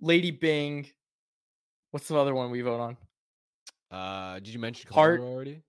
Lady 0.00 0.30
Byng. 0.30 0.86
What's 1.90 2.08
the 2.08 2.16
other 2.16 2.34
one 2.34 2.50
we 2.50 2.60
vote 2.60 2.80
on? 2.80 2.96
Uh, 3.90 4.34
did 4.36 4.48
you 4.48 4.58
mention 4.58 4.90
Calder 4.90 5.18
Hart 5.18 5.20
already? 5.20 5.62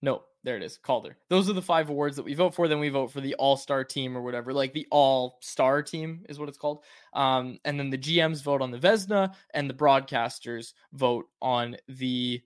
No, 0.00 0.22
there 0.44 0.56
it 0.56 0.62
is. 0.62 0.78
Calder. 0.78 1.16
Those 1.28 1.50
are 1.50 1.52
the 1.52 1.62
five 1.62 1.90
awards 1.90 2.16
that 2.16 2.24
we 2.24 2.34
vote 2.34 2.54
for. 2.54 2.68
Then 2.68 2.78
we 2.78 2.88
vote 2.88 3.10
for 3.10 3.20
the 3.20 3.34
All 3.34 3.56
Star 3.56 3.84
team 3.84 4.16
or 4.16 4.22
whatever, 4.22 4.52
like 4.52 4.72
the 4.72 4.86
All 4.90 5.38
Star 5.42 5.82
team 5.82 6.24
is 6.28 6.38
what 6.38 6.48
it's 6.48 6.58
called. 6.58 6.84
Um, 7.12 7.58
and 7.64 7.78
then 7.78 7.90
the 7.90 7.98
GMs 7.98 8.42
vote 8.42 8.62
on 8.62 8.70
the 8.70 8.78
Vezina, 8.78 9.34
and 9.54 9.68
the 9.68 9.74
broadcasters 9.74 10.74
vote 10.92 11.26
on 11.42 11.76
the 11.88 12.40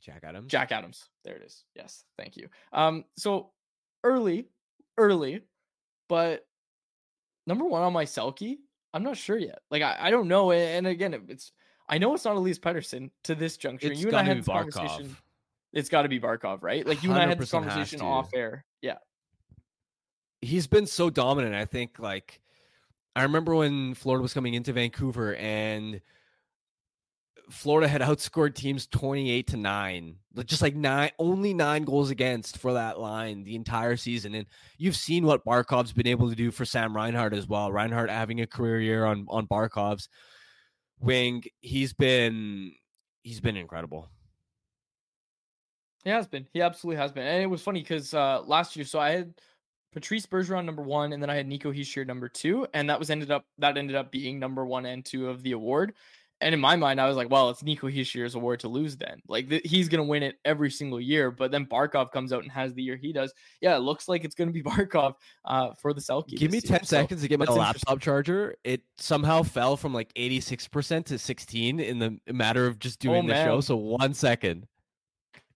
Jack 0.00 0.22
Adams. 0.22 0.50
Jack 0.50 0.70
Adams. 0.70 1.08
There 1.24 1.36
it 1.36 1.42
is. 1.42 1.64
Yes, 1.74 2.04
thank 2.18 2.36
you. 2.36 2.48
Um, 2.72 3.04
so 3.16 3.50
early, 4.04 4.46
early 4.98 5.40
but 6.08 6.46
number 7.46 7.64
one 7.64 7.82
on 7.82 7.92
my 7.92 8.04
Selke, 8.04 8.58
I'm 8.92 9.02
not 9.02 9.16
sure 9.16 9.38
yet. 9.38 9.60
Like 9.70 9.82
I, 9.82 9.96
I 10.00 10.10
don't 10.10 10.28
know. 10.28 10.52
And 10.52 10.86
again, 10.86 11.14
it's 11.28 11.52
I 11.88 11.98
know 11.98 12.14
it's 12.14 12.24
not 12.24 12.36
Elias 12.36 12.58
Pettersson 12.58 13.10
to 13.24 13.34
this 13.34 13.56
juncture. 13.56 13.92
It's 13.92 14.00
you 14.00 14.08
and 14.08 14.16
I 14.16 14.22
had 14.22 14.38
this 14.38 14.46
Barkov. 14.46 14.72
conversation. 14.72 15.16
It's 15.72 15.88
got 15.88 16.02
to 16.02 16.08
be 16.08 16.20
Barkov, 16.20 16.62
right? 16.62 16.86
Like 16.86 17.02
you 17.02 17.10
and 17.10 17.20
I 17.20 17.26
had 17.26 17.38
this 17.38 17.50
conversation 17.50 18.00
off 18.00 18.30
air. 18.32 18.64
Yeah. 18.80 18.98
He's 20.40 20.66
been 20.66 20.86
so 20.86 21.10
dominant. 21.10 21.54
I 21.54 21.64
think 21.64 21.98
like 21.98 22.40
I 23.16 23.22
remember 23.22 23.54
when 23.54 23.94
Florida 23.94 24.22
was 24.22 24.32
coming 24.32 24.54
into 24.54 24.72
Vancouver 24.72 25.34
and 25.36 26.00
Florida 27.50 27.88
had 27.88 28.00
outscored 28.00 28.54
teams 28.54 28.86
28 28.86 29.46
to 29.48 29.56
9. 29.56 30.16
Just 30.44 30.62
like 30.62 30.74
nine 30.74 31.10
only 31.18 31.54
9 31.54 31.84
goals 31.84 32.10
against 32.10 32.58
for 32.58 32.72
that 32.74 32.98
line 32.98 33.44
the 33.44 33.54
entire 33.54 33.96
season 33.96 34.34
and 34.34 34.46
you've 34.78 34.96
seen 34.96 35.24
what 35.24 35.44
Barkov's 35.44 35.92
been 35.92 36.06
able 36.06 36.28
to 36.28 36.34
do 36.34 36.50
for 36.50 36.64
Sam 36.64 36.94
Reinhart 36.94 37.32
as 37.32 37.46
well. 37.46 37.70
Reinhart 37.70 38.10
having 38.10 38.40
a 38.40 38.46
career 38.46 38.80
year 38.80 39.04
on 39.04 39.26
on 39.28 39.46
Barkov's 39.46 40.08
wing. 41.00 41.44
He's 41.60 41.92
been 41.92 42.72
he's 43.22 43.40
been 43.40 43.56
incredible. 43.56 44.08
He 46.04 46.10
has 46.10 46.26
been. 46.26 46.46
He 46.52 46.60
absolutely 46.60 47.00
has 47.00 47.12
been. 47.12 47.26
And 47.26 47.42
it 47.42 47.46
was 47.46 47.62
funny 47.62 47.82
cuz 47.82 48.14
uh 48.14 48.42
last 48.42 48.76
year 48.76 48.84
so 48.84 48.98
I 48.98 49.10
had 49.10 49.34
Patrice 49.92 50.26
Bergeron 50.26 50.64
number 50.64 50.82
1 50.82 51.12
and 51.12 51.22
then 51.22 51.30
I 51.30 51.36
had 51.36 51.46
Nico 51.46 51.72
Hischier 51.72 52.04
number 52.04 52.28
2 52.28 52.66
and 52.74 52.90
that 52.90 52.98
was 52.98 53.10
ended 53.10 53.30
up 53.30 53.44
that 53.58 53.76
ended 53.76 53.94
up 53.94 54.10
being 54.10 54.40
number 54.40 54.66
1 54.66 54.86
and 54.86 55.04
2 55.04 55.28
of 55.28 55.42
the 55.42 55.52
award. 55.52 55.94
And 56.40 56.54
in 56.54 56.60
my 56.60 56.76
mind, 56.76 57.00
I 57.00 57.06
was 57.06 57.16
like, 57.16 57.30
well, 57.30 57.48
it's 57.50 57.62
Nico 57.62 57.88
Hischier's 57.88 58.34
award 58.34 58.60
to 58.60 58.68
lose 58.68 58.96
then. 58.96 59.20
Like 59.28 59.48
th- 59.48 59.62
he's 59.64 59.88
going 59.88 60.04
to 60.04 60.08
win 60.08 60.22
it 60.22 60.36
every 60.44 60.70
single 60.70 61.00
year. 61.00 61.30
But 61.30 61.50
then 61.50 61.64
Barkov 61.64 62.10
comes 62.10 62.32
out 62.32 62.42
and 62.42 62.52
has 62.52 62.74
the 62.74 62.82
year 62.82 62.96
he 62.96 63.12
does. 63.12 63.32
Yeah, 63.60 63.76
it 63.76 63.80
looks 63.80 64.08
like 64.08 64.24
it's 64.24 64.34
going 64.34 64.48
to 64.48 64.52
be 64.52 64.62
Barkov 64.70 65.14
uh, 65.44 65.70
for 65.80 65.94
the 65.94 66.00
Selke. 66.00 66.36
Give 66.36 66.50
me 66.50 66.60
10 66.60 66.70
year. 66.70 66.80
seconds 66.84 67.20
so, 67.20 67.24
to 67.24 67.28
get 67.28 67.38
my 67.38 67.46
laptop 67.46 68.00
charger. 68.00 68.56
It 68.64 68.82
somehow 68.98 69.42
fell 69.42 69.76
from 69.76 69.94
like 69.94 70.12
86% 70.14 71.04
to 71.06 71.18
16 71.18 71.80
in 71.80 71.98
the 71.98 72.18
matter 72.32 72.66
of 72.66 72.78
just 72.78 72.98
doing 72.98 73.24
oh, 73.24 73.28
the 73.28 73.44
show. 73.44 73.60
So 73.60 73.76
one 73.76 74.12
second. 74.12 74.66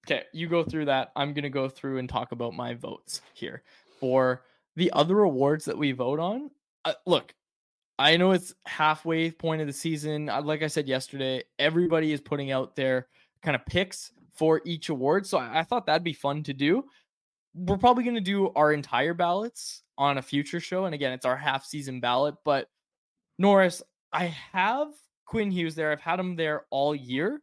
Okay, 0.06 0.24
you 0.32 0.46
go 0.46 0.64
through 0.64 0.86
that. 0.86 1.12
I'm 1.16 1.34
going 1.34 1.42
to 1.42 1.50
go 1.50 1.68
through 1.68 1.98
and 1.98 2.08
talk 2.08 2.32
about 2.32 2.54
my 2.54 2.72
votes 2.72 3.20
here 3.34 3.62
for 4.00 4.42
the 4.74 4.90
other 4.92 5.20
awards 5.20 5.66
that 5.66 5.76
we 5.76 5.92
vote 5.92 6.18
on. 6.18 6.50
Uh, 6.84 6.94
look, 7.04 7.34
I 7.98 8.16
know 8.16 8.30
it's 8.30 8.54
halfway 8.64 9.30
point 9.30 9.60
of 9.60 9.66
the 9.66 9.72
season. 9.72 10.26
Like 10.26 10.62
I 10.62 10.68
said 10.68 10.86
yesterday, 10.86 11.42
everybody 11.58 12.12
is 12.12 12.20
putting 12.20 12.52
out 12.52 12.76
their 12.76 13.08
kind 13.42 13.56
of 13.56 13.66
picks 13.66 14.12
for 14.32 14.60
each 14.64 14.88
award. 14.88 15.26
So 15.26 15.38
I, 15.38 15.60
I 15.60 15.62
thought 15.64 15.86
that'd 15.86 16.04
be 16.04 16.12
fun 16.12 16.44
to 16.44 16.54
do. 16.54 16.84
We're 17.54 17.76
probably 17.76 18.04
going 18.04 18.14
to 18.14 18.20
do 18.20 18.52
our 18.54 18.72
entire 18.72 19.14
ballots 19.14 19.82
on 19.96 20.18
a 20.18 20.22
future 20.22 20.60
show. 20.60 20.84
And 20.84 20.94
again, 20.94 21.12
it's 21.12 21.24
our 21.24 21.36
half 21.36 21.64
season 21.64 21.98
ballot. 21.98 22.36
But 22.44 22.68
Norris, 23.36 23.82
I 24.12 24.26
have 24.52 24.88
Quinn 25.26 25.50
Hughes 25.50 25.74
there. 25.74 25.90
I've 25.90 26.00
had 26.00 26.20
him 26.20 26.36
there 26.36 26.66
all 26.70 26.94
year. 26.94 27.42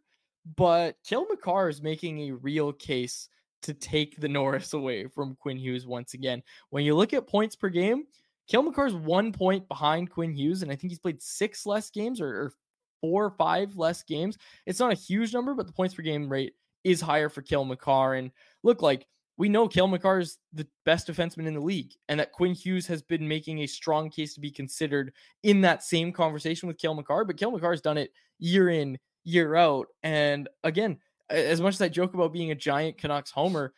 But 0.55 0.95
Cale 1.03 1.25
Makar 1.29 1.69
is 1.69 1.81
making 1.81 2.19
a 2.19 2.35
real 2.35 2.71
case 2.71 3.29
to 3.63 3.73
take 3.73 4.21
the 4.21 4.29
Norris 4.29 4.73
away 4.73 5.07
from 5.07 5.35
Quinn 5.35 5.57
Hughes 5.57 5.87
once 5.87 6.13
again. 6.13 6.43
When 6.69 6.85
you 6.85 6.95
look 6.95 7.13
at 7.13 7.27
points 7.27 7.55
per 7.55 7.67
game, 7.67 8.05
Cale 8.47 8.63
Makar's 8.63 8.93
one 8.93 9.31
point 9.31 9.67
behind 9.67 10.11
Quinn 10.11 10.33
Hughes, 10.33 10.61
and 10.61 10.71
I 10.71 10.75
think 10.75 10.91
he's 10.91 10.99
played 10.99 11.21
six 11.21 11.65
less 11.65 11.89
games 11.89 12.21
or, 12.21 12.27
or 12.27 12.53
four 13.01 13.25
or 13.25 13.31
five 13.31 13.75
less 13.77 14.03
games. 14.03 14.37
It's 14.65 14.79
not 14.79 14.91
a 14.91 14.95
huge 14.95 15.33
number, 15.33 15.53
but 15.53 15.67
the 15.67 15.73
points 15.73 15.95
per 15.95 16.03
game 16.03 16.29
rate 16.29 16.53
is 16.83 17.01
higher 17.01 17.29
for 17.29 17.41
Cale 17.41 17.65
Makar. 17.65 18.15
And 18.15 18.31
look, 18.63 18.81
like 18.81 19.07
we 19.37 19.49
know 19.49 19.67
Cale 19.67 19.87
Makar 19.87 20.19
is 20.19 20.37
the 20.53 20.67
best 20.85 21.07
defenseman 21.07 21.47
in 21.47 21.53
the 21.53 21.59
league, 21.59 21.93
and 22.07 22.19
that 22.19 22.31
Quinn 22.31 22.53
Hughes 22.53 22.87
has 22.87 23.01
been 23.01 23.27
making 23.27 23.59
a 23.59 23.67
strong 23.67 24.09
case 24.09 24.33
to 24.35 24.39
be 24.39 24.51
considered 24.51 25.13
in 25.43 25.61
that 25.61 25.83
same 25.83 26.11
conversation 26.11 26.67
with 26.67 26.77
Cale 26.77 26.93
Makar. 26.93 27.25
But 27.25 27.37
Cale 27.37 27.51
Makar 27.51 27.71
has 27.71 27.81
done 27.81 27.97
it 27.97 28.11
year 28.39 28.69
in, 28.69 28.97
year 29.23 29.55
out. 29.55 29.87
And 30.03 30.47
again, 30.63 30.99
as 31.29 31.59
much 31.59 31.73
as 31.73 31.81
I 31.81 31.89
joke 31.89 32.13
about 32.13 32.33
being 32.33 32.51
a 32.51 32.55
giant 32.55 32.97
Canucks 32.97 33.31
homer, 33.31 33.73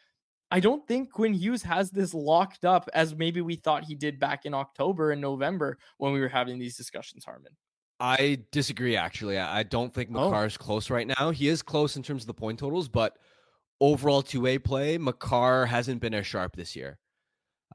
I 0.49 0.59
don't 0.59 0.87
think 0.87 1.11
Quinn 1.11 1.33
Hughes 1.33 1.63
has 1.63 1.91
this 1.91 2.13
locked 2.13 2.63
up 2.63 2.89
as 2.93 3.15
maybe 3.15 3.41
we 3.41 3.55
thought 3.55 3.83
he 3.83 3.95
did 3.95 4.19
back 4.19 4.45
in 4.45 4.53
October 4.53 5.11
and 5.11 5.19
November 5.19 5.77
when 5.97 6.13
we 6.13 6.21
were 6.21 6.29
having 6.29 6.57
these 6.57 6.77
discussions, 6.77 7.25
Harman. 7.25 7.51
I 7.99 8.43
disagree, 8.51 8.95
actually. 8.95 9.37
I 9.39 9.63
don't 9.63 9.93
think 9.93 10.09
Makar 10.09 10.45
is 10.45 10.57
oh. 10.59 10.63
close 10.63 10.89
right 10.89 11.07
now. 11.07 11.31
He 11.31 11.47
is 11.47 11.61
close 11.61 11.97
in 11.97 12.03
terms 12.03 12.23
of 12.23 12.27
the 12.27 12.33
point 12.33 12.59
totals, 12.59 12.87
but 12.87 13.17
overall 13.81 14.21
two 14.21 14.41
way 14.41 14.57
play, 14.57 14.97
Makar 14.97 15.65
hasn't 15.65 15.99
been 15.99 16.13
as 16.13 16.27
sharp 16.27 16.55
this 16.55 16.75
year. 16.75 16.99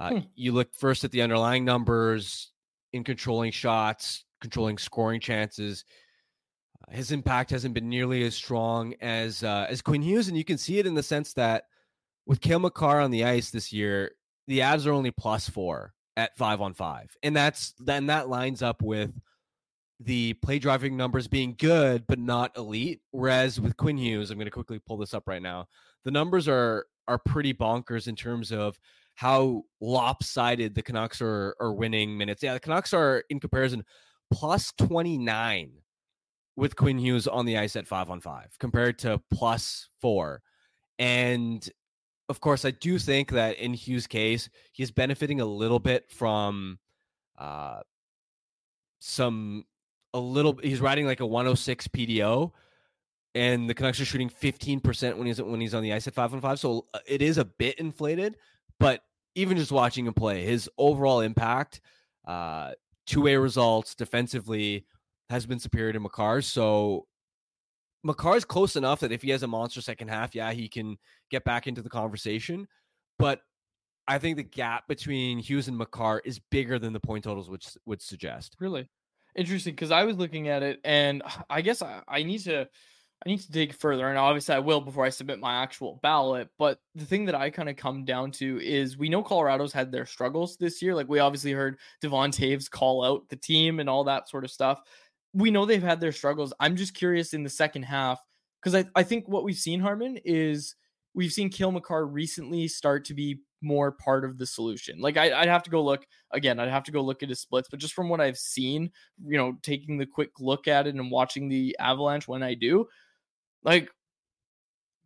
Uh, 0.00 0.10
hmm. 0.10 0.18
You 0.34 0.52
look 0.52 0.74
first 0.74 1.04
at 1.04 1.10
the 1.10 1.22
underlying 1.22 1.64
numbers 1.64 2.52
in 2.92 3.04
controlling 3.04 3.50
shots, 3.50 4.24
controlling 4.40 4.78
scoring 4.78 5.20
chances. 5.20 5.84
His 6.90 7.12
impact 7.12 7.50
hasn't 7.50 7.74
been 7.74 7.88
nearly 7.88 8.24
as 8.24 8.34
strong 8.34 8.94
as 9.00 9.42
uh, 9.42 9.66
as 9.68 9.82
Quinn 9.82 10.02
Hughes, 10.02 10.28
and 10.28 10.36
you 10.36 10.44
can 10.44 10.58
see 10.58 10.78
it 10.78 10.86
in 10.86 10.94
the 10.94 11.02
sense 11.02 11.32
that 11.34 11.64
with 12.26 12.40
Cale 12.40 12.60
Makar 12.60 13.00
on 13.00 13.10
the 13.10 13.24
ice 13.24 13.50
this 13.50 13.72
year, 13.72 14.12
the 14.46 14.60
Avs 14.60 14.86
are 14.86 14.92
only 14.92 15.10
plus 15.10 15.48
four 15.48 15.94
at 16.16 16.36
five 16.36 16.60
on 16.60 16.74
five, 16.74 17.16
and 17.22 17.34
that's 17.34 17.74
then 17.78 18.06
that 18.06 18.28
lines 18.28 18.62
up 18.62 18.82
with 18.82 19.10
the 20.00 20.34
play 20.34 20.58
driving 20.58 20.96
numbers 20.96 21.28
being 21.28 21.54
good 21.58 22.04
but 22.06 22.18
not 22.18 22.56
elite. 22.56 23.00
Whereas 23.12 23.60
with 23.60 23.76
Quinn 23.76 23.96
Hughes, 23.96 24.30
I'm 24.30 24.38
going 24.38 24.46
to 24.46 24.50
quickly 24.50 24.78
pull 24.78 24.96
this 24.96 25.14
up 25.14 25.24
right 25.26 25.42
now. 25.42 25.68
The 26.04 26.10
numbers 26.10 26.48
are 26.48 26.86
are 27.08 27.18
pretty 27.18 27.54
bonkers 27.54 28.08
in 28.08 28.16
terms 28.16 28.52
of 28.52 28.78
how 29.14 29.64
lopsided 29.80 30.74
the 30.74 30.82
Canucks 30.82 31.20
are 31.20 31.54
are 31.60 31.72
winning 31.72 32.16
minutes. 32.16 32.42
Yeah, 32.42 32.54
the 32.54 32.60
Canucks 32.60 32.92
are 32.92 33.24
in 33.30 33.40
comparison 33.40 33.84
plus 34.32 34.72
29 34.78 35.72
with 36.56 36.76
Quinn 36.76 36.98
Hughes 36.98 37.26
on 37.26 37.46
the 37.46 37.58
ice 37.58 37.76
at 37.76 37.86
five 37.86 38.10
on 38.10 38.20
five 38.20 38.56
compared 38.58 38.98
to 39.00 39.20
plus 39.32 39.88
four. 40.00 40.42
And 40.98 41.68
of 42.32 42.40
course, 42.40 42.64
I 42.64 42.70
do 42.70 42.98
think 42.98 43.30
that 43.32 43.58
in 43.58 43.74
Hughes' 43.74 44.06
case, 44.06 44.48
he's 44.72 44.90
benefiting 44.90 45.42
a 45.42 45.44
little 45.44 45.78
bit 45.78 46.10
from 46.10 46.78
uh, 47.36 47.80
some 49.00 49.66
a 50.14 50.18
little. 50.18 50.58
He's 50.62 50.80
riding 50.80 51.04
like 51.04 51.20
a 51.20 51.26
106 51.26 51.88
PDO, 51.88 52.50
and 53.34 53.68
the 53.68 53.74
Canucks 53.74 54.00
are 54.00 54.06
shooting 54.06 54.30
15% 54.30 55.18
when 55.18 55.26
he's 55.26 55.42
when 55.42 55.60
he's 55.60 55.74
on 55.74 55.82
the 55.82 55.92
ice 55.92 56.06
at 56.06 56.14
five 56.14 56.32
on 56.32 56.40
five. 56.40 56.58
So 56.58 56.86
uh, 56.94 57.00
it 57.06 57.20
is 57.20 57.36
a 57.36 57.44
bit 57.44 57.78
inflated, 57.78 58.38
but 58.80 59.02
even 59.34 59.58
just 59.58 59.70
watching 59.70 60.06
him 60.06 60.14
play, 60.14 60.42
his 60.42 60.70
overall 60.78 61.20
impact, 61.20 61.82
uh, 62.26 62.72
two 63.06 63.20
way 63.20 63.36
results 63.36 63.94
defensively 63.94 64.86
has 65.28 65.44
been 65.44 65.58
superior 65.58 65.92
to 65.92 66.00
Makar. 66.00 66.40
So 66.40 67.06
Makar's 68.04 68.44
close 68.44 68.76
enough 68.76 69.00
that 69.00 69.12
if 69.12 69.22
he 69.22 69.30
has 69.30 69.42
a 69.42 69.48
monster 69.48 69.80
second 69.80 70.08
half, 70.08 70.34
yeah, 70.34 70.52
he 70.52 70.68
can 70.68 70.96
get 71.30 71.44
back 71.44 71.66
into 71.66 71.82
the 71.82 71.90
conversation. 71.90 72.66
But 73.18 73.40
I 74.08 74.18
think 74.18 74.36
the 74.36 74.42
gap 74.42 74.88
between 74.88 75.38
Hughes 75.38 75.68
and 75.68 75.78
Makar 75.78 76.20
is 76.24 76.40
bigger 76.50 76.78
than 76.78 76.92
the 76.92 77.00
point 77.00 77.24
totals 77.24 77.48
which 77.48 77.68
would 77.86 78.02
suggest. 78.02 78.56
Really 78.58 78.88
interesting 79.36 79.74
because 79.74 79.90
I 79.90 80.04
was 80.04 80.16
looking 80.16 80.48
at 80.48 80.62
it, 80.62 80.80
and 80.84 81.22
I 81.50 81.60
guess 81.62 81.82
I, 81.82 82.02
I 82.08 82.22
need 82.22 82.40
to 82.40 82.68
I 83.24 83.28
need 83.28 83.40
to 83.40 83.52
dig 83.52 83.72
further, 83.72 84.08
and 84.08 84.18
obviously 84.18 84.56
I 84.56 84.58
will 84.58 84.80
before 84.80 85.04
I 85.04 85.10
submit 85.10 85.38
my 85.38 85.62
actual 85.62 86.00
ballot. 86.02 86.48
But 86.58 86.80
the 86.96 87.04
thing 87.04 87.26
that 87.26 87.36
I 87.36 87.50
kind 87.50 87.68
of 87.68 87.76
come 87.76 88.04
down 88.04 88.32
to 88.32 88.60
is 88.60 88.98
we 88.98 89.08
know 89.08 89.22
Colorado's 89.22 89.72
had 89.72 89.92
their 89.92 90.06
struggles 90.06 90.56
this 90.56 90.82
year. 90.82 90.94
Like 90.94 91.08
we 91.08 91.20
obviously 91.20 91.52
heard 91.52 91.78
Devon 92.00 92.32
Toews 92.32 92.68
call 92.68 93.04
out 93.04 93.28
the 93.28 93.36
team 93.36 93.78
and 93.78 93.88
all 93.88 94.04
that 94.04 94.28
sort 94.28 94.44
of 94.44 94.50
stuff 94.50 94.80
we 95.34 95.50
know 95.50 95.64
they've 95.64 95.82
had 95.82 96.00
their 96.00 96.12
struggles. 96.12 96.52
I'm 96.60 96.76
just 96.76 96.94
curious 96.94 97.34
in 97.34 97.42
the 97.42 97.50
second 97.50 97.84
half 97.84 98.20
because 98.60 98.74
I, 98.74 98.84
I 98.94 99.02
think 99.02 99.28
what 99.28 99.44
we've 99.44 99.56
seen, 99.56 99.80
Harman, 99.80 100.18
is 100.24 100.74
we've 101.14 101.32
seen 101.32 101.50
Cale 101.50 101.72
Makar 101.72 102.06
recently 102.06 102.68
start 102.68 103.04
to 103.06 103.14
be 103.14 103.40
more 103.62 103.92
part 103.92 104.24
of 104.24 104.38
the 104.38 104.46
solution. 104.46 105.00
Like 105.00 105.16
I, 105.16 105.28
would 105.40 105.48
have 105.48 105.62
to 105.64 105.70
go 105.70 105.82
look 105.82 106.06
again. 106.32 106.58
I'd 106.58 106.68
have 106.68 106.84
to 106.84 106.92
go 106.92 107.00
look 107.00 107.22
at 107.22 107.28
his 107.28 107.40
splits, 107.40 107.68
but 107.70 107.80
just 107.80 107.94
from 107.94 108.08
what 108.08 108.20
I've 108.20 108.38
seen, 108.38 108.90
you 109.24 109.38
know, 109.38 109.54
taking 109.62 109.98
the 109.98 110.06
quick 110.06 110.30
look 110.40 110.68
at 110.68 110.86
it 110.86 110.94
and 110.94 111.10
watching 111.10 111.48
the 111.48 111.76
Avalanche 111.78 112.28
when 112.28 112.42
I 112.42 112.54
do, 112.54 112.88
like 113.62 113.90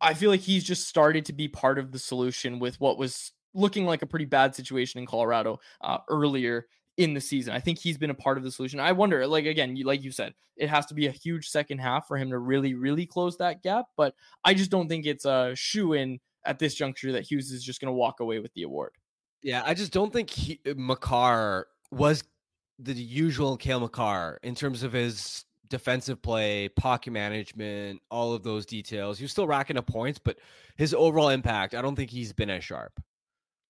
I 0.01 0.13
feel 0.13 0.29
like 0.29 0.41
he's 0.41 0.63
just 0.63 0.87
started 0.87 1.25
to 1.25 1.33
be 1.33 1.47
part 1.47 1.79
of 1.79 1.91
the 1.91 1.99
solution 1.99 2.59
with 2.59 2.79
what 2.79 2.97
was 2.97 3.31
looking 3.53 3.85
like 3.85 4.01
a 4.01 4.07
pretty 4.07 4.25
bad 4.25 4.55
situation 4.55 4.99
in 4.99 5.07
Colorado 5.07 5.59
uh, 5.81 5.97
earlier 6.09 6.67
in 6.97 7.13
the 7.13 7.21
season. 7.21 7.53
I 7.53 7.59
think 7.59 7.79
he's 7.79 7.97
been 7.97 8.09
a 8.09 8.15
part 8.15 8.37
of 8.37 8.43
the 8.43 8.51
solution. 8.51 8.79
I 8.79 8.91
wonder, 8.91 9.25
like 9.27 9.45
again, 9.45 9.75
you, 9.75 9.85
like 9.85 10.03
you 10.03 10.11
said, 10.11 10.33
it 10.55 10.69
has 10.69 10.87
to 10.87 10.93
be 10.93 11.07
a 11.07 11.11
huge 11.11 11.47
second 11.49 11.77
half 11.77 12.07
for 12.07 12.17
him 12.17 12.31
to 12.31 12.39
really, 12.39 12.73
really 12.73 13.05
close 13.05 13.37
that 13.37 13.61
gap. 13.63 13.85
But 13.95 14.15
I 14.43 14.53
just 14.53 14.71
don't 14.71 14.87
think 14.87 15.05
it's 15.05 15.25
a 15.25 15.53
shoe 15.55 15.93
in 15.93 16.19
at 16.45 16.59
this 16.59 16.73
juncture 16.73 17.11
that 17.11 17.29
Hughes 17.29 17.51
is 17.51 17.63
just 17.63 17.79
going 17.79 17.87
to 17.87 17.93
walk 17.93 18.19
away 18.19 18.39
with 18.39 18.53
the 18.53 18.63
award. 18.63 18.91
Yeah, 19.43 19.61
I 19.65 19.73
just 19.75 19.91
don't 19.91 20.11
think 20.11 20.29
he, 20.29 20.59
uh, 20.65 21.61
was 21.91 22.23
the 22.79 22.93
usual 22.93 23.57
Cale 23.57 23.79
Makar 23.79 24.39
in 24.43 24.55
terms 24.55 24.83
of 24.83 24.93
his 24.93 25.45
defensive 25.69 26.21
play, 26.21 26.69
pocket 26.69 27.11
management, 27.11 28.01
all 28.09 28.33
of 28.33 28.43
those 28.43 28.65
details. 28.65 29.19
He 29.19 29.23
was 29.23 29.31
still 29.31 29.47
racking 29.47 29.77
up 29.77 29.85
points, 29.85 30.19
but 30.19 30.37
his 30.77 30.93
overall 30.93 31.29
impact, 31.29 31.75
I 31.75 31.81
don't 31.81 31.95
think 31.95 32.09
he's 32.09 32.33
been 32.33 32.49
as 32.49 32.63
sharp. 32.63 32.99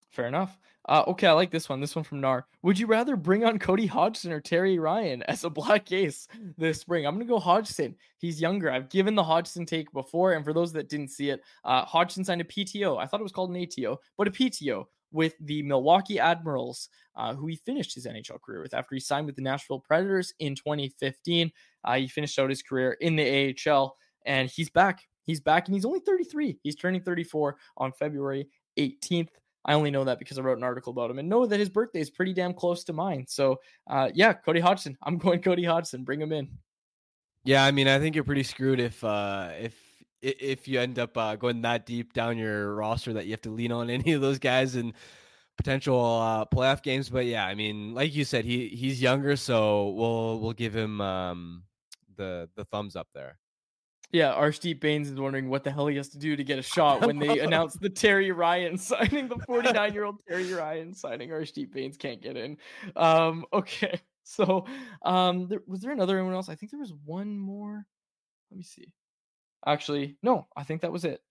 Fair 0.09 0.27
enough. 0.27 0.57
Uh, 0.87 1.03
okay, 1.07 1.27
I 1.27 1.33
like 1.33 1.51
this 1.51 1.67
one. 1.67 1.81
This 1.81 1.95
one 1.95 2.05
from 2.05 2.21
Nar. 2.21 2.45
Would 2.61 2.79
you 2.79 2.87
rather 2.87 3.15
bring 3.15 3.43
on 3.43 3.59
Cody 3.59 3.85
Hodgson 3.85 4.31
or 4.31 4.39
Terry 4.39 4.79
Ryan 4.79 5.21
as 5.23 5.43
a 5.43 5.49
black 5.49 5.91
ace 5.91 6.27
this 6.57 6.79
spring? 6.79 7.05
I'm 7.05 7.15
going 7.15 7.27
to 7.27 7.33
go 7.33 7.39
Hodgson. 7.39 7.95
He's 8.19 8.39
younger. 8.39 8.71
I've 8.71 8.89
given 8.89 9.13
the 9.13 9.23
Hodgson 9.23 9.65
take 9.65 9.91
before. 9.91 10.33
And 10.33 10.45
for 10.45 10.53
those 10.53 10.71
that 10.73 10.89
didn't 10.89 11.09
see 11.09 11.29
it, 11.29 11.41
uh, 11.65 11.83
Hodgson 11.83 12.23
signed 12.23 12.41
a 12.41 12.45
PTO. 12.45 12.97
I 12.97 13.05
thought 13.05 13.19
it 13.19 13.23
was 13.23 13.33
called 13.33 13.49
an 13.49 13.61
ATO, 13.61 13.99
but 14.17 14.27
a 14.27 14.31
PTO 14.31 14.85
with 15.11 15.35
the 15.41 15.61
Milwaukee 15.63 16.19
Admirals, 16.19 16.89
uh, 17.15 17.33
who 17.33 17.47
he 17.47 17.55
finished 17.55 17.95
his 17.95 18.05
NHL 18.05 18.41
career 18.41 18.61
with 18.61 18.73
after 18.73 18.95
he 18.95 18.99
signed 18.99 19.25
with 19.25 19.35
the 19.35 19.41
Nashville 19.41 19.79
Predators 19.79 20.33
in 20.39 20.55
2015. 20.55 21.51
Uh, 21.83 21.95
he 21.95 22.07
finished 22.07 22.37
out 22.39 22.49
his 22.49 22.61
career 22.61 22.97
in 23.01 23.15
the 23.15 23.55
AHL, 23.67 23.95
and 24.25 24.49
he's 24.49 24.69
back. 24.69 25.01
He's 25.23 25.41
back, 25.41 25.67
and 25.67 25.75
he's 25.75 25.85
only 25.85 25.99
33. 25.99 26.59
He's 26.63 26.75
turning 26.75 27.01
34 27.01 27.57
on 27.77 27.91
February 27.91 28.47
18th. 28.77 29.29
I 29.67 29.73
only 29.73 29.91
know 29.91 30.05
that 30.05 30.17
because 30.17 30.39
I 30.39 30.41
wrote 30.41 30.57
an 30.57 30.63
article 30.63 30.91
about 30.91 31.11
him 31.11 31.19
and 31.19 31.27
know 31.27 31.45
that 31.45 31.59
his 31.59 31.69
birthday 31.69 31.99
is 31.99 32.09
pretty 32.09 32.33
damn 32.33 32.53
close 32.53 32.85
to 32.85 32.93
mine. 32.93 33.25
So, 33.27 33.59
uh, 33.87 34.09
yeah, 34.13 34.31
Cody 34.33 34.61
Hodgson. 34.61 34.97
I'm 35.03 35.17
going 35.17 35.41
Cody 35.41 35.65
Hodgson. 35.65 36.03
Bring 36.03 36.21
him 36.21 36.31
in. 36.31 36.49
Yeah, 37.43 37.63
I 37.63 37.71
mean, 37.71 37.87
I 37.87 37.99
think 37.99 38.15
you're 38.15 38.23
pretty 38.23 38.43
screwed 38.43 38.79
if 38.79 39.03
uh, 39.03 39.51
if 39.59 39.75
if 40.21 40.67
you 40.67 40.79
end 40.79 40.99
up 40.99 41.17
uh, 41.17 41.35
going 41.35 41.61
that 41.61 41.85
deep 41.85 42.13
down 42.13 42.37
your 42.37 42.73
roster 42.75 43.13
that 43.13 43.25
you 43.25 43.31
have 43.31 43.41
to 43.41 43.51
lean 43.51 43.71
on 43.71 43.89
any 43.91 44.13
of 44.13 44.21
those 44.21 44.39
guys 44.39 44.75
in 44.75 44.93
potential 45.57 45.99
uh, 45.99 46.45
playoff 46.45 46.81
games. 46.81 47.09
But 47.09 47.25
yeah, 47.25 47.45
I 47.45 47.55
mean, 47.55 47.93
like 47.93 48.15
you 48.15 48.23
said, 48.23 48.45
he 48.45 48.69
he's 48.69 49.01
younger, 49.01 49.35
so 49.35 49.89
we'll 49.89 50.39
we'll 50.39 50.53
give 50.53 50.75
him 50.75 51.01
um, 51.01 51.63
the 52.15 52.49
the 52.55 52.63
thumbs 52.65 52.95
up 52.95 53.07
there. 53.13 53.37
Yeah, 54.11 54.33
Arshdeep 54.33 54.79
Bains 54.79 55.09
is 55.09 55.19
wondering 55.19 55.49
what 55.49 55.65
the 55.65 55.71
hell 55.71 55.87
he 55.87 55.97
has 55.97 56.07
to 56.09 56.17
do 56.17 56.37
to 56.37 56.43
get 56.43 56.57
a 56.57 56.61
shot 56.61 57.05
when 57.05 57.19
they 57.19 57.39
announced 57.39 57.81
the 57.81 57.89
Terry 57.89 58.31
Ryan 58.31 58.77
signing, 58.77 59.27
the 59.27 59.37
49 59.45 59.93
year 59.93 60.05
old 60.05 60.19
Terry 60.27 60.53
Ryan 60.53 60.93
signing. 60.93 61.29
Arshdeep 61.29 61.73
Bains 61.73 61.97
can't 61.97 62.21
get 62.21 62.37
in. 62.37 62.57
Um, 62.95 63.45
okay, 63.53 63.99
so 64.23 64.65
um, 65.03 65.47
there, 65.47 65.61
was 65.67 65.81
there 65.81 65.91
another 65.91 66.23
one 66.23 66.33
else? 66.33 66.47
I 66.47 66.55
think 66.55 66.71
there 66.71 66.79
was 66.79 66.93
one 67.05 67.37
more. 67.37 67.85
Let 68.49 68.57
me 68.57 68.63
see. 68.63 68.93
Actually, 69.65 70.15
no, 70.23 70.47
I 70.55 70.63
think 70.63 70.81
that 70.81 70.91
was 70.91 71.03
it. 71.03 71.21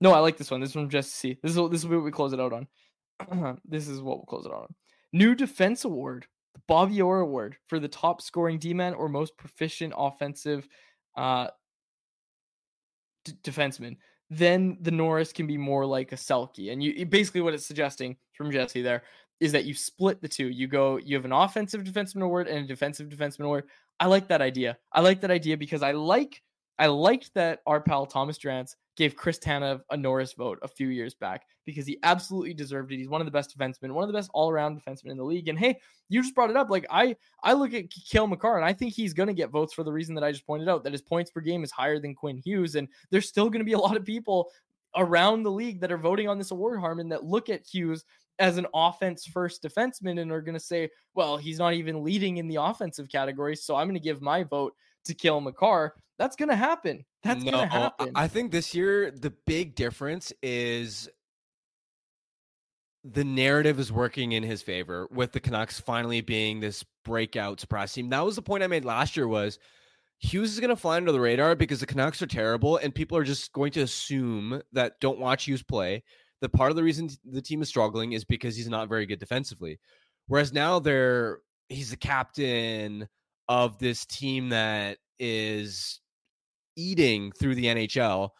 No, 0.00 0.12
I 0.12 0.20
like 0.20 0.38
this 0.38 0.50
one. 0.50 0.60
This 0.60 0.70
is 0.70 0.74
from 0.74 0.88
Jesse 0.88 1.10
C. 1.10 1.38
This 1.42 1.52
is 1.52 1.58
what, 1.58 1.70
this 1.70 1.82
is 1.82 1.88
what 1.88 2.02
we 2.02 2.10
close 2.10 2.32
it 2.32 2.40
out 2.40 2.52
on. 2.52 3.58
this 3.66 3.86
is 3.86 4.00
what 4.00 4.16
we'll 4.16 4.26
close 4.26 4.46
it 4.46 4.52
out 4.52 4.62
on. 4.62 4.74
New 5.12 5.34
defense 5.34 5.84
award, 5.84 6.26
the 6.54 6.60
Bobby 6.68 7.02
Orr 7.02 7.20
Award 7.20 7.56
for 7.66 7.78
the 7.78 7.88
top 7.88 8.22
scoring 8.22 8.58
D 8.58 8.72
man 8.72 8.94
or 8.94 9.10
most 9.10 9.36
proficient 9.36 9.92
offensive 9.96 10.66
uh, 11.16 11.48
d- 13.24 13.32
defenseman. 13.42 13.96
Then 14.30 14.78
the 14.82 14.90
Norris 14.90 15.32
can 15.32 15.46
be 15.46 15.56
more 15.56 15.86
like 15.86 16.12
a 16.12 16.16
Selke. 16.16 16.70
And 16.72 16.82
you 16.82 17.06
basically 17.06 17.40
what 17.40 17.54
it's 17.54 17.66
suggesting 17.66 18.16
from 18.34 18.50
Jesse 18.50 18.82
there 18.82 19.02
is 19.40 19.52
that 19.52 19.64
you 19.64 19.74
split 19.74 20.20
the 20.20 20.28
two. 20.28 20.48
You 20.48 20.66
go, 20.66 20.98
you 20.98 21.16
have 21.16 21.24
an 21.24 21.32
offensive 21.32 21.84
defenseman 21.84 22.22
award 22.22 22.48
and 22.48 22.64
a 22.64 22.68
defensive 22.68 23.08
defenseman 23.08 23.44
award. 23.44 23.64
I 24.00 24.06
like 24.06 24.28
that 24.28 24.42
idea. 24.42 24.78
I 24.92 25.00
like 25.00 25.20
that 25.22 25.30
idea 25.30 25.56
because 25.56 25.82
I 25.82 25.92
like 25.92 26.42
I 26.78 26.86
liked 26.86 27.34
that 27.34 27.60
our 27.66 27.80
pal 27.80 28.06
Thomas 28.06 28.38
Drance 28.38 28.76
gave 28.96 29.16
Chris 29.16 29.38
Tanev 29.38 29.80
a 29.90 29.96
Norris 29.96 30.32
vote 30.32 30.58
a 30.62 30.68
few 30.68 30.88
years 30.88 31.14
back 31.14 31.44
because 31.64 31.86
he 31.86 31.98
absolutely 32.02 32.52
deserved 32.54 32.92
it. 32.92 32.96
He's 32.96 33.08
one 33.08 33.20
of 33.20 33.26
the 33.26 33.30
best 33.30 33.56
defensemen, 33.56 33.92
one 33.92 34.02
of 34.02 34.08
the 34.08 34.16
best 34.16 34.30
all-around 34.34 34.80
defensemen 34.80 35.10
in 35.10 35.16
the 35.16 35.24
league. 35.24 35.48
And 35.48 35.58
hey, 35.58 35.78
you 36.08 36.22
just 36.22 36.34
brought 36.34 36.50
it 36.50 36.56
up. 36.56 36.70
Like 36.70 36.86
I, 36.90 37.14
I 37.42 37.52
look 37.52 37.74
at 37.74 37.90
Cale 37.90 38.26
Makar 38.26 38.56
and 38.56 38.64
I 38.64 38.72
think 38.72 38.92
he's 38.92 39.14
going 39.14 39.28
to 39.28 39.34
get 39.34 39.50
votes 39.50 39.72
for 39.72 39.84
the 39.84 39.92
reason 39.92 40.14
that 40.16 40.24
I 40.24 40.32
just 40.32 40.46
pointed 40.46 40.68
out 40.68 40.82
that 40.84 40.92
his 40.92 41.02
points 41.02 41.30
per 41.30 41.40
game 41.40 41.62
is 41.62 41.70
higher 41.70 42.00
than 42.00 42.14
Quinn 42.14 42.38
Hughes, 42.38 42.74
and 42.74 42.88
there's 43.10 43.28
still 43.28 43.50
going 43.50 43.60
to 43.60 43.64
be 43.64 43.72
a 43.72 43.78
lot 43.78 43.96
of 43.96 44.04
people 44.04 44.50
around 44.96 45.42
the 45.42 45.50
league 45.50 45.80
that 45.80 45.92
are 45.92 45.98
voting 45.98 46.28
on 46.28 46.38
this 46.38 46.50
award, 46.50 46.80
Harman, 46.80 47.08
that 47.10 47.24
look 47.24 47.48
at 47.50 47.66
Hughes 47.66 48.04
as 48.38 48.56
an 48.56 48.66
offense 48.72 49.26
first 49.26 49.62
defenseman 49.62 50.20
and 50.20 50.32
are 50.32 50.40
going 50.40 50.54
to 50.54 50.60
say, 50.60 50.88
well, 51.14 51.36
he's 51.36 51.58
not 51.58 51.74
even 51.74 52.02
leading 52.02 52.38
in 52.38 52.48
the 52.48 52.56
offensive 52.56 53.08
category. 53.08 53.54
So 53.54 53.76
I'm 53.76 53.86
going 53.86 53.94
to 53.94 54.00
give 54.00 54.22
my 54.22 54.44
vote 54.44 54.74
to 55.04 55.14
Cale 55.14 55.40
Makar. 55.40 55.94
That's 56.18 56.36
going 56.36 56.48
to 56.48 56.56
happen. 56.56 57.04
That's 57.22 57.44
no, 57.44 57.52
going 57.52 57.68
to 57.68 57.74
happen. 57.74 58.12
I 58.14 58.28
think 58.28 58.50
this 58.50 58.74
year 58.74 59.10
the 59.10 59.32
big 59.46 59.74
difference 59.74 60.32
is 60.42 61.08
the 63.04 63.24
narrative 63.24 63.78
is 63.78 63.92
working 63.92 64.32
in 64.32 64.42
his 64.42 64.60
favor 64.62 65.08
with 65.10 65.32
the 65.32 65.40
Canucks 65.40 65.80
finally 65.80 66.20
being 66.20 66.60
this 66.60 66.84
breakout 67.04 67.60
surprise 67.60 67.92
team. 67.92 68.10
That 68.10 68.24
was 68.24 68.36
the 68.36 68.42
point 68.42 68.64
I 68.64 68.66
made 68.66 68.84
last 68.84 69.16
year 69.16 69.28
was 69.28 69.58
Hughes 70.18 70.52
is 70.52 70.60
going 70.60 70.70
to 70.70 70.76
fly 70.76 70.96
under 70.96 71.12
the 71.12 71.20
radar 71.20 71.54
because 71.54 71.80
the 71.80 71.86
Canucks 71.86 72.20
are 72.20 72.26
terrible 72.26 72.76
and 72.76 72.94
people 72.94 73.16
are 73.16 73.24
just 73.24 73.52
going 73.52 73.70
to 73.72 73.82
assume 73.82 74.60
that 74.72 74.98
don't 75.00 75.20
watch 75.20 75.44
Hughes 75.44 75.62
play 75.62 76.02
that 76.40 76.52
part 76.52 76.70
of 76.70 76.76
the 76.76 76.82
reason 76.82 77.08
the 77.24 77.42
team 77.42 77.62
is 77.62 77.68
struggling 77.68 78.12
is 78.12 78.24
because 78.24 78.56
he's 78.56 78.68
not 78.68 78.88
very 78.88 79.06
good 79.06 79.18
defensively. 79.18 79.78
Whereas 80.26 80.52
now 80.52 80.78
they're 80.78 81.38
he's 81.68 81.90
the 81.90 81.96
captain 81.96 83.08
of 83.48 83.78
this 83.78 84.06
team 84.06 84.50
that 84.50 84.98
is 85.18 86.00
eating 86.78 87.32
through 87.32 87.54
the 87.54 87.66
NHL. 87.66 88.30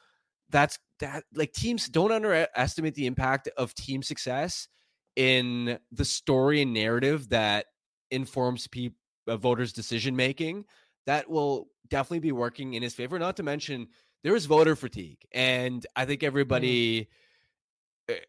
That's 0.51 0.78
that 1.01 1.24
like 1.34 1.53
teams 1.53 1.89
don't 1.89 2.12
underestimate 2.12 2.95
the 2.95 3.07
impact 3.07 3.49
of 3.57 3.74
team 3.74 4.03
success 4.03 4.68
in 5.16 5.78
the 5.93 6.05
story 6.05 6.62
and 6.62 6.72
narrative 6.72 7.28
that 7.28 7.66
informs 8.11 8.66
people 8.66 8.97
uh, 9.28 9.36
voters 9.36 9.72
decision 9.74 10.16
making 10.16 10.64
that 11.07 11.28
will 11.28 11.68
definitely 11.91 12.18
be 12.18 12.32
working 12.32 12.74
in 12.74 12.82
his 12.82 12.95
favor 12.95 13.18
not 13.18 13.36
to 13.36 13.43
mention 13.43 13.86
there 14.24 14.34
is 14.34 14.47
voter 14.47 14.74
fatigue 14.74 15.18
and 15.32 15.86
i 15.97 16.07
think 16.07 16.22
everybody 16.22 17.03
mm-hmm 17.03 17.12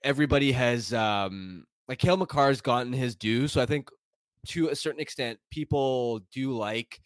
everybody 0.03 0.51
has 0.51 0.93
um 0.93 1.65
like 1.87 1.99
Cale 1.99 2.17
Makar's 2.17 2.61
gotten 2.61 2.93
his 2.93 3.15
due. 3.15 3.47
So 3.47 3.61
I 3.61 3.65
think 3.65 3.89
to 4.47 4.69
a 4.69 4.75
certain 4.75 4.99
extent, 4.99 5.39
people 5.51 6.21
do 6.31 6.55
like 6.55 7.01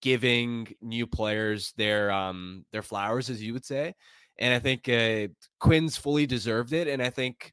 giving 0.00 0.74
new 0.80 1.06
players 1.06 1.72
their 1.76 2.10
um 2.10 2.64
their 2.72 2.82
flowers, 2.82 3.30
as 3.30 3.42
you 3.42 3.52
would 3.52 3.64
say. 3.64 3.94
And 4.38 4.54
I 4.54 4.58
think 4.58 4.88
uh, 4.88 5.28
Quinn's 5.58 5.96
fully 5.96 6.26
deserved 6.26 6.72
it. 6.72 6.88
And 6.88 7.02
I 7.02 7.10
think 7.10 7.52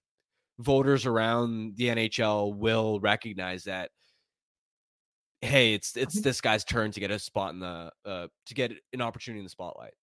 voters 0.59 1.05
around 1.05 1.75
the 1.75 1.89
NHL 1.89 2.55
will 2.55 2.99
recognize 2.99 3.65
that. 3.65 3.91
Hey, 5.41 5.73
it's 5.73 5.95
it's 5.95 6.19
this 6.19 6.41
guy's 6.41 6.63
turn 6.63 6.91
to 6.91 6.99
get 6.99 7.11
a 7.11 7.19
spot 7.19 7.53
in 7.53 7.59
the 7.59 7.91
uh 8.05 8.27
to 8.47 8.53
get 8.55 8.71
an 8.91 9.01
opportunity 9.01 9.39
in 9.39 9.45
the 9.45 9.51
spotlight. 9.51 9.93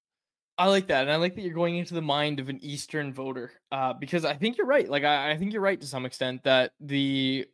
I 0.57 0.68
like 0.68 0.86
that, 0.86 1.03
and 1.03 1.11
I 1.11 1.16
like 1.16 1.34
that 1.34 1.42
you're 1.42 1.53
going 1.53 1.76
into 1.76 1.95
the 1.95 2.03
mind 2.03 2.38
of 2.38 2.49
an 2.49 2.61
Eastern 2.62 3.12
voter, 3.12 3.51
uh, 3.72 3.92
because 3.95 4.24
I 4.24 4.34
think 4.34 4.57
you're 4.57 4.68
right. 4.68 4.88
Like 4.88 5.03
I, 5.03 5.32
I 5.32 5.36
think 5.36 5.53
you're 5.53 5.61
right 5.61 5.80
to 5.80 5.86
some 5.86 6.07
extent 6.07 6.45
that 6.45 6.72
the 6.78 7.47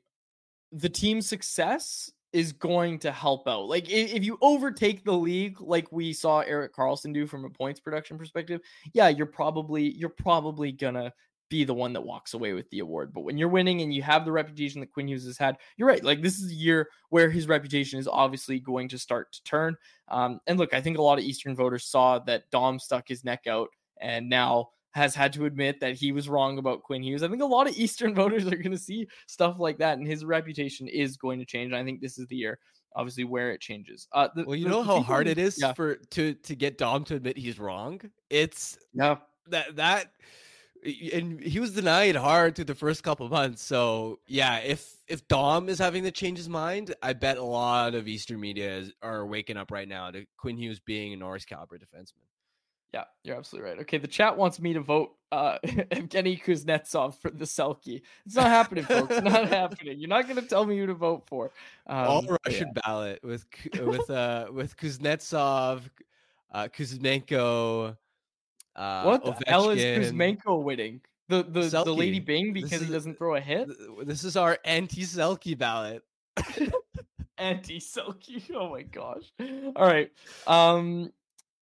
the 0.73 0.91
team's 0.91 1.27
success 1.27 2.13
is 2.33 2.53
going 2.53 2.99
to 3.01 3.11
help 3.11 3.49
out. 3.49 3.67
Like 3.67 3.91
if, 3.91 4.25
you 4.25 4.39
overtake 4.41 5.05
the 5.05 5.13
league, 5.13 5.61
like 5.61 5.91
we 5.91 6.13
saw 6.13 6.41
Erik 6.41 6.75
Karlsson 6.75 7.13
do 7.13 7.27
from 7.27 7.45
a 7.45 7.51
points 7.51 7.81
production 7.81 8.19
perspective, 8.19 8.61
yeah, 8.93 9.09
you're 9.09 9.27
probably 9.27 9.93
you're 9.93 10.09
probably 10.09 10.73
gonna 10.73 11.13
be 11.49 11.65
the 11.65 11.75
one 11.75 11.93
that 11.93 12.01
walks 12.01 12.35
away 12.35 12.53
with 12.53 12.71
the 12.71 12.79
award. 12.79 13.13
But 13.13 13.23
when 13.23 13.37
you're 13.37 13.49
winning 13.49 13.83
and 13.83 13.93
you 13.93 14.03
have 14.03 14.25
the 14.25 14.33
reputation 14.33 14.81
that 14.81 14.93
Quinn 14.93 15.09
Hughes 15.09 15.27
has 15.27 15.37
had, 15.37 15.57
you're 15.77 15.89
right. 15.89 16.03
Like 16.03 16.23
this 16.23 16.39
is 16.39 16.53
a 16.53 16.55
year 16.55 16.89
where 17.09 17.29
his 17.29 17.49
reputation 17.49 17.99
is 17.99 18.07
obviously 18.07 18.61
going 18.61 18.89
to 18.91 18.99
start 18.99 19.33
to 19.33 19.43
turn. 19.43 19.77
Um, 20.09 20.41
and 20.47 20.59
look, 20.59 20.73
I 20.73 20.81
think 20.81 20.99
a 20.99 21.03
lot 21.03 21.19
of 21.19 21.25
Eastern 21.25 21.57
voters 21.57 21.87
saw 21.87 22.21
that 22.21 22.45
Dom 22.53 22.79
stuck 22.79 23.09
his 23.09 23.25
neck 23.25 23.49
out 23.49 23.69
and 24.01 24.29
now 24.29 24.69
has 24.93 25.15
had 25.15 25.33
to 25.35 25.45
admit 25.45 25.81
that 25.81 25.95
he 25.95 26.13
was 26.13 26.29
wrong 26.29 26.59
about 26.59 26.83
Quinn 26.83 27.03
Hughes. 27.03 27.23
I 27.23 27.29
think 27.29 27.43
a 27.43 27.47
lot 27.47 27.69
of 27.69 27.77
Eastern 27.77 28.15
voters 28.17 28.47
are 28.47 28.57
going 28.57 28.73
to 28.73 28.79
see 28.79 29.07
stuff 29.27 29.57
like 29.59 29.79
that, 29.79 29.99
and 29.99 30.07
his 30.07 30.25
reputation 30.25 30.89
is 30.89 31.17
going 31.17 31.39
to 31.39 31.45
change. 31.45 31.73
And 31.73 31.77
I 31.77 31.85
think 31.85 32.01
this 32.01 32.19
is 32.19 32.27
the 32.27 32.37
year, 32.37 32.59
obviously, 32.97 33.25
where 33.25 33.51
it 33.53 33.61
changes. 33.61 34.09
Uh, 34.13 34.29
the, 34.35 34.45
well, 34.45 34.57
you 34.57 34.65
the, 34.65 34.71
know 34.71 34.83
how 34.83 35.01
hard 35.01 35.29
it 35.29 35.39
is 35.39 35.59
yeah. 35.61 35.73
for 35.73 35.97
to 35.97 36.35
to 36.35 36.55
get 36.55 36.79
Dom 36.79 37.05
to 37.05 37.17
admit 37.17 37.37
he's 37.37 37.59
wrong. 37.59 38.01
It's 38.29 38.79
yeah 38.93 39.17
that 39.51 39.77
that 39.77 40.13
and 41.13 41.41
he 41.41 41.61
was 41.61 41.73
denied 41.73 42.17
hard 42.17 42.57
through 42.57 42.65
the 42.65 42.75
first 42.75 43.03
couple 43.03 43.29
months. 43.29 43.63
So 43.63 44.21
yeah, 44.27 44.59
if 44.59 44.97
if 45.09 45.27
Dom 45.29 45.69
is 45.69 45.79
having 45.79 46.05
to 46.05 46.11
change 46.11 46.39
his 46.39 46.49
mind, 46.49 46.95
I 47.03 47.13
bet 47.13 47.37
a 47.37 47.45
lot 47.45 47.95
of 47.95 48.09
Eastern 48.09 48.41
media 48.41 48.79
is, 48.79 48.93
are 49.03 49.27
waking 49.27 49.57
up 49.57 49.71
right 49.71 49.89
now 49.89 50.11
to 50.11 50.25
Quinn 50.39 50.57
Hughes 50.57 50.81
being 50.81 51.13
a 51.13 51.17
Norris 51.17 51.45
caliber 51.45 51.79
defenseman. 51.79 52.30
Yeah, 52.93 53.05
you're 53.23 53.37
absolutely 53.37 53.71
right. 53.71 53.81
Okay, 53.81 53.99
the 53.99 54.09
chat 54.09 54.37
wants 54.37 54.61
me 54.61 54.73
to 54.73 54.81
vote 54.81 55.13
uh 55.33 55.59
Evgeny 55.65 56.43
Kuznetsov 56.43 57.15
for 57.21 57.31
the 57.31 57.45
Selke. 57.45 58.03
It's 58.27 58.35
not 58.35 58.47
happening, 58.47 58.85
folks. 58.85 59.15
It's 59.15 59.25
not 59.25 59.49
happening. 59.61 59.99
You're 60.01 60.09
not 60.09 60.25
going 60.25 60.41
to 60.41 60.49
tell 60.49 60.67
me 60.67 60.77
who 60.79 60.87
to 60.87 60.95
vote 60.95 61.25
for. 61.27 61.53
Um, 61.87 62.07
All 62.07 62.39
Russian 62.47 62.73
yeah. 62.75 62.83
ballot 62.85 63.21
with 63.23 63.45
with 63.81 64.11
uh 64.11 64.49
with 64.53 64.77
Kuznetsov, 64.77 65.83
uh 66.53 66.69
Kuzmenko. 66.69 67.97
Uh, 68.75 69.03
what 69.03 69.25
the 69.25 69.31
Ovechkin. 69.33 69.49
hell 69.49 69.71
is 69.71 69.83
Kuzmenko 69.83 70.63
winning? 70.63 71.01
The 71.29 71.45
the, 71.45 71.69
the 71.85 71.95
Lady 71.95 72.19
Byng 72.19 72.53
because 72.53 72.81
he 72.81 72.91
doesn't 72.91 73.17
throw 73.17 73.37
a 73.37 73.41
hit. 73.41 73.69
This 74.05 74.25
is 74.25 74.37
our 74.37 74.59
anti 74.65 75.03
Selke 75.03 75.57
ballot. 75.57 76.03
anti 77.39 77.79
Selke. 77.79 78.51
Oh 78.53 78.71
my 78.71 78.83
gosh. 78.83 79.33
All 79.77 79.87
right. 79.87 80.11
Um, 80.49 81.13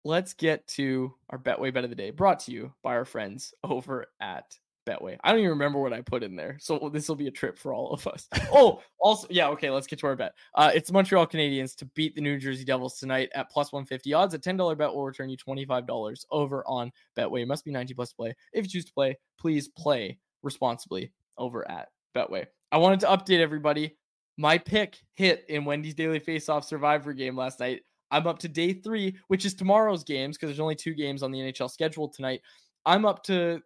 let's 0.09 0.33
get 0.33 0.67
to 0.67 1.15
our 1.29 1.39
Betway 1.39 1.73
bet 1.73 1.85
of 1.85 1.91
the 1.91 1.97
day, 1.97 2.11
brought 2.11 2.41
to 2.41 2.51
you 2.51 2.73
by 2.83 2.95
our 2.95 3.05
friends 3.05 3.53
over 3.63 4.07
at 4.21 4.59
Betway. 4.89 5.19
I 5.23 5.31
don't 5.31 5.41
even 5.41 5.51
remember 5.51 5.81
what 5.81 5.93
I 5.93 6.01
put 6.01 6.23
in 6.23 6.35
there. 6.35 6.57
So 6.61 6.91
this 6.91 7.09
will 7.09 7.15
be 7.15 7.29
a 7.29 7.31
trip 7.31 7.59
for 7.59 7.75
all 7.75 7.93
of 7.93 8.07
us. 8.07 8.27
oh, 8.51 8.81
also, 8.99 9.27
yeah, 9.29 9.49
okay, 9.49 9.71
let's 9.71 9.87
get 9.87 9.99
to 9.99 10.07
our 10.07 10.17
bet. 10.17 10.33
Uh, 10.55 10.71
it's 10.75 10.91
Montreal 10.91 11.27
Canadiens 11.27 11.77
to 11.77 11.85
beat 11.95 12.15
the 12.15 12.23
New 12.23 12.39
Jersey 12.39 12.65
Devils 12.65 12.99
tonight 12.99 13.29
at 13.35 13.51
plus 13.51 13.71
150 13.71 14.15
odds. 14.15 14.33
A 14.33 14.39
$10 14.39 14.79
bet 14.79 14.93
will 14.93 15.05
return 15.05 15.29
you 15.29 15.37
$25 15.37 16.25
over 16.31 16.65
on 16.67 16.91
Betway. 17.17 17.43
It 17.43 17.49
must 17.49 17.67
be 17.67 17.71
90 17.71 17.93
plus 17.93 18.15
play. 18.15 18.35
If 18.55 18.65
you 18.65 18.71
choose 18.71 18.87
to 18.87 18.93
play, 18.95 19.19
please 19.39 19.69
play 19.69 20.19
responsibly 20.43 21.13
over 21.37 21.71
at 21.71 21.89
Betway. 22.17 22.47
I 22.73 22.79
wanted 22.79 23.01
to 23.01 23.07
update 23.09 23.41
everybody. 23.41 23.95
My 24.39 24.57
pick 24.57 24.99
hit 25.17 25.45
in 25.51 25.67
Wendy's 25.67 25.95
Daily 25.95 26.19
Faceoff 26.19 26.65
Survivor 26.65 27.13
game 27.13 27.37
last 27.37 27.61
night. 27.61 27.83
I'm 28.11 28.27
up 28.27 28.39
to 28.41 28.49
day 28.49 28.73
three, 28.73 29.17
which 29.29 29.45
is 29.45 29.55
tomorrow's 29.55 30.05
games 30.05 30.37
because 30.37 30.49
there's 30.49 30.61
only 30.61 30.75
two 30.75 30.95
games 30.95 31.23
on 31.23 31.31
the 31.31 31.39
NHL 31.39 31.71
schedule 31.71 32.09
tonight. 32.09 32.43
I'm 32.87 33.05
up 33.05 33.23
to 33.25 33.61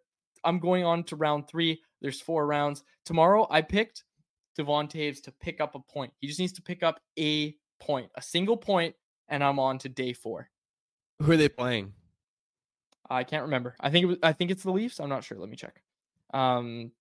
I'm 0.44 0.58
going 0.58 0.84
on 0.84 1.04
to 1.04 1.16
round 1.16 1.48
three. 1.48 1.80
There's 2.00 2.20
four 2.20 2.46
rounds. 2.46 2.82
Tomorrow, 3.04 3.46
I 3.50 3.62
picked 3.62 4.04
Devon 4.56 4.88
Toews 4.88 5.22
to 5.22 5.32
pick 5.32 5.60
up 5.60 5.74
a 5.74 5.80
point. 5.80 6.12
He 6.18 6.26
just 6.26 6.40
needs 6.40 6.52
to 6.54 6.62
pick 6.62 6.82
up 6.82 7.00
a 7.18 7.54
point, 7.80 8.10
a 8.16 8.22
single 8.22 8.56
point, 8.56 8.94
and 9.28 9.42
I'm 9.42 9.58
on 9.58 9.78
to 9.78 9.88
day 9.88 10.12
four. 10.12 10.50
Who 11.20 11.32
are 11.32 11.36
they 11.36 11.48
playing? 11.48 11.92
I 13.08 13.24
can't 13.24 13.44
remember. 13.44 13.76
I 13.80 13.90
think 13.90 14.04
it 14.04 14.06
was, 14.06 14.18
I 14.22 14.32
think 14.32 14.50
it's 14.50 14.62
the 14.62 14.72
Leafs. 14.72 14.98
I'm 14.98 15.08
not 15.08 15.24
sure. 15.24 15.38
Let 15.38 15.48
me 15.48 15.56
check. 15.56 15.82
Um, 16.32 16.92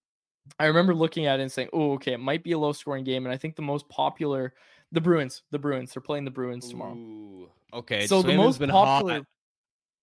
I 0.60 0.66
remember 0.66 0.94
looking 0.94 1.26
at 1.26 1.40
it 1.40 1.44
and 1.44 1.52
saying, 1.52 1.70
"Oh, 1.72 1.94
okay, 1.94 2.14
it 2.14 2.20
might 2.20 2.44
be 2.44 2.52
a 2.52 2.58
low 2.58 2.74
scoring 2.74 3.04
game." 3.04 3.26
And 3.26 3.34
I 3.34 3.38
think 3.38 3.56
the 3.56 3.62
most 3.62 3.88
popular, 3.90 4.54
the 4.92 5.02
Bruins, 5.02 5.44
the 5.52 5.60
Bruins, 5.60 5.94
they're 5.94 6.02
playing 6.02 6.26
the 6.26 6.32
Bruins 6.32 6.70
tomorrow. 6.70 6.96
Ooh, 6.96 7.50
okay, 7.74 8.08
so 8.08 8.22
the 8.22 8.36
most 8.36 8.60
popular, 8.60 9.14
hot. 9.16 9.26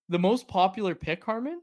the 0.08 0.18
most 0.18 0.48
popular 0.48 0.94
pick, 0.94 1.24
Harman, 1.24 1.60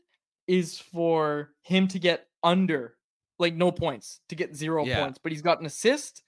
is 0.48 0.78
for 0.78 1.52
him 1.62 1.88
to 1.90 2.00
get 2.00 2.28
under 2.44 2.96
like 3.40 3.56
no 3.56 3.72
points 3.72 4.22
to 4.30 4.36
get 4.36 4.56
zero 4.56 4.86
yeah. 4.86 5.02
points, 5.02 5.20
but 5.22 5.32
he's 5.32 5.42
got 5.42 5.60
an 5.60 5.66
assist 5.66 6.24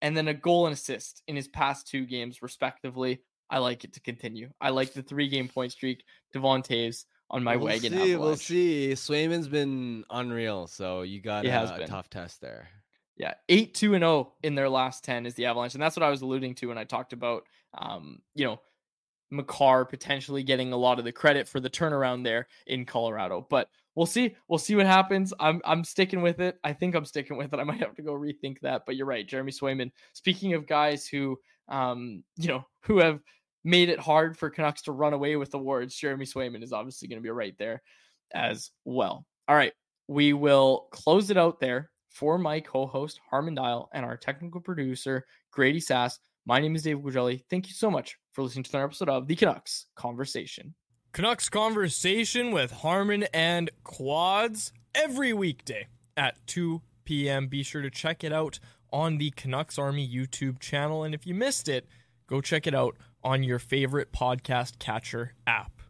and 0.00 0.16
then 0.16 0.28
a 0.28 0.34
goal 0.34 0.66
and 0.66 0.74
assist 0.74 1.22
in 1.28 1.36
his 1.36 1.48
past 1.48 1.86
two 1.86 2.04
games, 2.04 2.42
respectively. 2.42 3.22
I 3.50 3.58
like 3.58 3.84
it 3.84 3.92
to 3.94 4.00
continue. 4.00 4.50
I 4.60 4.70
like 4.70 4.92
the 4.92 5.02
three 5.02 5.28
game 5.28 5.48
point 5.48 5.72
streak. 5.72 6.04
Devon 6.32 6.62
Toews 6.62 7.04
on 7.30 7.42
my 7.44 7.56
we'll 7.56 7.66
wagon. 7.66 7.92
See, 7.92 8.16
we'll 8.16 8.36
see. 8.36 8.92
Swayman's 8.92 9.48
been 9.48 10.04
unreal, 10.10 10.66
so 10.66 11.02
you 11.02 11.20
got 11.20 11.44
has 11.44 11.70
a, 11.70 11.86
tough 11.86 12.08
test 12.10 12.40
there. 12.40 12.68
Yeah, 13.22 13.34
eight 13.48 13.74
two 13.74 13.94
and 13.94 14.02
zero 14.02 14.32
in 14.42 14.56
their 14.56 14.68
last 14.68 15.04
ten 15.04 15.26
is 15.26 15.34
the 15.34 15.46
Avalanche, 15.46 15.74
and 15.74 15.82
that's 15.82 15.94
what 15.94 16.02
I 16.02 16.10
was 16.10 16.22
alluding 16.22 16.56
to 16.56 16.66
when 16.66 16.76
I 16.76 16.82
talked 16.82 17.12
about, 17.12 17.44
um, 17.72 18.18
you 18.34 18.44
know, 18.44 18.60
Makar 19.30 19.84
potentially 19.84 20.42
getting 20.42 20.72
a 20.72 20.76
lot 20.76 20.98
of 20.98 21.04
the 21.04 21.12
credit 21.12 21.46
for 21.46 21.60
the 21.60 21.70
turnaround 21.70 22.24
there 22.24 22.48
in 22.66 22.84
Colorado. 22.84 23.46
But 23.48 23.68
we'll 23.94 24.06
see. 24.06 24.34
We'll 24.48 24.58
see 24.58 24.74
what 24.74 24.86
happens. 24.86 25.32
I'm 25.38 25.62
I'm 25.64 25.84
sticking 25.84 26.20
with 26.20 26.40
it. 26.40 26.58
I 26.64 26.72
think 26.72 26.96
I'm 26.96 27.04
sticking 27.04 27.36
with 27.36 27.54
it. 27.54 27.60
I 27.60 27.62
might 27.62 27.78
have 27.78 27.94
to 27.94 28.02
go 28.02 28.12
rethink 28.12 28.58
that. 28.62 28.82
But 28.86 28.96
you're 28.96 29.06
right, 29.06 29.24
Jeremy 29.24 29.52
Swayman. 29.52 29.92
Speaking 30.14 30.54
of 30.54 30.66
guys 30.66 31.06
who, 31.06 31.38
um, 31.68 32.24
you 32.38 32.48
know, 32.48 32.66
who 32.80 32.98
have 32.98 33.20
made 33.62 33.88
it 33.88 34.00
hard 34.00 34.36
for 34.36 34.50
Canucks 34.50 34.82
to 34.82 34.90
run 34.90 35.12
away 35.12 35.36
with 35.36 35.54
awards, 35.54 35.94
Jeremy 35.94 36.26
Swayman 36.26 36.64
is 36.64 36.72
obviously 36.72 37.06
going 37.06 37.20
to 37.20 37.22
be 37.22 37.30
right 37.30 37.54
there 37.56 37.82
as 38.34 38.72
well. 38.84 39.24
All 39.46 39.54
right, 39.54 39.74
we 40.08 40.32
will 40.32 40.88
close 40.90 41.30
it 41.30 41.36
out 41.36 41.60
there 41.60 41.91
for 42.12 42.38
my 42.38 42.60
co-host 42.60 43.20
Harman 43.28 43.56
Dayal 43.56 43.88
and 43.92 44.04
our 44.04 44.16
technical 44.16 44.60
producer 44.60 45.24
Grady 45.50 45.80
Sas. 45.80 46.18
My 46.46 46.60
name 46.60 46.74
is 46.76 46.82
Dave 46.82 46.98
Quadrelli. 46.98 47.42
Thank 47.50 47.68
you 47.68 47.74
so 47.74 47.90
much 47.90 48.16
for 48.32 48.42
listening 48.42 48.64
to 48.64 48.70
another 48.72 48.86
episode 48.86 49.08
of 49.08 49.26
the 49.26 49.36
Canucks 49.36 49.86
Conversation. 49.96 50.74
Canucks 51.12 51.48
Conversation 51.48 52.52
with 52.52 52.70
Harman 52.70 53.24
and 53.34 53.70
Quads 53.84 54.72
every 54.94 55.32
weekday 55.32 55.86
at 56.16 56.46
2 56.46 56.80
p.m. 57.04 57.48
Be 57.48 57.62
sure 57.62 57.82
to 57.82 57.90
check 57.90 58.24
it 58.24 58.32
out 58.32 58.58
on 58.92 59.18
the 59.18 59.30
Canucks 59.32 59.78
Army 59.78 60.08
YouTube 60.08 60.58
channel. 60.58 61.04
And 61.04 61.14
if 61.14 61.26
you 61.26 61.34
missed 61.34 61.68
it, 61.68 61.86
go 62.26 62.40
check 62.40 62.66
it 62.66 62.74
out 62.74 62.96
on 63.22 63.42
your 63.42 63.58
favorite 63.58 64.12
podcast 64.12 64.78
catcher 64.78 65.34
app. 65.46 65.81